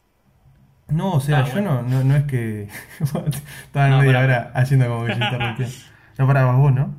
No, 0.92 1.14
o 1.14 1.20
sea, 1.20 1.40
Ah, 1.40 1.46
yo 1.46 1.52
bueno. 1.54 1.82
no, 1.84 1.90
no, 1.90 2.04
no 2.04 2.16
es 2.16 2.24
que 2.26 2.68
estaba 3.00 3.86
en 3.88 3.92
No, 3.92 4.00
media 4.02 4.20
hora 4.20 4.52
haciendo 4.54 4.88
como 4.88 5.06
que 5.06 5.16
yo 5.16 5.24
interrumpía. 5.24 5.68
No 6.18 6.28
parabas 6.28 6.58
vos, 6.58 6.74
¿no? 6.74 6.94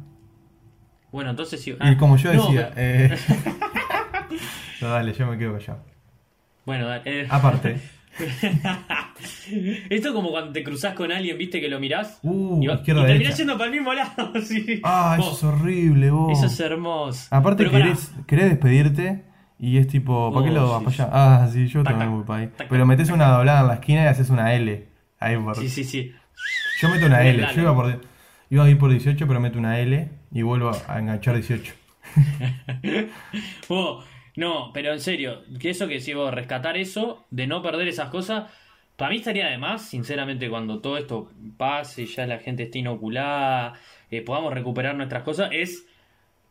Bueno, 1.13 1.31
entonces 1.31 1.61
sí. 1.63 1.73
Y 1.73 1.77
ah, 1.79 1.97
como 1.99 2.17
yo 2.17 2.31
decía, 2.31 2.71
pero- 2.75 3.15
eh... 3.15 3.19
no, 4.81 4.89
dale, 4.89 5.13
yo 5.13 5.27
me 5.27 5.37
quedo 5.37 5.53
callado. 5.59 5.85
Bueno, 6.65 6.87
dale, 6.89 7.03
eh, 7.23 7.27
Aparte, 7.29 7.81
Esto 9.91 10.09
es 10.09 10.15
como 10.15 10.31
cuando 10.31 10.53
te 10.53 10.63
cruzás 10.65 10.95
con 10.95 11.11
alguien, 11.13 11.37
viste 11.37 11.61
que 11.61 11.69
lo 11.69 11.79
mirás 11.81 12.19
Uh, 12.23 12.63
y, 12.63 12.67
va- 12.67 12.75
y 12.83 12.85
terminás 12.85 13.37
yendo 13.37 13.55
para 13.59 13.67
el 13.67 13.73
mismo 13.73 13.93
lado. 13.93 14.33
sí. 14.43 14.81
Ah, 14.85 15.17
eso 15.19 15.33
es 15.33 15.43
horrible, 15.45 16.11
vos. 16.11 16.39
eso 16.39 16.47
es 16.47 16.61
hermoso. 16.61 17.27
Aparte 17.31 17.65
Pero 17.65 17.77
querés, 17.77 18.13
querés 18.27 18.51
despedirte 18.51 19.25
y 19.61 19.79
es 19.79 19.89
tipo, 19.89 20.33
¿para 20.33 20.45
qué 20.47 20.51
Oh, 20.51 20.55
lo 20.55 20.71
vas 20.71 20.83
para 20.85 20.95
allá? 21.07 21.11
Ah, 21.13 21.49
sí, 21.53 21.69
yo 21.69 21.85
Tac, 21.85 21.93
también 21.93 22.11
voy 22.13 22.25
para 22.25 22.41
ahí. 22.41 22.49
tac, 22.49 22.69
Pero 22.69 22.87
metes 22.87 23.11
una 23.11 23.29
doblada 23.31 23.61
en 23.63 23.67
la 23.69 23.75
esquina 23.75 24.05
y 24.05 24.07
haces 24.09 24.31
una 24.31 24.55
L. 24.55 24.89
Ahí 25.19 25.37
por... 25.37 25.57
Sí, 25.57 25.69
sí, 25.69 25.85
sí. 25.85 26.15
Yo 26.81 26.89
meto 26.89 27.07
una 27.07 27.23
L. 27.27 27.47
Yo 27.55 27.61
iba, 27.63 27.75
por, 27.75 28.01
iba 28.51 28.65
a 28.65 28.71
ir 28.71 28.79
por 28.79 28.91
18, 28.91 29.27
pero 29.27 29.41
meto 29.41 29.59
una 29.59 29.79
L 29.79 30.11
y 30.33 30.43
vuelvo 30.43 30.73
a 30.89 30.99
enganchar 30.99 31.35
18. 31.35 31.75
Vos, 33.69 34.05
no, 34.37 34.73
pero 34.73 34.93
en 34.93 35.01
serio, 35.01 35.43
que 35.59 35.71
eso 35.71 35.89
que 35.89 35.99
decís 35.99 36.15
vos, 36.15 36.33
rescatar 36.33 36.77
eso, 36.77 37.27
de 37.31 37.47
no 37.47 37.63
perder 37.63 37.89
esas 37.89 38.11
cosas, 38.11 38.51
para 38.97 39.11
mí 39.11 39.17
estaría 39.19 39.47
de 39.49 39.59
más, 39.59 39.89
sinceramente, 39.89 40.49
cuando 40.51 40.81
todo 40.81 40.99
esto 40.99 41.31
pase, 41.57 42.07
ya 42.07 42.27
la 42.27 42.39
gente 42.39 42.65
esté 42.65 42.79
inoculada, 42.81 43.75
eh, 44.11 44.23
podamos 44.23 44.53
recuperar 44.55 44.95
nuestras 44.95 45.23
cosas, 45.23 45.51
es 45.53 45.87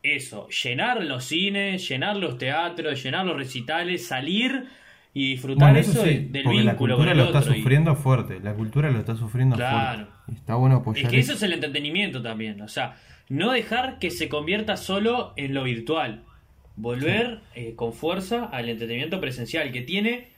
eso, 0.04 0.47
llenar 0.50 1.04
los 1.04 1.26
cines, 1.26 1.88
llenar 1.88 2.18
los 2.18 2.38
teatros, 2.38 3.04
llenar 3.04 3.26
los 3.26 3.36
recitales, 3.38 4.08
salir 4.08 4.66
y 5.14 5.32
disfrutar 5.32 5.72
Bueno, 5.74 5.80
eso, 5.80 5.91
eso 5.91 6.04
sí, 6.04 6.10
de- 6.10 6.20
del 6.30 6.43
la 6.45 6.52
vínculo 6.52 6.95
cultura 6.95 7.12
con 7.12 7.18
lo 7.18 7.26
está 7.26 7.39
y- 7.39 7.58
sufriendo 7.58 7.95
fuerte. 7.95 8.39
La 8.41 8.54
cultura 8.54 8.89
lo 8.91 9.00
está 9.00 9.16
sufriendo 9.16 9.56
Claro. 9.56 10.06
fuerte. 10.08 10.34
Está 10.39 10.56
bueno 10.56 10.76
apoyar 10.78 11.06
Es 11.06 11.12
que 11.12 11.20
eso 11.20 11.32
eso. 11.34 11.38
es 11.39 11.43
el 11.43 11.54
entretenimiento 11.54 12.22
también, 12.22 12.62
o 12.62 12.68
sea, 12.68 12.95
no 13.30 13.52
dejar 13.52 14.00
que 14.00 14.10
se 14.12 14.30
convierta 14.30 14.78
solo 14.78 15.34
en 15.36 15.54
lo 15.54 15.64
virtual, 15.64 16.24
volver 16.76 17.41
eh, 17.56 17.74
con 17.76 17.93
fuerza 17.93 18.45
al 18.45 18.70
entretenimiento 18.70 19.20
presencial, 19.20 19.72
que 19.72 19.82
tiene 19.82 20.30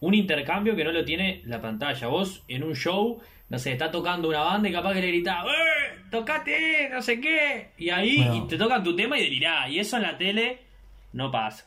un 0.00 0.14
intercambio 0.14 0.76
que 0.76 0.84
no 0.84 0.92
lo 0.92 1.04
tiene 1.04 1.42
la 1.44 1.60
pantalla. 1.60 2.06
Vos 2.08 2.44
en 2.48 2.62
un 2.64 2.74
show, 2.74 3.20
no 3.52 3.58
sé, 3.58 3.72
está 3.72 3.90
tocando 3.90 4.28
una 4.28 4.40
banda 4.40 4.68
y 4.68 4.72
capaz 4.72 4.94
que 4.94 5.00
le 5.02 5.08
gritás, 5.08 5.44
¡Eh! 5.44 6.00
¡Tocate! 6.10 6.88
No 6.90 7.00
sé 7.02 7.20
qué. 7.20 7.70
Y 7.78 7.90
ahí 7.90 8.16
Bueno. 8.16 8.34
y 8.36 8.48
te 8.48 8.56
tocan 8.56 8.82
tu 8.82 8.96
tema 8.96 9.18
y 9.18 9.22
delirás. 9.24 9.68
Y 9.70 9.78
eso 9.78 9.96
en 9.96 10.02
la 10.02 10.16
tele 10.18 10.60
no 11.12 11.30
pasa. 11.30 11.66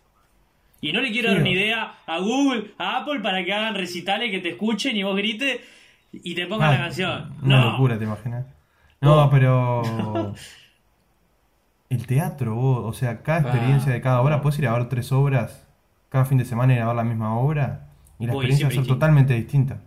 Y 0.81 0.91
no 0.91 0.99
le 1.01 1.11
quiero 1.11 1.29
Sí, 1.29 1.35
dar 1.35 1.43
ni 1.43 1.51
idea 1.51 1.93
a 2.05 2.19
Google, 2.19 2.73
a 2.77 2.97
Apple 2.97 3.19
para 3.21 3.43
que 3.45 3.53
hagan 3.53 3.75
recitales 3.75 4.29
que 4.31 4.39
te 4.39 4.49
escuchen 4.49 4.95
y 4.97 5.03
vos 5.03 5.15
grites 5.15 5.61
y 6.11 6.35
te 6.35 6.45
pongan 6.47 6.69
Ah, 6.69 6.73
la 6.73 6.77
canción. 6.79 7.33
Una 7.43 7.59
no. 7.61 7.71
locura, 7.71 7.97
¿te 7.97 8.03
imaginas? 8.05 8.45
No, 9.01 9.29
pero. 9.29 10.33
El 11.89 12.07
teatro, 12.07 12.55
vos, 12.55 12.81
o 12.85 12.93
sea, 12.93 13.21
cada 13.21 13.39
experiencia 13.41 13.91
de 13.93 14.01
cada 14.01 14.21
obra, 14.21 14.41
puedes 14.41 14.57
ir 14.59 14.67
a 14.67 14.73
ver 14.73 14.89
tres 14.89 15.11
obras 15.11 15.67
cada 16.09 16.25
fin 16.25 16.37
de 16.37 16.45
semana 16.45 16.73
ir 16.73 16.81
a 16.81 16.87
ver 16.87 16.95
la 16.95 17.03
misma 17.03 17.37
obra 17.37 17.89
y 18.19 18.25
la 18.25 18.33
experiencia 18.33 18.65
va 18.65 18.69
a 18.69 18.71
ser 18.71 18.79
distinto. 18.81 18.93
totalmente 18.95 19.33
distinta. 19.35 19.81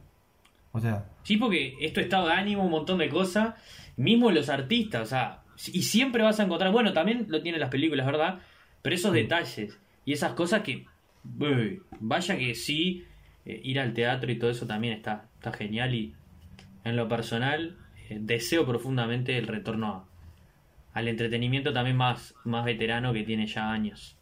O 0.72 0.80
sea, 0.80 1.04
Sí, 1.28 1.36
porque 1.36 1.74
esto 1.82 2.00
estado 2.00 2.28
de 2.28 2.32
ánimo, 2.32 2.64
un 2.64 2.70
montón 2.70 2.96
de 2.98 3.10
cosas, 3.10 3.54
mismo 3.98 4.30
los 4.30 4.48
artistas, 4.48 5.02
o 5.02 5.06
sea, 5.06 5.42
y 5.70 5.82
siempre 5.82 6.22
vas 6.22 6.40
a 6.40 6.44
encontrar, 6.44 6.72
bueno, 6.72 6.94
también 6.94 7.26
lo 7.28 7.42
tienen 7.42 7.60
las 7.60 7.68
películas, 7.68 8.06
¿verdad? 8.06 8.38
Pero 8.80 8.94
esos 8.96 9.12
detalles 9.12 9.78
y 10.06 10.12
esas 10.14 10.32
cosas 10.32 10.62
que, 10.62 10.86
uy, 11.38 11.82
vaya 12.00 12.38
que 12.38 12.54
sí, 12.54 13.04
eh, 13.44 13.60
ir 13.62 13.78
al 13.78 13.92
teatro 13.92 14.32
y 14.32 14.38
todo 14.38 14.48
eso 14.50 14.66
también 14.66 14.94
está, 14.94 15.26
está 15.34 15.52
genial 15.52 15.94
y 15.94 16.14
en 16.84 16.96
lo 16.96 17.08
personal 17.08 17.76
eh, 18.08 18.16
deseo 18.20 18.64
profundamente 18.66 19.36
el 19.36 19.48
retorno 19.48 19.86
a- 20.94 20.98
al 20.98 21.08
entretenimiento 21.08 21.74
también 21.74 21.98
más, 21.98 22.34
más 22.44 22.64
veterano 22.64 23.12
que 23.12 23.22
tiene 23.24 23.46
ya 23.46 23.70
años. 23.70 24.16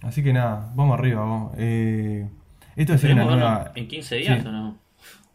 así 0.00 0.22
que 0.22 0.32
nada, 0.32 0.72
vamos 0.74 0.98
arriba, 0.98 1.22
vos. 1.22 1.52
Eh, 1.58 2.26
esto 2.76 2.96
sería 2.96 3.14
una 3.14 3.24
¿Esperemos 3.24 3.26
verlo 3.28 3.48
nueva. 3.50 3.72
en 3.74 3.88
15 3.88 4.16
días 4.16 4.40
Sí. 4.42 4.48
o 4.48 4.52
no? 4.52 4.85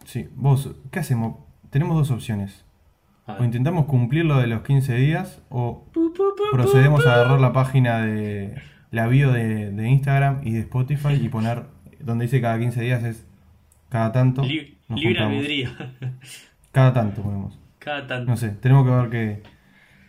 Sí, 0.06 0.30
vos, 0.36 0.72
¿qué 0.91 0.99
hacemos? 0.99 1.38
Tenemos 1.70 1.95
dos 1.97 2.12
opciones. 2.12 2.66
O 3.39 3.43
intentamos 3.45 3.86
cumplir 3.86 4.26
lo 4.26 4.38
de 4.39 4.47
los 4.47 4.62
15 4.64 4.95
días 4.95 5.41
o 5.49 5.86
procedemos 6.52 7.06
a 7.08 7.14
agarrar 7.16 7.39
la 7.39 7.54
página 7.54 7.99
de 8.02 8.56
la 8.89 9.08
bio 9.08 9.32
de, 9.32 9.72
de 9.72 9.89
Instagram 9.89 10.41
y 10.43 10.52
de 10.52 10.60
Spotify 10.62 11.14
y 11.14 11.30
poner 11.30 11.64
donde 11.99 12.26
dice 12.26 12.41
cada 12.41 12.60
15 12.60 12.82
días 12.82 13.04
es 13.04 13.26
cada 13.89 14.12
tanto. 14.12 14.41
Li- 14.43 14.78
nos 14.89 14.99
libre 14.99 15.16
juntamos. 15.20 15.38
albedrío. 15.38 15.70
Cada 16.74 16.93
tanto 16.93 17.22
ponemos. 17.22 17.58
Cada 17.80 18.08
tanto. 18.08 18.30
No 18.30 18.36
sé, 18.38 18.49
tenemos 18.49 18.86
que 18.86 18.91
ver 18.91 19.10
qué. 19.10 19.43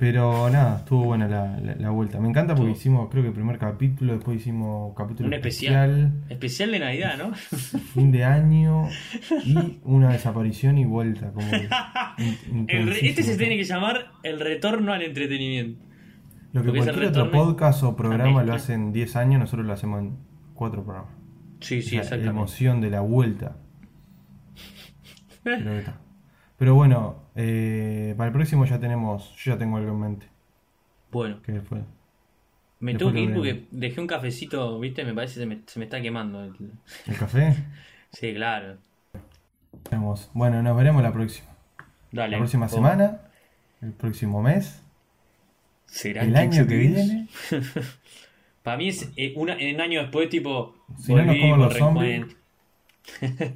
Pero 0.03 0.50
nada, 0.50 0.78
estuvo 0.78 1.05
buena 1.05 1.28
la, 1.28 1.61
la- 1.61 1.76
la 1.76 1.90
vuelta. 1.90 2.18
Me 2.18 2.28
encanta 2.28 2.57
porque 2.57 2.72
Estuvo. 2.72 2.80
hicimos, 2.96 3.09
creo 3.09 3.22
que 3.22 3.28
el 3.28 3.34
primer 3.34 3.57
capítulo, 3.57 4.14
después 4.14 4.36
hicimos 4.40 4.94
capítulo 4.96 5.28
Un 5.28 5.34
especial. 5.34 6.24
especial, 6.28 6.72
de 6.72 6.80
Navidad, 6.80 7.14
¿no? 7.18 7.32
fin 7.34 8.11
de 8.11 8.24
año 8.24 8.88
y 9.44 9.78
una 9.84 10.11
desaparición 10.11 10.76
y 10.78 10.86
vuelta. 10.86 11.30
Como 11.32 11.46
in- 12.50 12.66
El 12.68 12.88
re- 12.88 13.07
este 13.09 13.22
se 13.22 13.36
tiene 13.38 13.57
que 13.57 13.62
llamar 13.62 14.11
el 14.24 14.40
retorno 14.40 14.92
al 14.92 15.03
entretenimiento. 15.03 15.80
Lo 16.53 16.62
que 16.62 16.70
porque 16.70 16.80
cualquier 16.82 17.07
otro 17.11 17.30
podcast 17.30 17.84
o 17.84 17.94
programa 17.94 18.42
lo 18.42 18.55
hacen 18.55 18.92
10 18.92 19.14
años, 19.14 19.38
nosotros 19.38 19.64
lo 19.66 19.72
hacemos 19.72 20.00
en 20.00 20.16
4 20.55 20.82
programas. 20.82 21.12
Sí, 21.61 21.80
sí, 21.80 21.80
O 21.80 21.82
sea, 21.90 21.96
la 21.98 22.03
exactamente. 22.03 22.28
emoción 22.30 22.80
de 22.80 22.90
la 22.90 23.00
vuelta. 23.03 23.57
Creo 25.44 25.59
que 25.62 25.78
está. 25.78 26.00
Pero 26.62 26.76
bueno, 26.76 27.16
eh, 27.34 28.14
para 28.16 28.28
el 28.28 28.32
próximo 28.32 28.64
ya 28.66 28.78
tenemos, 28.78 29.34
yo 29.34 29.50
ya 29.50 29.58
tengo 29.58 29.78
algo 29.78 29.90
en 29.90 29.98
mente. 30.00 30.28
Bueno, 31.10 31.42
Que 31.42 31.60
fue. 31.60 31.80
me 32.78 32.94
tengo 32.94 33.12
que 33.12 33.18
ir 33.18 33.34
porque 33.34 33.66
dejé 33.72 34.00
un 34.00 34.06
cafecito, 34.06 34.78
¿viste? 34.78 35.04
Me 35.04 35.12
parece 35.12 35.34
que 35.34 35.40
se 35.40 35.46
me, 35.46 35.58
se 35.66 35.80
me 35.80 35.86
está 35.86 36.00
quemando. 36.00 36.44
el- 36.44 36.54
¿El 37.08 37.16
café? 37.18 37.56
Sí, 38.12 38.32
claro. 38.32 38.76
Bueno, 40.34 40.62
nos 40.62 40.76
veremos 40.76 41.02
la 41.02 41.12
próxima. 41.12 41.48
Dale. 42.12 42.30
La 42.30 42.38
próxima 42.38 42.68
semana, 42.68 43.22
el 43.80 43.90
próximo 43.90 44.40
mes, 44.40 44.84
¿Será 45.86 46.22
el 46.22 46.36
año 46.36 46.64
que 46.68 46.76
viene. 46.76 47.26
Para 48.62 48.76
mí 48.76 48.86
es 48.86 49.10
eh, 49.16 49.32
una, 49.34 49.56
un 49.56 49.80
año 49.80 50.02
después, 50.02 50.28
tipo. 50.28 50.76
Si 50.96 51.12
no 51.12 51.24
nos 51.24 51.36
comen 51.38 51.58
los 51.58 51.74
zombies. 51.76 52.36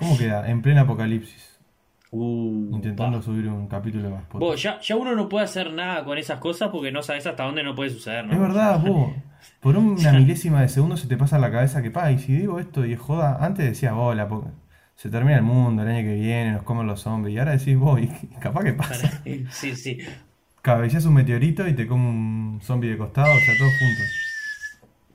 ¿Cómo 0.00 0.18
queda? 0.18 0.50
En 0.50 0.60
plena 0.60 0.80
apocalipsis. 0.80 1.55
Uh, 2.10 2.70
Intentando 2.74 3.18
pa. 3.18 3.24
subir 3.24 3.48
un 3.48 3.66
capítulo 3.68 4.10
más. 4.10 4.22
Vos, 4.30 4.62
ya, 4.62 4.78
ya 4.80 4.96
uno 4.96 5.14
no 5.14 5.28
puede 5.28 5.44
hacer 5.44 5.72
nada 5.72 6.04
con 6.04 6.16
esas 6.18 6.38
cosas 6.38 6.68
porque 6.70 6.92
no 6.92 7.02
sabes 7.02 7.26
hasta 7.26 7.44
dónde 7.44 7.62
no 7.62 7.74
puede 7.74 7.90
suceder, 7.90 8.24
¿no? 8.26 8.32
Es 8.32 8.40
verdad, 8.40 8.80
vos. 8.80 9.12
Por 9.60 9.76
una 9.76 10.12
milésima 10.12 10.62
de 10.62 10.68
segundo 10.68 10.96
se 10.96 11.08
te 11.08 11.16
pasa 11.16 11.36
en 11.36 11.42
la 11.42 11.50
cabeza 11.50 11.82
que, 11.82 11.90
pa, 11.90 12.10
y 12.12 12.18
si 12.18 12.32
digo 12.32 12.58
esto 12.60 12.84
y 12.86 12.92
es 12.94 12.98
joda, 13.00 13.38
antes 13.40 13.64
decías, 13.66 13.92
vos, 13.94 14.14
la 14.16 14.28
po- 14.28 14.50
se 14.94 15.10
termina 15.10 15.36
el 15.36 15.42
mundo 15.42 15.82
el 15.82 15.88
año 15.88 16.02
que 16.08 16.14
viene, 16.14 16.52
nos 16.52 16.62
comen 16.62 16.86
los 16.86 17.00
zombies, 17.00 17.34
y 17.34 17.38
ahora 17.38 17.52
decís, 17.56 17.76
vos, 17.76 18.00
y 18.00 18.06
capaz 18.40 18.64
que 18.64 18.72
pasa. 18.72 19.22
Sí, 19.50 19.74
sí. 19.76 19.98
Cabeceas 20.62 21.04
un 21.06 21.14
meteorito 21.14 21.66
y 21.68 21.74
te 21.74 21.86
come 21.86 22.08
un 22.08 22.60
zombie 22.62 22.90
de 22.90 22.98
costado, 22.98 23.32
o 23.32 23.38
sea, 23.38 23.54
todos 23.58 23.72
juntos. 23.78 24.06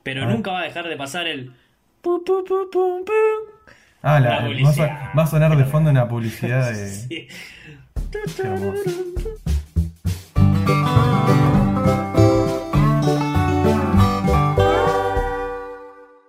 Pero 0.03 0.23
Ah. 0.23 0.27
nunca 0.31 0.51
va 0.51 0.59
a 0.61 0.63
dejar 0.63 0.87
de 0.87 0.95
pasar 0.97 1.27
el. 1.27 1.51
pu, 2.01 2.23
pu, 2.23 2.43
pu, 2.43 2.69
pum, 2.71 3.03
pum. 3.05 3.50
Ah, 4.03 4.19
la, 4.19 4.29
La 4.29 4.29
va, 4.29 4.35
a, 4.41 4.47
publicidad. 4.47 5.13
va 5.17 5.23
a 5.23 5.27
sonar 5.27 5.55
de 5.55 5.65
fondo 5.65 5.89
una 5.91 6.07
publicidad 6.07 6.71
de... 6.73 6.89
Sí. 6.89 7.27